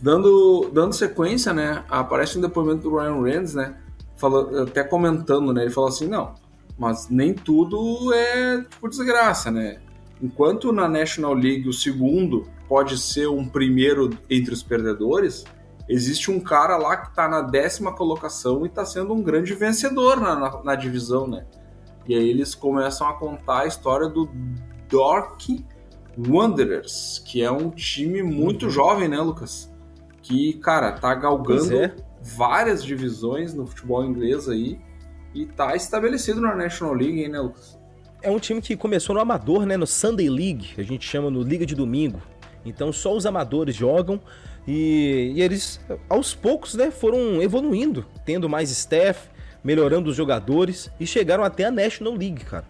Dando, 0.00 0.70
dando 0.72 0.94
sequência, 0.94 1.52
né? 1.52 1.84
Aparece 1.88 2.38
um 2.38 2.40
depoimento 2.40 2.88
do 2.88 2.96
Ryan 2.96 3.22
Reynolds, 3.22 3.54
né? 3.54 3.76
Fala, 4.16 4.62
até 4.62 4.82
comentando, 4.82 5.52
né? 5.52 5.62
Ele 5.62 5.70
falou 5.70 5.90
assim: 5.90 6.08
não, 6.08 6.34
mas 6.78 7.08
nem 7.10 7.34
tudo 7.34 8.12
é 8.14 8.62
tipo 8.62 8.88
desgraça, 8.88 9.50
né? 9.50 9.78
Enquanto 10.22 10.72
na 10.72 10.88
National 10.88 11.34
League 11.34 11.68
o 11.68 11.72
segundo 11.72 12.48
pode 12.70 12.96
ser 12.98 13.28
um 13.28 13.48
primeiro 13.48 14.10
entre 14.30 14.54
os 14.54 14.62
perdedores, 14.62 15.44
existe 15.88 16.30
um 16.30 16.38
cara 16.38 16.76
lá 16.76 16.96
que 16.98 17.08
está 17.08 17.28
na 17.28 17.42
décima 17.42 17.92
colocação 17.92 18.64
e 18.64 18.68
está 18.68 18.84
sendo 18.84 19.12
um 19.12 19.20
grande 19.20 19.54
vencedor 19.54 20.20
na, 20.20 20.36
na, 20.36 20.62
na, 20.62 20.74
divisão, 20.76 21.26
né? 21.26 21.44
E 22.06 22.14
aí 22.14 22.30
eles 22.30 22.54
começam 22.54 23.08
a 23.08 23.14
contar 23.14 23.62
a 23.62 23.66
história 23.66 24.08
do 24.08 24.30
Dork 24.88 25.66
Wanderers, 26.16 27.20
que 27.26 27.42
é 27.42 27.50
um 27.50 27.70
time 27.70 28.22
muito 28.22 28.66
uhum. 28.66 28.70
jovem, 28.70 29.08
né, 29.08 29.20
Lucas? 29.20 29.68
Que, 30.22 30.52
cara, 30.52 30.92
tá 30.92 31.12
galgando 31.12 31.76
é. 31.76 31.92
várias 32.22 32.84
divisões 32.84 33.52
no 33.52 33.66
futebol 33.66 34.04
inglês 34.04 34.48
aí 34.48 34.78
e 35.34 35.44
tá 35.44 35.74
estabelecido 35.74 36.40
na 36.40 36.54
National 36.54 36.94
League, 36.94 37.20
hein, 37.20 37.30
né, 37.30 37.40
Lucas? 37.40 37.76
É 38.22 38.30
um 38.30 38.38
time 38.38 38.62
que 38.62 38.76
começou 38.76 39.12
no 39.12 39.20
amador, 39.20 39.66
né, 39.66 39.76
no 39.76 39.88
Sunday 39.88 40.30
League, 40.30 40.68
a 40.78 40.82
gente 40.84 41.04
chama 41.04 41.32
no 41.32 41.42
Liga 41.42 41.66
de 41.66 41.74
Domingo. 41.74 42.22
Então 42.64 42.92
só 42.92 43.14
os 43.14 43.26
amadores 43.26 43.74
jogam 43.74 44.20
e, 44.66 45.32
e 45.34 45.42
eles, 45.42 45.80
aos 46.08 46.34
poucos, 46.34 46.74
né, 46.74 46.90
foram 46.90 47.42
evoluindo, 47.42 48.04
tendo 48.24 48.48
mais 48.48 48.70
staff, 48.70 49.28
melhorando 49.64 50.10
os 50.10 50.16
jogadores 50.16 50.90
e 50.98 51.06
chegaram 51.06 51.44
até 51.44 51.64
a 51.64 51.70
National 51.70 52.14
League, 52.14 52.44
cara. 52.44 52.64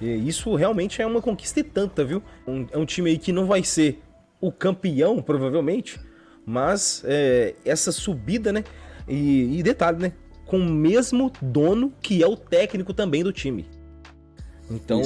E 0.00 0.28
isso 0.28 0.54
realmente 0.54 1.00
é 1.00 1.06
uma 1.06 1.22
conquista 1.22 1.60
e 1.60 1.64
tanta, 1.64 2.04
viu? 2.04 2.22
Um, 2.46 2.66
é 2.72 2.78
um 2.78 2.84
time 2.84 3.10
aí 3.10 3.18
que 3.18 3.32
não 3.32 3.46
vai 3.46 3.62
ser 3.62 4.02
o 4.40 4.50
campeão, 4.50 5.22
provavelmente, 5.22 6.00
mas 6.44 7.02
é, 7.06 7.54
essa 7.64 7.92
subida, 7.92 8.52
né? 8.52 8.64
E, 9.08 9.58
e 9.58 9.62
detalhe, 9.62 9.98
né? 9.98 10.12
com 10.46 10.58
o 10.58 10.64
mesmo 10.64 11.32
dono 11.40 11.92
que 12.00 12.22
é 12.22 12.26
o 12.26 12.36
técnico 12.36 12.92
também 12.92 13.22
do 13.22 13.32
time. 13.32 13.66
Então, 14.74 15.02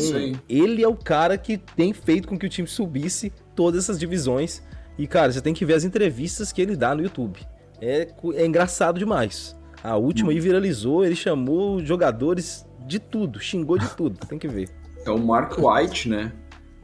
ele 0.48 0.83
é 0.83 0.88
o 0.88 0.96
cara 0.96 1.37
que 1.37 1.59
tem 1.59 1.92
feito 1.92 2.26
com 2.26 2.38
que 2.38 2.46
o 2.46 2.48
time 2.48 2.66
subisse 2.66 3.33
todas 3.54 3.85
essas 3.85 3.98
divisões. 3.98 4.62
E, 4.96 5.07
cara, 5.07 5.33
você 5.33 5.40
tem 5.40 5.54
que 5.54 5.64
ver 5.64 5.74
as 5.74 5.85
entrevistas 5.85 6.52
que 6.52 6.62
ele 6.62 6.74
dá 6.74 6.94
no 6.94 7.02
YouTube. 7.02 7.40
É, 7.81 8.09
é 8.35 8.46
engraçado 8.46 8.98
demais. 8.98 9.57
A 9.83 9.96
última 9.96 10.28
hum. 10.28 10.33
aí 10.33 10.40
viralizou, 10.40 11.04
ele 11.04 11.14
chamou 11.14 11.85
jogadores 11.85 12.66
de 12.87 12.98
tudo, 12.98 13.38
xingou 13.38 13.78
de 13.78 13.88
tudo, 13.90 14.18
tem 14.26 14.38
que 14.38 14.48
ver. 14.48 14.68
É 15.04 15.11
o 15.11 15.18
Mark 15.18 15.57
White, 15.59 16.09
né? 16.09 16.33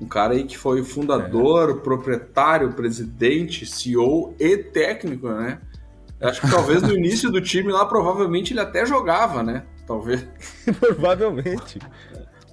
Um 0.01 0.07
cara 0.07 0.35
aí 0.35 0.45
que 0.45 0.57
foi 0.57 0.83
fundador, 0.85 1.71
é. 1.71 1.75
proprietário, 1.75 2.73
presidente, 2.73 3.65
CEO 3.65 4.35
e 4.39 4.57
técnico, 4.57 5.29
né? 5.29 5.61
Acho 6.21 6.41
que 6.41 6.51
talvez 6.51 6.83
no 6.83 6.95
início 6.95 7.31
do 7.31 7.41
time 7.41 7.73
lá, 7.73 7.85
provavelmente 7.85 8.53
ele 8.53 8.61
até 8.61 8.87
jogava, 8.87 9.43
né? 9.43 9.65
Talvez. 9.87 10.27
provavelmente. 10.79 11.79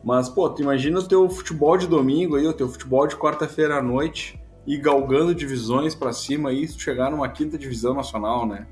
Mas, 0.03 0.29
pô, 0.29 0.49
tu 0.49 0.61
imagina 0.61 0.99
o 0.99 1.07
teu 1.07 1.29
futebol 1.29 1.77
de 1.77 1.87
domingo 1.87 2.35
aí, 2.35 2.47
o 2.47 2.53
teu 2.53 2.67
futebol 2.67 3.05
de 3.07 3.15
quarta-feira 3.15 3.77
à 3.77 3.81
noite, 3.81 4.39
e 4.65 4.77
galgando 4.77 5.33
divisões 5.33 5.95
para 5.95 6.13
cima 6.13 6.51
e 6.53 6.67
chegar 6.67 7.11
numa 7.11 7.29
quinta 7.29 7.57
divisão 7.57 7.93
nacional, 7.93 8.45
né? 8.45 8.67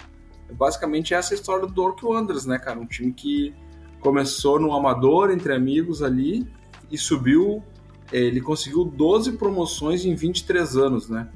Basicamente 0.51 1.13
essa 1.13 1.33
é 1.33 1.35
a 1.35 1.39
história 1.39 1.65
do 1.65 1.73
Dork 1.73 2.03
Wanderers, 2.05 2.45
né, 2.45 2.57
cara? 2.57 2.79
Um 2.79 2.85
time 2.85 3.11
que 3.11 3.53
começou 3.99 4.59
no 4.59 4.73
amador, 4.73 5.31
entre 5.31 5.53
amigos 5.53 6.01
ali, 6.01 6.47
e 6.91 6.97
subiu, 6.97 7.63
ele 8.11 8.41
conseguiu 8.41 8.83
12 8.83 9.33
promoções 9.33 10.05
em 10.05 10.15
23 10.15 10.77
anos, 10.77 11.09
né? 11.09 11.29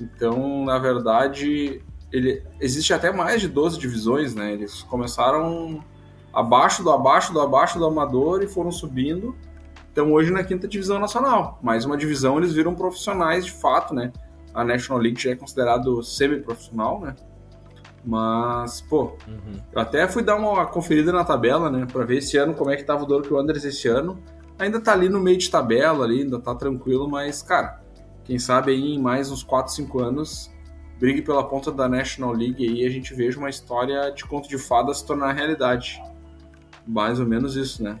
Então, 0.00 0.64
na 0.64 0.78
verdade, 0.78 1.82
ele 2.12 2.42
existe 2.60 2.92
até 2.92 3.12
mais 3.12 3.40
de 3.40 3.48
12 3.48 3.78
divisões, 3.78 4.34
né? 4.34 4.52
Eles 4.52 4.82
começaram 4.82 5.82
abaixo 6.38 6.84
do 6.84 6.90
abaixo 6.90 7.32
do 7.32 7.40
abaixo 7.40 7.78
do 7.78 7.84
amador 7.84 8.42
e 8.42 8.46
foram 8.46 8.70
subindo. 8.70 9.34
Então 9.90 10.12
hoje 10.12 10.30
na 10.30 10.44
quinta 10.44 10.68
divisão 10.68 11.00
nacional, 11.00 11.58
mais 11.60 11.84
uma 11.84 11.96
divisão 11.96 12.38
eles 12.38 12.52
viram 12.52 12.76
profissionais 12.76 13.44
de 13.44 13.50
fato, 13.50 13.92
né? 13.92 14.12
A 14.54 14.64
National 14.64 15.02
League 15.02 15.20
já 15.20 15.30
é 15.30 15.34
considerado 15.34 16.00
semi-profissional, 16.02 17.00
né? 17.00 17.16
Mas, 18.04 18.80
pô, 18.80 19.16
uhum. 19.26 19.60
eu 19.72 19.80
até 19.80 20.06
fui 20.06 20.22
dar 20.22 20.36
uma 20.36 20.64
conferida 20.66 21.12
na 21.12 21.24
tabela, 21.24 21.68
né? 21.68 21.86
Pra 21.92 22.04
ver 22.04 22.18
esse 22.18 22.36
ano 22.36 22.54
como 22.54 22.70
é 22.70 22.76
que 22.76 22.84
tava 22.84 23.02
o 23.02 23.06
Dork 23.06 23.32
Wanderers 23.32 23.64
esse 23.64 23.88
ano. 23.88 24.18
Ainda 24.58 24.80
tá 24.80 24.92
ali 24.92 25.08
no 25.08 25.20
meio 25.20 25.36
de 25.36 25.50
tabela, 25.50 26.04
ali, 26.04 26.22
ainda 26.22 26.38
tá 26.38 26.54
tranquilo, 26.54 27.08
mas, 27.08 27.42
cara, 27.42 27.80
quem 28.24 28.38
sabe 28.38 28.72
aí 28.72 28.94
em 28.94 28.98
mais 29.00 29.30
uns 29.30 29.42
4, 29.42 29.72
5 29.72 30.00
anos 30.00 30.50
brigue 30.98 31.22
pela 31.22 31.44
ponta 31.44 31.70
da 31.70 31.88
National 31.88 32.32
League 32.32 32.64
e 32.64 32.84
a 32.86 32.90
gente 32.90 33.14
veja 33.14 33.38
uma 33.38 33.50
história 33.50 34.10
de 34.10 34.24
conto 34.24 34.48
de 34.48 34.58
fadas 34.58 34.98
se 34.98 35.06
tornar 35.06 35.32
realidade. 35.32 36.02
Mais 36.88 37.20
ou 37.20 37.26
menos 37.26 37.54
isso, 37.54 37.82
né? 37.82 38.00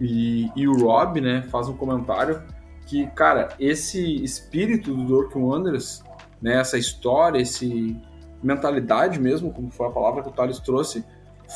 E, 0.00 0.50
e 0.56 0.68
o 0.68 0.76
Rob, 0.76 1.20
né, 1.20 1.42
faz 1.42 1.68
um 1.68 1.76
comentário 1.76 2.42
que, 2.86 3.06
cara, 3.08 3.48
esse 3.58 4.22
espírito 4.22 4.94
do 4.94 5.04
Dork 5.04 5.38
Wanderers, 5.38 6.02
né, 6.40 6.60
essa 6.60 6.76
história, 6.76 7.40
esse 7.40 7.96
mentalidade 8.42 9.18
mesmo, 9.18 9.52
como 9.52 9.70
foi 9.70 9.86
a 9.86 9.90
palavra 9.90 10.22
que 10.22 10.28
o 10.28 10.32
Thales 10.32 10.58
trouxe, 10.58 11.04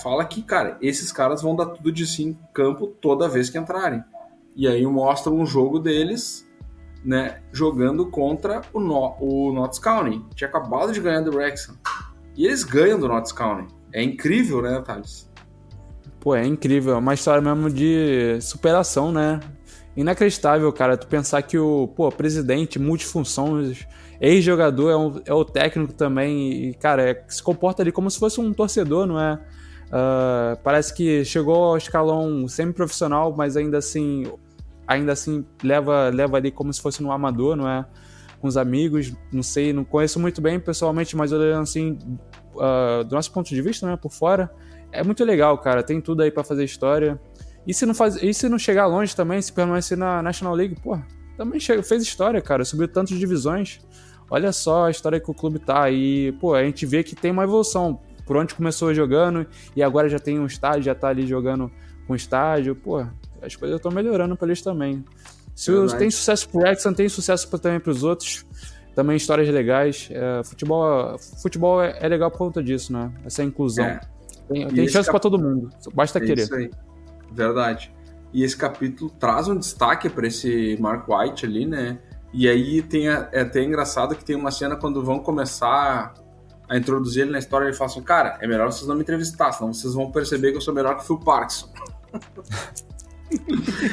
fala 0.03 0.25
que, 0.25 0.43
cara, 0.43 0.79
esses 0.81 1.13
caras 1.13 1.43
vão 1.43 1.55
dar 1.55 1.67
tudo 1.67 1.93
de 1.93 2.07
si 2.07 2.25
em 2.25 2.39
campo 2.55 2.87
toda 2.87 3.29
vez 3.29 3.51
que 3.51 3.59
entrarem. 3.59 4.03
E 4.57 4.67
aí 4.67 4.85
mostra 4.87 5.33
um 5.33 5.47
jogo 5.47 5.79
deles 5.79 6.49
né, 7.05 7.41
jogando 7.53 8.11
contra 8.11 8.63
o, 8.73 8.81
no, 8.81 9.17
o 9.21 9.53
Notts 9.53 9.79
County. 9.79 10.25
Tinha 10.35 10.49
acabado 10.49 10.93
de 10.93 11.01
ganhar 11.01 11.21
do 11.21 11.35
Wrexham. 11.35 11.77
E 12.37 12.47
eles 12.47 12.65
ganham 12.65 12.99
do 12.99 13.09
Notts 13.09 13.33
County. 13.33 13.73
É 13.93 14.03
incrível, 14.03 14.63
né, 14.63 14.81
Thales? 14.81 15.30
Pô, 16.21 16.35
é 16.35 16.47
incrível. 16.47 16.95
É 16.95 16.99
uma 16.99 17.15
história 17.15 17.41
mesmo 17.41 17.71
de 17.71 18.39
superação, 18.41 19.11
né? 19.11 19.41
Inacreditável, 19.97 20.73
cara. 20.73 20.97
Tu 20.97 21.07
pensar 21.07 21.43
que 21.43 21.59
o 21.59 21.89
pô, 21.89 22.11
presidente, 22.13 22.79
multifunções, 22.79 23.87
ex-jogador, 24.21 24.91
é, 24.91 24.97
um, 24.97 25.21
é 25.25 25.33
o 25.33 25.45
técnico 25.45 25.95
também. 25.95 26.69
E, 26.69 26.75
cara, 26.75 27.11
é, 27.11 27.25
se 27.27 27.43
comporta 27.43 27.83
ali 27.83 27.91
como 27.91 28.11
se 28.11 28.19
fosse 28.19 28.41
um 28.41 28.53
torcedor, 28.53 29.07
não 29.07 29.19
é? 29.19 29.41
Uh, 29.87 30.57
parece 30.63 30.95
que 30.95 31.25
chegou 31.25 31.65
ao 31.65 31.77
escalão 31.77 32.47
semi-profissional, 32.47 33.35
mas 33.37 33.57
ainda 33.57 33.79
assim 33.79 34.25
ainda 34.91 35.13
assim 35.13 35.45
leva, 35.63 36.11
leva 36.11 36.37
ali 36.37 36.51
como 36.51 36.73
se 36.73 36.81
fosse 36.81 37.01
no 37.03 37.13
amador, 37.13 37.57
não 37.57 37.69
é? 37.69 37.87
Com 38.41 38.49
os 38.49 38.57
amigos, 38.57 39.13
não 39.33 39.43
sei, 39.43 39.73
não 39.73 39.85
conheço 39.85 40.19
muito 40.19 40.41
bem 40.41 40.59
pessoalmente, 40.59 41.17
mas 41.17 41.31
olhando 41.31 41.63
assim, 41.63 41.97
uh, 42.55 43.05
do 43.05 43.15
nosso 43.15 43.33
ponto 43.33 43.49
de 43.49 43.63
vista, 43.63 43.87
né, 43.87 43.97
por 43.97 44.11
fora, 44.11 44.51
é 44.93 45.03
muito 45.03 45.25
legal, 45.25 45.57
cara. 45.59 45.83
Tem 45.83 46.01
tudo 46.01 46.23
aí 46.23 46.31
para 46.31 46.45
fazer 46.45 46.65
história. 46.65 47.21
E 47.67 47.75
se 47.75 47.85
não 47.87 47.95
faz, 47.95 48.17
e 48.23 48.33
se 48.33 48.49
não 48.49 48.59
chegar 48.59 48.87
longe 48.87 49.15
também, 49.15 49.41
se 49.41 49.53
permanecer 49.53 49.97
na 49.97 50.23
National 50.23 50.55
League, 50.55 50.77
pô, 50.81 50.99
também 51.37 51.61
chega, 51.61 51.83
fez 51.83 52.03
história, 52.03 52.41
cara. 52.41 52.65
Subiu 52.65 52.89
tantas 52.89 53.19
divisões. 53.19 53.81
Olha 54.31 54.53
só 54.53 54.87
a 54.87 54.91
história 54.91 55.19
que 55.19 55.31
o 55.31 55.35
clube 55.35 55.59
tá 55.59 55.83
aí. 55.83 56.33
Pô, 56.33 56.55
a 56.55 56.63
gente 56.65 56.87
vê 56.87 57.03
que 57.03 57.15
tem 57.15 57.31
uma 57.31 57.45
evolução. 57.45 58.01
Por 58.27 58.37
onde 58.37 58.55
começou 58.55 58.95
jogando 58.95 59.45
e 59.75 59.83
agora 59.83 60.09
já 60.09 60.19
tem 60.19 60.39
um 60.39 60.47
estádio, 60.47 60.85
já 60.85 60.95
tá 60.95 61.09
ali 61.09 61.27
jogando 61.27 61.71
com 62.07 62.15
estádio. 62.15 62.77
Pô, 62.77 63.05
as 63.43 63.57
coisas 63.57 63.77
estão 63.77 63.91
melhorando 63.91 64.37
para 64.37 64.47
eles 64.47 64.63
também. 64.63 65.05
Se 65.55 65.73
é 65.73 65.97
tem 65.99 66.11
sucesso 66.11 66.49
pro 66.49 66.67
Exxon, 66.67 66.93
tem 66.93 67.09
sucesso 67.09 67.51
também 67.59 67.81
para 67.81 67.91
os 67.91 68.05
outros. 68.05 68.47
Também 68.95 69.17
histórias 69.17 69.49
legais. 69.49 70.09
É, 70.11 70.43
futebol 70.45 71.19
futebol 71.43 71.83
é, 71.83 71.99
é, 72.01 72.09
legal 72.09 72.31
por 72.31 72.39
conta 72.39 72.63
disso, 72.63 72.93
né? 72.93 73.13
Essa 73.25 73.43
inclusão. 73.43 73.85
É. 73.85 74.01
Tem, 74.51 74.67
tem 74.69 74.89
chance 74.89 75.07
cap... 75.07 75.13
para 75.13 75.21
todo 75.21 75.39
mundo. 75.39 75.71
Basta 75.95 76.19
é 76.19 76.23
querer. 76.23 76.43
Isso 76.43 76.55
aí. 76.55 76.71
Verdade. 77.33 77.95
E 78.33 78.43
esse 78.43 78.57
capítulo 78.57 79.11
traz 79.19 79.49
um 79.49 79.57
destaque 79.57 80.09
para 80.09 80.27
esse 80.27 80.77
Mark 80.81 81.09
White 81.09 81.47
ali, 81.47 81.67
né? 81.67 81.99
E 82.33 82.49
aí 82.49 82.83
tem 82.83 83.09
a, 83.09 83.29
é 83.33 83.41
até 83.41 83.63
engraçado 83.63 84.15
que 84.15 84.25
tem 84.25 84.37
uma 84.37 84.51
cena 84.51 84.77
quando 84.77 85.03
vão 85.05 85.19
começar 85.19 86.15
a 86.69 86.77
introduzir 86.77 87.23
ele 87.23 87.33
na 87.33 87.39
história, 87.39 87.65
ele 87.67 87.75
fala 87.75 87.91
assim, 87.91 88.03
cara, 88.03 88.39
é 88.41 88.47
melhor 88.47 88.71
vocês 88.71 88.87
não 88.87 88.95
me 88.95 89.03
entrevistar, 89.03 89.51
senão 89.51 89.73
vocês 89.73 89.93
vão 89.93 90.13
perceber 90.13 90.53
que 90.53 90.59
eu 90.59 90.61
sou 90.61 90.73
melhor 90.73 90.97
que 90.97 91.03
o 91.03 91.07
Phil 91.07 91.19
Parkinson. 91.19 91.69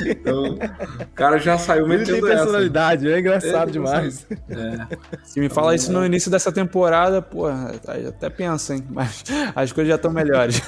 Então, 0.06 0.56
o 0.56 1.14
cara 1.14 1.38
já 1.38 1.58
saiu 1.58 1.92
Ele 1.92 2.06
tem 2.06 2.22
personalidade, 2.22 3.08
essa. 3.08 3.16
é 3.16 3.20
engraçado 3.20 3.70
é, 3.70 3.72
demais. 3.72 4.26
É. 4.50 4.98
Se 5.24 5.40
me 5.40 5.50
fala 5.50 5.76
isso 5.76 5.92
no 5.92 6.06
início 6.06 6.32
dessa 6.32 6.52
temporada, 6.52 7.22
pô, 7.22 7.46
até 7.48 8.30
pensa, 8.30 8.76
hein? 8.76 8.84
Mas 8.90 9.24
as 9.56 9.72
coisas 9.72 9.90
já 9.90 9.96
estão 9.96 10.12
melhores. 10.12 10.62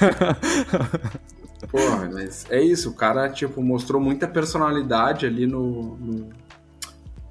Porra, 1.70 2.08
mas 2.12 2.46
é 2.50 2.60
isso, 2.60 2.90
o 2.90 2.94
cara, 2.94 3.28
tipo, 3.28 3.62
mostrou 3.62 4.00
muita 4.00 4.26
personalidade 4.26 5.26
ali 5.26 5.46
no, 5.46 5.96
no, 5.96 6.30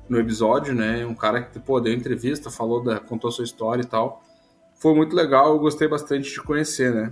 no 0.08 0.20
episódio, 0.20 0.74
né? 0.74 1.06
Um 1.06 1.16
cara 1.16 1.42
que, 1.42 1.60
pô, 1.60 1.80
deu 1.80 1.94
entrevista, 1.94 2.50
falou 2.50 2.84
da, 2.84 3.00
contou 3.00 3.32
sua 3.32 3.44
história 3.44 3.82
e 3.82 3.86
tal. 3.86 4.24
Foi 4.76 4.94
muito 4.94 5.16
legal, 5.16 5.50
eu 5.50 5.60
gostei 5.60 5.88
bastante 5.88 6.32
de 6.32 6.42
conhecer, 6.42 6.94
né? 6.94 7.12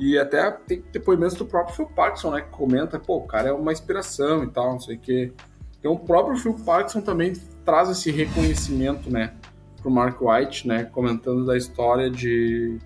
E 0.00 0.18
até 0.18 0.50
tem 0.50 0.82
depoimentos 0.90 1.36
do 1.36 1.44
próprio 1.44 1.76
Phil 1.76 1.86
Parkinson, 1.86 2.30
né? 2.30 2.40
Que 2.40 2.48
comenta, 2.48 2.98
pô, 2.98 3.18
o 3.18 3.26
cara 3.26 3.50
é 3.50 3.52
uma 3.52 3.70
inspiração 3.70 4.42
e 4.42 4.46
tal, 4.46 4.72
não 4.72 4.80
sei 4.80 4.96
o 4.96 4.98
quê. 4.98 5.30
Então 5.78 5.92
o 5.92 5.98
próprio 5.98 6.38
Phil 6.38 6.54
Parkinson 6.54 7.02
também 7.02 7.34
traz 7.66 7.90
esse 7.90 8.10
reconhecimento, 8.10 9.10
né? 9.10 9.34
Pro 9.82 9.90
Mark 9.90 10.18
White, 10.22 10.66
né? 10.66 10.84
Comentando 10.84 11.44
da 11.44 11.54
história 11.54 12.10
de... 12.10 12.78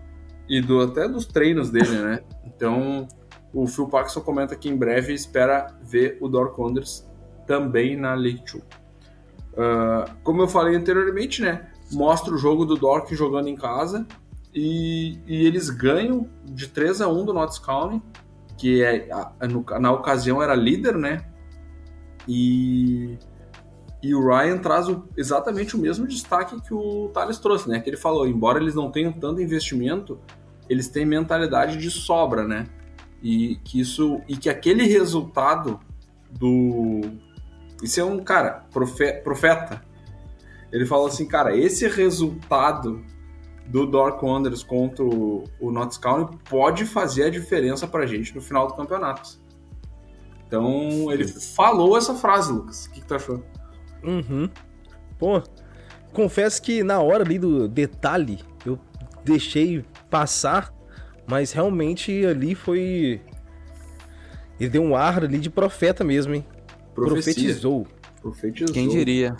E 0.48 0.60
do, 0.60 0.80
até 0.80 1.08
dos 1.08 1.24
treinos 1.24 1.70
dele, 1.70 1.96
né? 1.98 2.20
Então 2.44 3.06
o 3.52 3.64
Phil 3.68 3.86
Parkinson 3.86 4.20
comenta 4.20 4.56
que 4.56 4.68
em 4.68 4.76
breve 4.76 5.14
espera 5.14 5.68
ver 5.84 6.18
o 6.20 6.28
Dork 6.28 6.60
Wonders 6.60 7.08
também 7.46 7.96
na 7.96 8.14
League 8.14 8.42
2. 8.44 8.54
Uh, 8.56 10.16
como 10.24 10.42
eu 10.42 10.48
falei 10.48 10.74
anteriormente, 10.74 11.40
né? 11.40 11.70
Mostra 11.92 12.34
o 12.34 12.38
jogo 12.38 12.64
do 12.64 12.74
Dork 12.74 13.14
jogando 13.14 13.46
em 13.46 13.54
casa 13.54 14.04
e, 14.54 15.18
e 15.26 15.46
eles 15.46 15.68
ganham 15.68 16.28
de 16.44 16.68
3 16.68 17.00
a 17.00 17.08
1 17.08 17.24
do 17.24 17.32
Notts 17.32 17.58
County, 17.58 18.00
que 18.56 18.82
é, 18.82 19.08
na 19.80 19.92
ocasião 19.92 20.40
era 20.40 20.54
líder, 20.54 20.96
né? 20.96 21.26
E, 22.28 23.18
e 24.00 24.14
o 24.14 24.24
Ryan 24.24 24.58
traz 24.58 24.88
o, 24.88 25.08
exatamente 25.16 25.74
o 25.74 25.78
mesmo 25.78 26.06
destaque 26.06 26.60
que 26.60 26.72
o 26.72 27.10
Thales 27.12 27.38
trouxe, 27.38 27.68
né? 27.68 27.80
Que 27.80 27.90
ele 27.90 27.96
falou, 27.96 28.28
embora 28.28 28.60
eles 28.60 28.74
não 28.74 28.90
tenham 28.90 29.12
tanto 29.12 29.42
investimento, 29.42 30.20
eles 30.68 30.88
têm 30.88 31.04
mentalidade 31.04 31.76
de 31.76 31.90
sobra, 31.90 32.46
né? 32.46 32.66
E 33.20 33.56
que 33.64 33.80
isso 33.80 34.20
e 34.28 34.36
que 34.36 34.48
aquele 34.48 34.84
resultado 34.84 35.80
do 36.30 37.00
isso 37.82 38.00
é 38.00 38.04
um 38.04 38.22
cara 38.22 38.66
profeta. 38.70 39.82
Ele 40.70 40.86
falou 40.86 41.06
assim, 41.06 41.26
cara, 41.26 41.56
esse 41.56 41.86
resultado 41.88 43.04
do 43.66 43.86
Dark 43.86 44.22
Wanderers 44.22 44.62
contra 44.62 45.04
o, 45.04 45.44
o 45.58 45.70
Notts 45.70 45.98
County 45.98 46.36
pode 46.48 46.84
fazer 46.84 47.24
a 47.24 47.30
diferença 47.30 47.86
pra 47.86 48.06
gente 48.06 48.34
no 48.34 48.40
final 48.40 48.66
do 48.66 48.74
campeonato. 48.74 49.38
Então, 50.46 51.10
ele 51.10 51.26
falou 51.26 51.96
essa 51.96 52.14
frase, 52.14 52.52
Lucas. 52.52 52.86
O 52.86 52.90
que, 52.90 53.00
que 53.00 53.06
tu 53.06 53.14
achou? 53.14 53.42
Uhum. 54.04 54.48
Pô, 55.18 55.42
confesso 56.12 56.60
que 56.62 56.82
na 56.82 57.00
hora 57.00 57.24
ali 57.24 57.38
do 57.38 57.66
detalhe, 57.66 58.40
eu 58.64 58.78
deixei 59.24 59.84
passar, 60.10 60.72
mas 61.26 61.52
realmente 61.52 62.24
ali 62.24 62.54
foi. 62.54 63.20
Ele 64.60 64.70
deu 64.70 64.82
um 64.82 64.94
ar 64.94 65.24
ali 65.24 65.38
de 65.38 65.50
profeta 65.50 66.04
mesmo, 66.04 66.34
hein? 66.34 66.46
Profecia. 66.94 67.34
Profetizou. 67.34 67.86
Profetizou. 68.20 68.72
Quem 68.72 68.88
diria? 68.88 69.36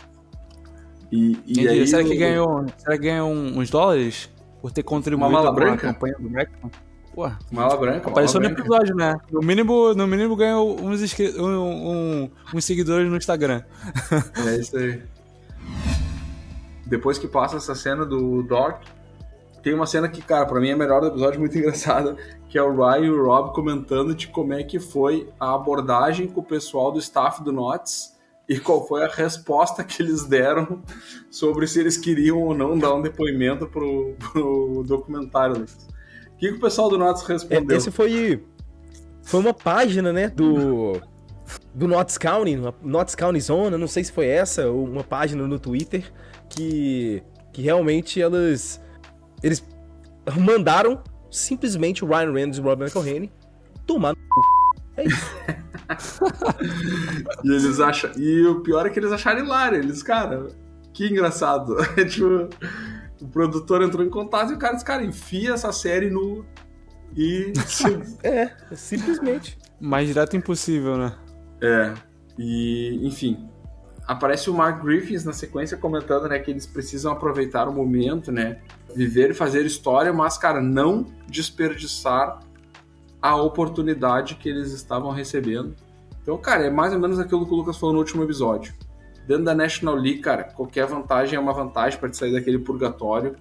E, 1.14 1.38
e 1.46 1.52
diria? 1.52 1.86
Será, 1.86 2.02
que 2.02 2.16
ganhou, 2.16 2.66
será 2.76 2.98
que 2.98 3.04
ganhou 3.04 3.30
uns 3.30 3.70
dólares 3.70 4.28
por 4.60 4.72
ter 4.72 4.82
contribuído 4.82 5.24
uma 5.24 5.30
mala 5.32 5.52
branca? 5.52 5.92
campanha 5.92 6.16
do 6.18 6.28
Beckman? 6.28 6.72
Porra. 7.14 7.38
Mala 7.52 7.76
branca. 7.76 8.10
Apareceu 8.10 8.40
mala 8.40 8.52
no 8.52 8.60
episódio, 8.60 8.96
né? 8.96 9.14
No 9.30 9.40
mínimo, 9.40 9.94
no 9.94 10.08
mínimo 10.08 10.34
ganhou 10.34 10.76
uns, 10.80 11.16
um, 11.38 11.44
um, 11.46 12.30
uns 12.52 12.64
seguidores 12.64 13.08
no 13.08 13.16
Instagram. 13.16 13.62
É 14.44 14.56
isso 14.56 14.76
aí. 14.76 15.00
Depois 16.84 17.16
que 17.16 17.28
passa 17.28 17.58
essa 17.58 17.76
cena 17.76 18.04
do 18.04 18.42
Doc, 18.42 18.82
tem 19.62 19.72
uma 19.72 19.86
cena 19.86 20.08
que, 20.08 20.20
cara, 20.20 20.44
pra 20.46 20.60
mim 20.60 20.70
é 20.70 20.72
a 20.72 20.76
melhor 20.76 21.00
do 21.00 21.06
episódio, 21.06 21.38
muito 21.38 21.56
engraçada, 21.56 22.16
que 22.48 22.58
é 22.58 22.62
o 22.62 22.74
Ryan 22.74 23.06
e 23.06 23.10
o 23.10 23.24
Rob 23.24 23.54
comentando 23.54 24.16
de 24.16 24.26
como 24.26 24.52
é 24.52 24.64
que 24.64 24.80
foi 24.80 25.28
a 25.38 25.54
abordagem 25.54 26.26
com 26.26 26.40
o 26.40 26.44
pessoal 26.44 26.90
do 26.90 26.98
staff 26.98 27.40
do 27.44 27.52
Nots 27.52 28.13
e 28.48 28.58
qual 28.58 28.86
foi 28.86 29.04
a 29.04 29.08
resposta 29.08 29.82
que 29.82 30.02
eles 30.02 30.24
deram 30.24 30.82
sobre 31.30 31.66
se 31.66 31.80
eles 31.80 31.96
queriam 31.96 32.38
ou 32.38 32.54
não 32.54 32.78
dar 32.78 32.94
um 32.94 33.02
depoimento 33.02 33.66
pro, 33.66 34.14
pro 34.18 34.84
documentário. 34.86 35.62
O 35.62 36.36
que, 36.36 36.48
que 36.48 36.54
o 36.54 36.60
pessoal 36.60 36.90
do 36.90 36.98
Nots 36.98 37.22
respondeu? 37.22 37.76
Esse 37.76 37.90
foi, 37.90 38.44
foi 39.22 39.40
uma 39.40 39.54
página, 39.54 40.12
né, 40.12 40.28
do, 40.28 41.00
do 41.74 41.88
Notts 41.88 42.18
County, 42.18 42.58
Notts 42.82 43.14
County 43.14 43.40
Zona, 43.40 43.78
não 43.78 43.88
sei 43.88 44.04
se 44.04 44.12
foi 44.12 44.26
essa, 44.26 44.68
ou 44.68 44.84
uma 44.84 45.04
página 45.04 45.46
no 45.46 45.58
Twitter, 45.58 46.12
que, 46.50 47.22
que 47.52 47.62
realmente 47.62 48.20
elas, 48.20 48.80
eles 49.42 49.64
mandaram 50.38 51.02
simplesmente 51.30 52.04
o 52.04 52.08
Ryan 52.08 52.32
Reynolds 52.32 52.58
e 52.58 52.60
o 52.60 52.64
Robert 52.64 52.90
McElhenney 52.94 53.32
tomar 53.86 54.10
no 54.10 54.28
cu. 54.28 54.42
É 54.96 55.06
isso. 55.06 55.24
e 57.44 57.50
eles 57.50 57.80
acham. 57.80 58.10
E 58.16 58.46
o 58.46 58.60
pior 58.60 58.86
é 58.86 58.90
que 58.90 58.98
eles 58.98 59.12
acharam 59.12 59.44
hilário. 59.44 59.78
Eles, 59.78 60.02
cara, 60.02 60.48
que 60.92 61.06
engraçado. 61.06 61.76
tipo, 62.08 62.48
o 63.20 63.28
produtor 63.28 63.82
entrou 63.82 64.04
em 64.04 64.10
contato 64.10 64.52
e 64.52 64.54
o 64.54 64.58
cara 64.58 64.74
disse, 64.74 64.84
cara, 64.84 65.04
enfia 65.04 65.52
essa 65.52 65.72
série 65.72 66.10
no. 66.10 66.44
E. 67.16 67.52
é, 68.22 68.50
simplesmente. 68.72 69.58
Mais 69.80 70.08
direto 70.08 70.36
impossível, 70.36 70.96
né? 70.96 71.14
É. 71.60 71.94
E, 72.38 73.00
enfim. 73.06 73.48
Aparece 74.06 74.50
o 74.50 74.54
Mark 74.54 74.84
Griffiths 74.84 75.24
na 75.24 75.32
sequência 75.32 75.78
comentando, 75.78 76.28
né, 76.28 76.38
que 76.38 76.50
eles 76.50 76.66
precisam 76.66 77.10
aproveitar 77.10 77.66
o 77.66 77.72
momento, 77.72 78.30
né, 78.30 78.58
viver 78.94 79.30
e 79.30 79.34
fazer 79.34 79.64
história, 79.64 80.12
mas, 80.12 80.36
cara, 80.36 80.60
não 80.60 81.06
desperdiçar 81.26 82.38
a 83.24 83.34
oportunidade 83.36 84.34
que 84.34 84.50
eles 84.50 84.70
estavam 84.72 85.10
recebendo. 85.10 85.74
Então, 86.22 86.36
cara, 86.36 86.66
é 86.66 86.70
mais 86.70 86.92
ou 86.92 86.98
menos 86.98 87.18
aquilo 87.18 87.46
que 87.46 87.54
o 87.54 87.56
Lucas 87.56 87.78
falou 87.78 87.94
no 87.94 87.98
último 88.00 88.22
episódio. 88.22 88.74
Dentro 89.26 89.44
da 89.44 89.54
National 89.54 89.94
League, 89.94 90.18
cara, 90.18 90.44
qualquer 90.44 90.86
vantagem 90.86 91.34
é 91.34 91.40
uma 91.40 91.54
vantagem 91.54 91.98
para 91.98 92.10
te 92.10 92.18
sair 92.18 92.34
daquele 92.34 92.58
purgatório. 92.58 93.34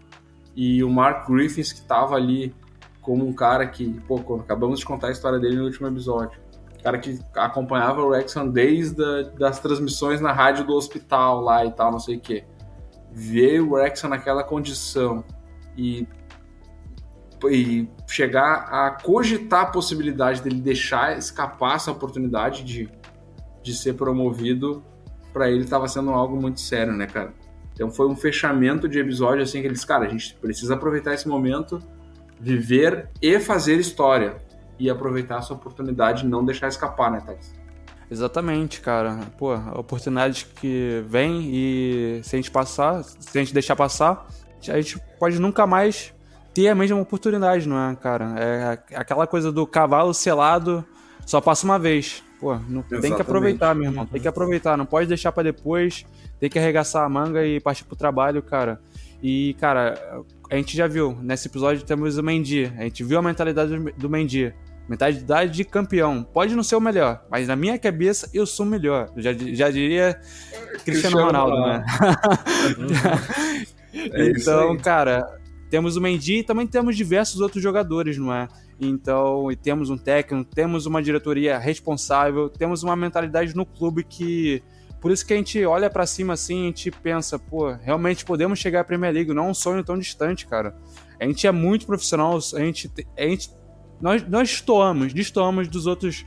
E 0.56 0.82
o 0.86 0.90
Mark 0.90 1.30
Griffiths, 1.30 1.74
que 1.74 1.80
estava 1.80 2.16
ali 2.16 2.56
como 3.02 3.28
um 3.28 3.34
cara 3.34 3.68
que, 3.68 4.00
pô, 4.08 4.22
acabamos 4.40 4.80
de 4.80 4.86
contar 4.86 5.08
a 5.08 5.12
história 5.12 5.38
dele 5.38 5.58
no 5.58 5.66
último 5.66 5.86
episódio. 5.86 6.40
Cara 6.82 6.98
que 6.98 7.20
acompanhava 7.36 8.02
o 8.04 8.12
Rexham 8.12 8.48
desde 8.48 9.04
a, 9.04 9.24
das 9.38 9.60
transmissões 9.60 10.22
na 10.22 10.32
rádio 10.32 10.66
do 10.66 10.76
hospital 10.76 11.42
lá 11.42 11.66
e 11.66 11.72
tal, 11.74 11.92
não 11.92 12.00
sei 12.00 12.16
o 12.16 12.22
quê. 12.22 12.46
Ver 13.12 13.60
o 13.60 13.76
Rexham 13.76 14.10
naquela 14.10 14.46
condição 14.46 15.26
e 15.76 16.08
e 17.50 17.90
chegar 18.08 18.68
a 18.70 18.92
cogitar 18.92 19.62
a 19.62 19.66
possibilidade 19.66 20.42
dele 20.42 20.62
deixar 20.62 21.18
escapar 21.18 21.76
essa 21.76 21.92
oportunidade 21.92 22.64
de, 22.64 22.90
de 23.62 23.74
ser 23.74 23.94
promovido, 23.94 24.84
para 25.32 25.50
ele 25.50 25.64
estava 25.64 25.88
sendo 25.88 26.12
algo 26.12 26.40
muito 26.40 26.62
sério, 26.62 26.94
né, 26.94 27.08
cara? 27.08 27.34
Então 27.74 27.90
foi 27.90 28.08
um 28.08 28.16
fechamento 28.16 28.88
de 28.88 29.00
episódio 29.00 29.42
assim 29.42 29.62
que 29.62 29.68
eles, 29.68 29.84
cara, 29.84 30.06
a 30.06 30.10
gente 30.10 30.36
precisa 30.36 30.76
aproveitar 30.76 31.14
esse 31.14 31.28
momento, 31.28 31.80
viver 32.40 33.10
e 33.22 33.40
fazer 33.40 33.80
história 33.80 34.38
e 34.78 34.90
aproveitar 34.90 35.40
essa 35.40 35.54
oportunidade 35.54 36.26
e 36.26 36.28
não 36.28 36.46
deixar 36.46 36.68
escapar, 36.68 37.12
né, 37.12 37.22
Thales? 37.26 37.54
Exatamente, 38.12 38.80
cara. 38.80 39.18
Pô, 39.38 39.54
a 39.54 39.80
oportunidade 39.80 40.46
que 40.56 41.04
vem 41.08 41.50
e 41.52 42.22
se 42.24 42.36
a 42.36 42.38
gente 42.38 42.52
passar, 42.52 43.04
se 43.04 43.38
a 43.38 43.42
gente 43.42 43.54
deixar 43.54 43.76
passar, 43.76 44.28
a 44.68 44.80
gente 44.80 45.00
pode 45.18 45.40
nunca 45.40 45.66
mais 45.66 46.14
ter 46.54 46.70
a 46.70 46.76
mesma 46.76 47.00
oportunidade, 47.00 47.68
não 47.68 47.78
é, 47.78 47.96
cara? 47.96 48.36
É 48.38 48.96
aquela 48.96 49.26
coisa 49.26 49.52
do 49.52 49.66
cavalo 49.66 50.14
selado 50.14 50.86
só 51.26 51.42
passa 51.42 51.66
uma 51.66 51.80
vez. 51.80 52.24
Pô, 52.40 52.56
não, 52.68 52.82
tem 52.84 53.16
que 53.16 53.22
aproveitar, 53.22 53.74
meu 53.74 53.86
irmão. 53.86 54.06
Tem 54.06 54.22
que 54.22 54.28
aproveitar. 54.28 54.78
Não 54.78 54.86
pode 54.86 55.08
deixar 55.08 55.32
para 55.32 55.44
depois. 55.44 56.06
Tem 56.40 56.50
que 56.50 56.60
arregaçar 56.60 57.06
a 57.06 57.10
manga 57.10 57.46
e 57.46 57.60
partir 57.60 57.86
pro 57.86 57.96
trabalho, 57.96 58.42
cara. 58.42 58.80
E, 59.22 59.56
cara, 59.60 60.24
a 60.52 60.56
gente 60.56 60.76
já 60.76 60.86
viu. 60.86 61.18
Nesse 61.22 61.48
episódio 61.48 61.86
temos 61.86 62.18
o 62.18 62.24
Mendy. 62.24 62.72
A 62.78 62.84
gente 62.84 63.04
viu 63.04 63.18
a 63.18 63.22
mentalidade 63.22 63.78
do 63.94 64.10
Mendy. 64.10 64.54
Mentalidade 64.90 65.54
de 65.54 65.64
campeão. 65.64 66.24
Pode 66.24 66.54
não 66.54 66.64
ser 66.64 66.76
o 66.76 66.82
melhor, 66.82 67.24
mas 67.32 67.48
na 67.48 67.56
minha 67.56 67.80
cabeça 67.80 68.30
eu 68.34 68.46
sou 68.46 68.66
o 68.66 68.70
melhor. 68.70 69.10
Já, 69.16 69.32
já 69.32 69.72
diria 69.72 70.20
Cristiano, 70.84 70.84
Cristiano 70.84 71.26
Ronaldo, 71.26 71.56
né? 71.62 71.86
é 73.96 74.28
então, 74.28 74.78
cara, 74.78 75.40
temos 75.74 75.98
o 75.98 76.02
Mendy 76.02 76.36
e 76.36 76.44
também 76.44 76.68
temos 76.68 76.96
diversos 76.96 77.42
outros 77.42 77.64
jogadores, 77.64 78.16
não 78.16 78.32
é? 78.32 78.48
Então, 78.80 79.52
e 79.52 79.56
temos 79.56 79.90
um 79.90 79.98
técnico, 79.98 80.48
temos 80.54 80.86
uma 80.86 81.02
diretoria 81.02 81.58
responsável, 81.58 82.48
temos 82.48 82.84
uma 82.84 82.96
mentalidade 82.96 83.56
no 83.56 83.66
clube 83.66 84.04
que 84.04 84.62
por 85.02 85.12
isso 85.12 85.26
que 85.26 85.34
a 85.34 85.36
gente 85.36 85.66
olha 85.66 85.90
para 85.90 86.06
cima 86.06 86.34
assim, 86.34 86.62
a 86.62 86.66
gente 86.68 86.92
pensa, 86.92 87.40
pô, 87.40 87.72
realmente 87.72 88.24
podemos 88.24 88.60
chegar 88.60 88.82
à 88.82 88.84
Premier 88.84 89.12
League, 89.12 89.34
não 89.34 89.48
é 89.48 89.50
um 89.50 89.54
sonho 89.56 89.84
tão 89.84 89.98
distante, 89.98 90.46
cara. 90.46 90.78
A 91.20 91.26
gente 91.26 91.48
é 91.48 91.52
muito 91.52 91.88
profissional, 91.88 92.38
a 92.38 92.60
gente, 92.60 92.92
a 93.18 93.24
gente 93.24 93.50
nós, 94.00 94.22
nós 94.30 94.50
destoamos, 94.50 95.12
destoamos 95.12 95.68
dos 95.68 95.88
outros, 95.88 96.24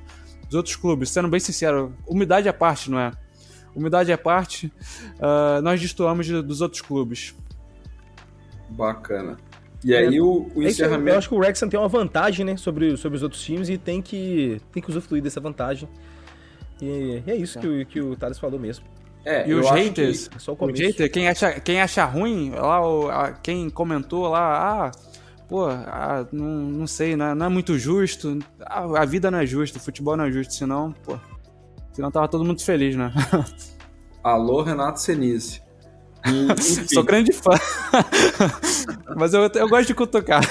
dos 0.47 0.55
outros 0.55 0.75
clubes, 0.75 1.11
sendo 1.11 1.29
bem 1.29 1.39
sincero, 1.39 1.95
umidade 2.05 2.49
à 2.49 2.53
parte, 2.53 2.91
não 2.91 2.99
é? 2.99 3.13
Umidade 3.77 4.13
à 4.13 4.19
parte, 4.19 4.67
uh, 5.21 5.63
nós 5.63 5.81
destoamos 5.81 6.27
dos 6.27 6.61
outros 6.61 6.83
clubes. 6.83 7.33
Bacana. 8.69 9.37
E 9.85 9.95
aí 9.95 10.17
é, 10.17 10.21
o, 10.21 10.51
o 10.55 10.63
é 10.63 10.67
encerramento. 10.67 11.11
eu 11.11 11.19
acho 11.19 11.29
que 11.29 11.35
o 11.35 11.39
Wrexham 11.39 11.69
tem 11.69 11.79
uma 11.79 11.89
vantagem, 11.89 12.45
né, 12.45 12.57
sobre, 12.57 12.97
sobre 12.97 13.17
os 13.17 13.23
outros 13.23 13.43
times 13.43 13.69
e 13.69 13.79
tem 13.79 14.03
que, 14.03 14.61
tem 14.73 14.83
que 14.83 14.91
usufruir 14.91 15.23
dessa 15.23 15.41
vantagem. 15.41 15.89
E, 16.81 17.23
e 17.27 17.31
é 17.31 17.37
isso 17.37 17.59
que, 17.59 17.67
o, 17.67 17.87
que 17.87 18.01
o 18.01 18.17
Thales 18.17 18.39
falou 18.39 18.59
mesmo. 18.59 18.85
É, 19.25 19.49
e 19.49 19.55
os 19.55 19.69
haters, 19.69 20.29
que... 20.29 20.51
o, 20.51 20.55
o 20.55 20.67
hater, 20.67 21.11
quem 21.11 21.29
acha, 21.29 21.59
quem 21.61 21.81
acha 21.81 22.05
ruim, 22.05 22.51
lá, 22.51 22.81
o, 22.87 23.11
a, 23.11 23.33
quem 23.33 23.69
comentou 23.69 24.29
lá, 24.29 24.87
ah, 24.87 24.93
pô, 25.49 25.67
ah, 25.67 26.27
não, 26.33 26.47
não 26.47 26.87
sei, 26.87 27.17
não 27.17 27.27
é, 27.27 27.35
não 27.35 27.47
é 27.47 27.49
muito 27.49 27.77
justo, 27.77 28.39
a, 28.61 29.03
a, 29.03 29.05
vida 29.05 29.29
não 29.29 29.41
é 29.41 29.47
justa, 29.47 29.79
o 29.79 29.81
futebol 29.81 30.17
não 30.17 30.27
é 30.27 30.31
justo, 30.31 30.55
senão, 30.55 30.93
pô, 30.93 31.19
senão 31.93 32.09
tava 32.11 32.29
todo 32.29 32.45
mundo 32.45 32.63
feliz, 32.63 32.95
né? 32.95 33.13
Alô, 34.23 34.63
Renato 34.63 35.01
Senise. 35.01 35.66
Sou 36.93 37.05
grande 37.05 37.33
fã. 37.33 37.53
Mas 39.17 39.35
eu, 39.35 39.43
eu 39.55 39.69
gosto 39.69 39.87
de 39.89 39.95
cutucar. 39.95 40.43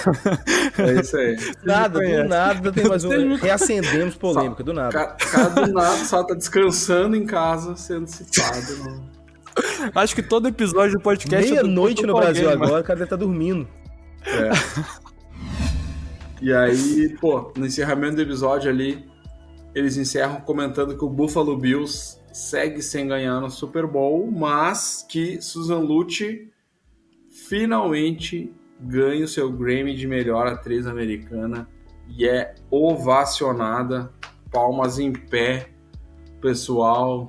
É 0.78 1.00
isso 1.00 1.18
aí. 1.18 1.38
Nada, 1.64 2.00
do 2.00 2.28
nada 2.28 2.72
tem 2.72 2.88
mais 2.88 3.04
um. 3.04 3.36
Reacendemos 3.36 4.16
polêmica, 4.16 4.64
do 4.64 4.74
nada. 4.74 5.16
Cara, 5.16 5.50
do 5.50 5.74
nada 5.74 6.04
só 6.06 6.24
tá 6.24 6.34
descansando 6.34 7.16
em 7.16 7.26
casa, 7.26 7.76
sendo 7.76 8.08
citado. 8.08 8.78
Não. 8.84 9.16
Acho 9.96 10.16
que 10.16 10.22
todo 10.22 10.48
episódio 10.48 10.94
do 10.94 11.02
podcast. 11.02 11.50
Meia-noite 11.50 12.06
no 12.06 12.14
Brasil 12.16 12.50
alguém, 12.50 12.66
agora, 12.66 12.82
o 12.82 12.84
cara 12.84 13.00
deve 13.00 13.06
estar 13.06 13.18
tá 13.18 13.24
dormindo. 13.24 13.68
É. 14.26 14.52
E 16.42 16.54
aí, 16.54 17.16
pô, 17.20 17.54
no 17.56 17.66
encerramento 17.66 18.18
do 18.18 18.22
episódio 18.22 18.70
ali, 18.70 19.06
eles 19.74 19.98
encerram 19.98 20.42
comentando 20.42 20.98
que 20.98 21.04
o 21.04 21.10
Buffalo 21.10 21.58
Bills 21.58 22.20
segue 22.36 22.82
sem 22.82 23.08
ganhar 23.08 23.40
no 23.40 23.50
Super 23.50 23.88
Bowl, 23.88 24.30
mas 24.30 25.06
que 25.08 25.42
Susan 25.42 25.80
Lucci 25.80 26.52
finalmente 27.30 28.54
ganha 28.78 29.24
o 29.24 29.28
seu 29.28 29.50
Grammy 29.50 29.96
de 29.96 30.06
melhor 30.06 30.46
atriz 30.46 30.86
americana 30.86 31.66
e 32.10 32.28
é 32.28 32.54
ovacionada, 32.70 34.12
palmas 34.52 35.00
em 35.00 35.14
pé, 35.14 35.70
pessoal, 36.42 37.28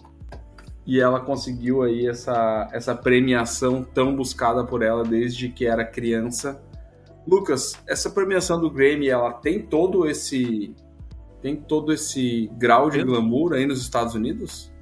e 0.85 0.99
ela 0.99 1.21
conseguiu 1.21 1.83
aí 1.83 2.09
essa, 2.09 2.69
essa 2.73 2.93
premiação 2.93 3.85
tão 3.85 4.15
buscada 4.15 4.65
por 4.65 4.83
ela 4.83 5.05
desde 5.05 5.49
que 5.49 5.67
era 5.67 5.85
criança. 5.85 6.61
Lucas, 7.25 7.81
essa 7.87 8.11
premiação 8.11 8.61
do 8.61 8.69
Grammy, 8.69 9.09
ela 9.09 9.33
tem 9.33 9.63
todo 9.63 10.05
esse 10.05 10.75
tem 11.41 11.55
todo 11.55 11.93
esse 11.93 12.51
grau 12.59 12.91
de 12.91 13.05
glamour 13.05 13.53
aí 13.53 13.67
nos 13.67 13.81
Estados 13.81 14.17
Unidos? 14.17 14.75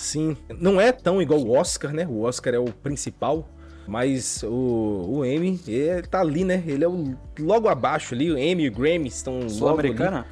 Sim, 0.00 0.34
não 0.58 0.80
é 0.80 0.92
tão 0.92 1.20
igual 1.20 1.40
o 1.40 1.52
Oscar, 1.52 1.92
né? 1.92 2.06
O 2.08 2.22
Oscar 2.22 2.54
é 2.54 2.58
o 2.58 2.72
principal, 2.72 3.46
mas 3.86 4.42
o, 4.42 5.18
o 5.18 5.24
Emmy, 5.26 5.60
ele 5.68 6.06
tá 6.06 6.22
ali, 6.22 6.42
né? 6.42 6.64
Ele 6.66 6.82
é 6.82 6.88
o, 6.88 7.14
logo 7.38 7.68
abaixo 7.68 8.14
ali, 8.14 8.32
o 8.32 8.38
Emmy 8.38 8.64
e 8.64 8.68
o 8.68 8.72
Grammy 8.72 9.08
estão 9.08 9.46
Sul-Americana? 9.46 10.26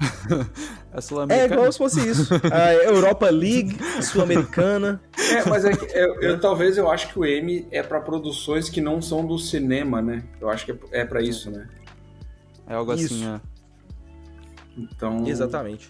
é 0.92 1.00
sul-americana? 1.00 1.52
É 1.52 1.54
igual 1.54 1.70
se 1.70 1.78
fosse 1.78 2.08
isso. 2.08 2.28
A 2.52 2.74
Europa 2.74 3.30
League, 3.30 3.78
Sul-Americana. 4.02 5.00
É, 5.16 5.48
mas 5.48 5.64
é 5.64 5.76
que 5.76 5.96
eu, 5.96 6.20
eu, 6.20 6.40
talvez 6.40 6.76
eu 6.76 6.90
acho 6.90 7.12
que 7.12 7.20
o 7.20 7.24
Emmy 7.24 7.68
é 7.70 7.84
para 7.84 8.00
produções 8.00 8.68
que 8.68 8.80
não 8.80 9.00
são 9.00 9.24
do 9.24 9.38
cinema, 9.38 10.02
né? 10.02 10.24
Eu 10.40 10.50
acho 10.50 10.66
que 10.66 10.72
é, 10.72 11.02
é 11.02 11.04
para 11.04 11.22
isso, 11.22 11.52
né? 11.52 11.68
É 12.66 12.74
algo 12.74 12.90
assim, 12.90 13.04
isso. 13.04 13.14
assim, 13.14 13.26
é. 13.28 13.40
Então. 14.76 15.24
Exatamente. 15.24 15.88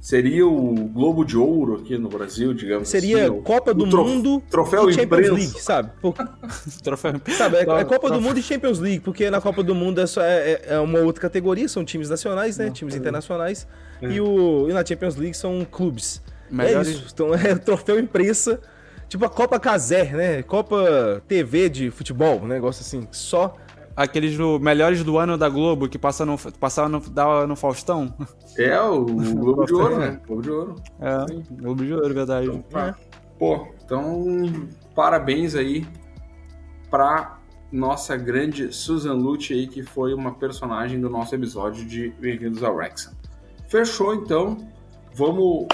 Seria 0.00 0.46
o 0.46 0.74
Globo 0.74 1.24
de 1.24 1.36
Ouro 1.36 1.76
aqui 1.76 1.98
no 1.98 2.08
Brasil, 2.08 2.54
digamos 2.54 2.88
Seria 2.88 3.24
assim, 3.24 3.42
Copa 3.42 3.74
do 3.74 3.88
trof 3.88 4.08
Mundo 4.08 4.42
troféu 4.48 4.88
e 4.88 4.94
Champions 4.94 5.28
League, 5.28 5.60
sabe? 5.60 5.90
Por... 6.00 6.14
troféu 6.82 7.20
sabe, 7.36 7.56
é, 7.56 7.60
é, 7.62 7.84
Copa 7.84 8.10
do 8.10 8.20
Mundo 8.20 8.38
e 8.38 8.42
Champions 8.42 8.78
League, 8.78 9.00
porque 9.00 9.28
na 9.28 9.40
Copa 9.40 9.62
do 9.62 9.74
Mundo 9.74 10.00
é, 10.00 10.06
só, 10.06 10.22
é, 10.22 10.62
é 10.66 10.78
uma 10.78 11.00
outra 11.00 11.20
categoria, 11.20 11.68
são 11.68 11.84
times 11.84 12.08
nacionais, 12.08 12.56
né? 12.58 12.66
Não, 12.66 12.72
times 12.72 12.94
é. 12.94 12.98
internacionais. 12.98 13.66
É. 14.00 14.08
E, 14.08 14.20
o, 14.20 14.68
e 14.68 14.72
na 14.72 14.84
Champions 14.84 15.16
League 15.16 15.36
são 15.36 15.66
clubes. 15.70 16.22
Melhores... 16.50 16.88
É 16.88 16.90
isso. 16.92 17.06
Então 17.12 17.34
é 17.34 17.54
troféu 17.58 17.98
imprensa, 17.98 18.60
tipo 19.08 19.24
a 19.24 19.28
Copa 19.28 19.58
Caser, 19.58 20.16
né? 20.16 20.42
Copa 20.42 21.22
TV 21.26 21.68
de 21.68 21.90
futebol, 21.90 22.40
um 22.40 22.46
negócio 22.46 22.82
assim, 22.82 23.08
só 23.10 23.56
aqueles 23.98 24.36
do, 24.36 24.60
melhores 24.60 25.02
do 25.02 25.18
ano 25.18 25.36
da 25.36 25.48
Globo 25.48 25.88
que 25.88 25.98
passa 25.98 26.24
no, 26.24 26.38
passava 26.38 26.88
no, 26.88 27.02
no 27.48 27.56
Faustão. 27.56 28.14
É, 28.56 28.80
o 28.80 29.04
Globo 29.34 29.64
de 29.66 29.74
Ouro, 29.74 29.98
né? 29.98 30.20
Globo 30.24 30.42
de 30.42 30.50
Ouro. 30.50 30.74
É, 31.00 31.26
Sim. 31.26 31.42
Globo 31.50 31.84
de 31.84 31.92
Ouro, 31.92 32.14
verdade. 32.14 32.46
Então, 32.46 32.80
é. 32.80 32.94
Pô, 33.36 33.66
então 33.84 34.46
parabéns 34.94 35.56
aí 35.56 35.84
pra 36.88 37.40
nossa 37.72 38.16
grande 38.16 38.72
Susan 38.72 39.14
Lucci 39.14 39.52
aí, 39.52 39.66
que 39.66 39.82
foi 39.82 40.14
uma 40.14 40.32
personagem 40.34 41.00
do 41.00 41.10
nosso 41.10 41.34
episódio 41.34 41.84
de 41.84 42.10
Bem-vindos 42.20 42.62
ao 42.62 42.76
Wrexham. 42.76 43.12
Fechou, 43.66 44.14
então. 44.14 44.56
Vamos 45.12 45.66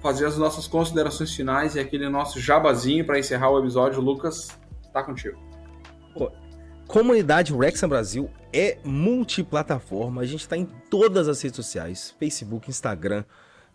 fazer 0.00 0.26
as 0.26 0.38
nossas 0.38 0.68
considerações 0.68 1.34
finais 1.34 1.74
e 1.74 1.80
aquele 1.80 2.08
nosso 2.08 2.38
jabazinho 2.38 3.04
para 3.04 3.18
encerrar 3.18 3.50
o 3.50 3.58
episódio. 3.58 4.00
Lucas, 4.00 4.56
tá 4.92 5.02
contigo. 5.02 5.36
Pô, 6.14 6.30
Comunidade 6.92 7.54
Wrexham 7.54 7.88
Brasil 7.88 8.28
é 8.52 8.76
multiplataforma. 8.84 10.20
A 10.20 10.26
gente 10.26 10.42
está 10.42 10.58
em 10.58 10.66
todas 10.90 11.26
as 11.26 11.40
redes 11.40 11.56
sociais: 11.56 12.14
Facebook, 12.18 12.68
Instagram. 12.68 13.24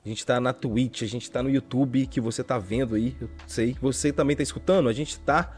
A 0.05 0.07
gente 0.07 0.19
está 0.19 0.39
na 0.39 0.53
Twitch, 0.53 1.01
a 1.01 1.07
gente 1.07 1.23
está 1.23 1.41
no 1.41 1.49
YouTube, 1.49 2.05
que 2.05 2.21
você 2.21 2.41
está 2.41 2.59
vendo 2.59 2.93
aí. 2.93 3.17
Eu 3.19 3.27
sei. 3.47 3.75
Você 3.81 4.13
também 4.13 4.35
está 4.35 4.43
escutando. 4.43 4.87
A 4.87 4.93
gente 4.93 5.09
está. 5.09 5.51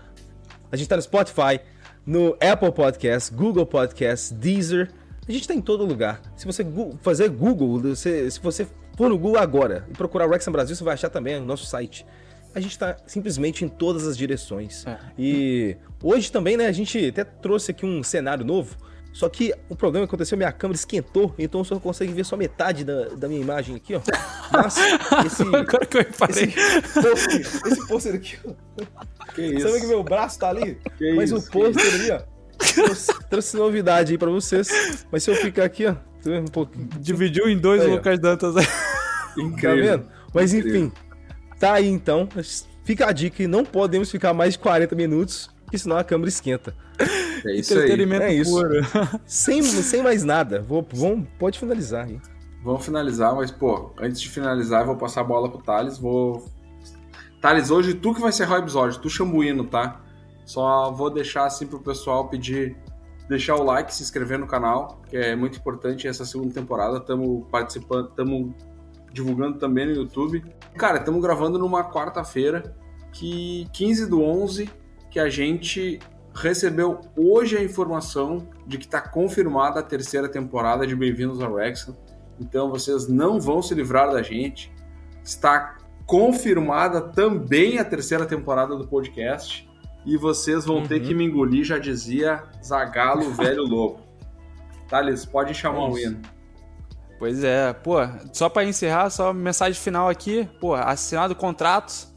A 0.71 0.77
gente 0.77 0.85
está 0.85 0.95
no 0.95 1.01
Spotify, 1.01 1.59
no 2.05 2.37
Apple 2.39 2.71
Podcast, 2.71 3.33
Google 3.33 3.65
Podcast, 3.65 4.33
Deezer. 4.33 4.89
A 5.27 5.31
gente 5.31 5.41
está 5.41 5.53
em 5.53 5.61
todo 5.61 5.85
lugar. 5.85 6.21
Se 6.37 6.45
você 6.45 6.65
fazer 7.01 7.27
Google, 7.27 7.93
se 7.93 8.39
você 8.41 8.65
for 8.95 9.09
no 9.09 9.17
Google 9.17 9.37
agora 9.37 9.85
e 9.89 9.91
procurar 9.91 10.27
Wrexham 10.27 10.53
Brasil, 10.53 10.77
você 10.77 10.83
vai 10.85 10.93
achar 10.93 11.09
também 11.09 11.35
o 11.35 11.43
nosso 11.43 11.65
site 11.65 12.05
a 12.53 12.59
gente 12.59 12.71
está 12.71 12.97
simplesmente 13.05 13.63
em 13.63 13.67
todas 13.67 14.07
as 14.07 14.17
direções. 14.17 14.85
É. 14.85 14.97
E 15.17 15.77
hoje 16.01 16.31
também, 16.31 16.57
né, 16.57 16.67
a 16.67 16.71
gente 16.71 17.07
até 17.07 17.23
trouxe 17.23 17.71
aqui 17.71 17.85
um 17.85 18.03
cenário 18.03 18.45
novo. 18.45 18.75
Só 19.11 19.27
que 19.27 19.53
o 19.67 19.75
problema 19.75 20.05
aconteceu, 20.05 20.37
minha 20.37 20.51
câmera 20.51 20.77
esquentou, 20.77 21.33
então 21.37 21.63
só 21.63 21.79
consegue 21.79 22.13
ver 22.13 22.23
só 22.23 22.37
metade 22.37 22.83
da, 22.83 23.05
da 23.09 23.27
minha 23.27 23.41
imagem 23.41 23.75
aqui, 23.75 23.95
ó. 23.95 24.01
Mas 24.51 24.77
esse. 25.25 25.41
Agora 25.43 25.85
que 25.85 25.97
eu 25.97 26.01
reparei. 26.01 26.53
Esse 27.65 27.87
pôster, 27.87 28.15
aqui, 28.15 28.37
ó. 28.45 29.33
Que 29.33 29.41
isso? 29.41 29.67
Sabe 29.67 29.81
que 29.81 29.87
meu 29.87 30.03
braço 30.03 30.39
tá 30.39 30.49
ali? 30.49 30.77
Que 30.97 31.15
Mas 31.15 31.31
isso, 31.31 31.39
o 31.39 31.51
pôster 31.51 31.93
ali, 31.93 32.11
ó. 32.11 32.21
Trouxe, 32.59 33.13
trouxe, 33.29 33.57
novidade 33.57 34.11
aí 34.11 34.17
pra 34.17 34.29
vocês. 34.29 35.05
Mas 35.09 35.23
se 35.23 35.31
eu 35.31 35.35
ficar 35.35 35.63
aqui, 35.63 35.85
ó. 35.87 35.95
Um 36.25 36.45
pouquinho. 36.45 36.89
Dividiu 36.99 37.47
em 37.47 37.57
dois 37.57 37.81
aí, 37.81 37.89
Lucas 37.89 38.19
Dantas 38.19 38.57
aí. 38.57 38.67
Incrível. 39.37 39.59
Tá 39.61 39.95
vendo? 39.95 40.09
Mas 40.33 40.53
enfim. 40.53 40.91
Tá 41.59 41.73
aí 41.73 41.87
então. 41.87 42.27
Fica 42.83 43.07
a 43.07 43.11
dica 43.11 43.47
não 43.47 43.63
podemos 43.63 44.09
ficar 44.09 44.33
mais 44.33 44.53
de 44.53 44.59
40 44.59 44.95
minutos, 44.95 45.49
porque 45.63 45.77
senão 45.77 45.97
a 45.97 46.03
câmera 46.03 46.29
esquenta. 46.29 46.73
É 47.45 47.55
isso 47.55 47.73
Entretenimento 47.73 48.23
aí. 48.23 48.35
É 48.35 48.41
isso. 48.41 48.51
Puro. 48.51 48.81
sem, 49.25 49.61
sem 49.63 50.01
mais 50.01 50.23
nada. 50.23 50.61
Vou, 50.61 50.85
vamos, 50.91 51.27
pode 51.37 51.59
finalizar 51.59 52.05
aí. 52.05 52.19
Vamos 52.63 52.83
finalizar, 52.83 53.33
mas, 53.33 53.51
pô, 53.51 53.91
antes 53.97 54.19
de 54.19 54.29
finalizar, 54.29 54.81
eu 54.81 54.87
vou 54.87 54.97
passar 54.97 55.21
a 55.21 55.23
bola 55.23 55.49
pro 55.49 55.61
Thales. 55.61 55.97
Vou. 55.97 56.45
Thales, 57.39 57.71
hoje 57.71 57.93
tu 57.93 58.13
que 58.13 58.19
vai 58.19 58.29
encerrar 58.29 58.55
o 58.55 58.59
episódio, 58.59 58.99
tu 58.99 59.09
chambuíno, 59.09 59.63
tá? 59.63 60.01
Só 60.45 60.91
vou 60.91 61.09
deixar 61.09 61.45
assim 61.45 61.65
pro 61.65 61.79
pessoal 61.79 62.27
pedir 62.27 62.75
deixar 63.29 63.55
o 63.55 63.63
like, 63.63 63.93
se 63.93 64.01
inscrever 64.01 64.39
no 64.39 64.47
canal, 64.47 64.99
que 65.07 65.15
é 65.15 65.35
muito 65.35 65.59
importante 65.59 66.07
essa 66.07 66.25
segunda 66.25 66.53
temporada. 66.53 66.97
Estamos 66.97 67.45
participando, 67.49 68.09
estamos 68.09 68.53
divulgando 69.11 69.57
também 69.57 69.85
no 69.85 69.93
YouTube. 69.93 70.43
Cara, 70.75 70.97
estamos 70.97 71.21
gravando 71.21 71.57
numa 71.57 71.83
quarta-feira, 71.83 72.75
que 73.11 73.67
15 73.73 74.07
do 74.07 74.21
11, 74.21 74.69
que 75.09 75.19
a 75.19 75.29
gente 75.29 75.99
recebeu 76.33 77.01
hoje 77.17 77.57
a 77.57 77.63
informação 77.63 78.47
de 78.65 78.77
que 78.77 78.85
está 78.85 79.01
confirmada 79.01 79.79
a 79.79 79.83
terceira 79.83 80.29
temporada 80.29 80.85
de 80.85 80.95
Bem-vindos 80.95 81.41
ao 81.41 81.53
Wrexham. 81.53 81.95
Então 82.39 82.69
vocês 82.69 83.07
não 83.07 83.39
vão 83.39 83.61
se 83.61 83.73
livrar 83.73 84.11
da 84.11 84.21
gente. 84.21 84.71
Está 85.23 85.77
confirmada 86.05 87.01
também 87.01 87.77
a 87.77 87.85
terceira 87.85 88.25
temporada 88.25 88.75
do 88.75 88.87
podcast. 88.87 89.67
E 90.05 90.15
vocês 90.15 90.65
vão 90.65 90.77
uhum. 90.77 90.87
ter 90.87 91.01
que 91.01 91.13
me 91.13 91.25
engolir, 91.25 91.63
já 91.63 91.77
dizia 91.77 92.43
Zagalo, 92.63 93.31
velho 93.33 93.63
lobo. 93.63 93.99
Thales, 94.87 95.25
pode 95.25 95.53
chamar 95.53 95.81
é 95.81 95.91
o 95.91 95.97
hino. 95.97 96.21
Pois 97.19 97.43
é, 97.43 97.73
pô, 97.73 97.97
só 98.31 98.47
para 98.47 98.63
encerrar, 98.63 99.09
só 99.09 99.33
mensagem 99.33 99.79
final 99.79 100.07
aqui, 100.07 100.47
pô, 100.57 100.73
assinado 100.73 101.35
contratos. 101.35 102.07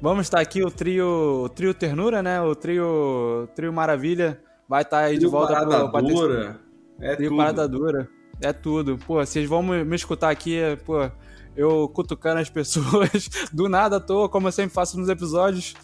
Vamos 0.00 0.26
estar 0.26 0.40
aqui 0.40 0.64
o 0.64 0.70
trio, 0.70 1.42
o 1.44 1.48
trio 1.48 1.74
Ternura, 1.74 2.22
né? 2.22 2.40
O 2.40 2.54
trio, 2.54 3.48
trio 3.56 3.72
Maravilha 3.72 4.40
vai 4.68 4.82
estar 4.82 4.98
aí 5.00 5.16
trio 5.16 5.28
de 5.28 5.32
volta 5.32 5.52
parada 5.52 5.90
pro 5.90 6.02
dura. 6.02 6.60
É 7.00 7.16
trio 7.16 7.30
tudo. 7.30 7.38
parada 7.38 7.68
dura. 7.68 8.08
É 8.40 8.52
tudo. 8.52 8.98
Pô, 8.98 9.14
vocês 9.14 9.48
vão 9.48 9.64
me 9.64 9.96
escutar 9.96 10.30
aqui, 10.30 10.60
pô, 10.84 11.10
eu 11.56 11.88
cutucando 11.88 12.40
as 12.40 12.48
pessoas 12.50 13.28
do 13.52 13.68
nada 13.68 13.96
à 13.96 14.00
toa, 14.00 14.28
como 14.28 14.46
eu 14.46 14.52
sempre 14.52 14.72
faço 14.72 14.96
nos 14.96 15.08
episódios. 15.08 15.74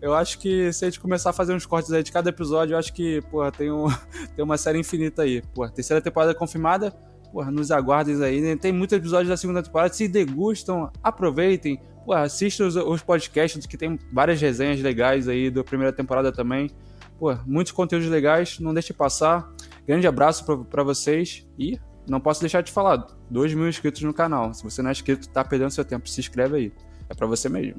eu 0.00 0.14
acho 0.14 0.38
que 0.38 0.70
se 0.74 0.84
a 0.84 0.88
gente 0.88 1.00
começar 1.00 1.30
a 1.30 1.32
fazer 1.32 1.54
uns 1.54 1.64
cortes 1.64 1.90
aí 1.90 2.02
de 2.02 2.12
cada 2.12 2.28
episódio, 2.28 2.74
eu 2.74 2.78
acho 2.78 2.92
que, 2.92 3.22
porra, 3.30 3.50
tem, 3.50 3.72
um, 3.72 3.86
tem 4.36 4.44
uma 4.44 4.58
série 4.58 4.78
infinita 4.78 5.22
aí. 5.22 5.42
Porra, 5.54 5.70
terceira 5.70 6.02
temporada 6.02 6.34
confirmada, 6.34 6.94
porra, 7.32 7.50
nos 7.50 7.70
aguardem 7.70 8.22
aí. 8.22 8.56
Tem 8.56 8.72
muitos 8.72 8.96
episódios 8.96 9.28
da 9.28 9.36
segunda 9.36 9.62
temporada. 9.62 9.92
Se 9.92 10.08
degustam, 10.08 10.90
aproveitem. 11.02 11.80
Porra, 12.04 12.22
assistam 12.22 12.66
os, 12.66 12.76
os 12.76 13.02
podcasts, 13.02 13.66
que 13.66 13.76
tem 13.76 13.98
várias 14.12 14.40
resenhas 14.40 14.80
legais 14.80 15.28
aí 15.28 15.50
da 15.50 15.64
primeira 15.64 15.92
temporada 15.92 16.30
também. 16.32 16.70
Pô, 17.18 17.34
muitos 17.46 17.72
conteúdos 17.72 18.08
legais, 18.08 18.58
não 18.60 18.72
deixe 18.72 18.92
passar. 18.92 19.50
Grande 19.86 20.06
abraço 20.06 20.44
para 20.64 20.82
vocês 20.82 21.46
e 21.58 21.78
não 22.08 22.20
posso 22.20 22.40
deixar 22.40 22.60
de 22.62 22.70
falar, 22.70 23.06
2 23.30 23.54
mil 23.54 23.68
inscritos 23.68 24.02
no 24.02 24.14
canal. 24.14 24.54
Se 24.54 24.62
você 24.62 24.82
não 24.82 24.90
é 24.90 24.92
inscrito, 24.92 25.28
tá 25.28 25.44
perdendo 25.44 25.70
seu 25.70 25.84
tempo, 25.84 26.08
se 26.08 26.20
inscreve 26.20 26.56
aí. 26.56 26.72
É 27.08 27.14
para 27.14 27.26
você 27.26 27.48
mesmo. 27.48 27.78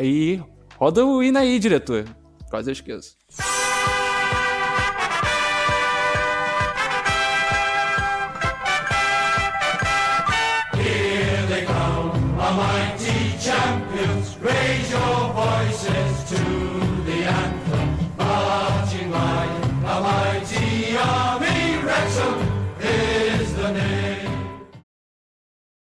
E 0.00 0.40
roda 0.76 1.04
o 1.04 1.22
hino 1.22 1.38
aí, 1.38 1.58
diretor. 1.58 2.04
Quase 2.50 2.70
eu 2.70 2.72
esqueço. 2.72 3.21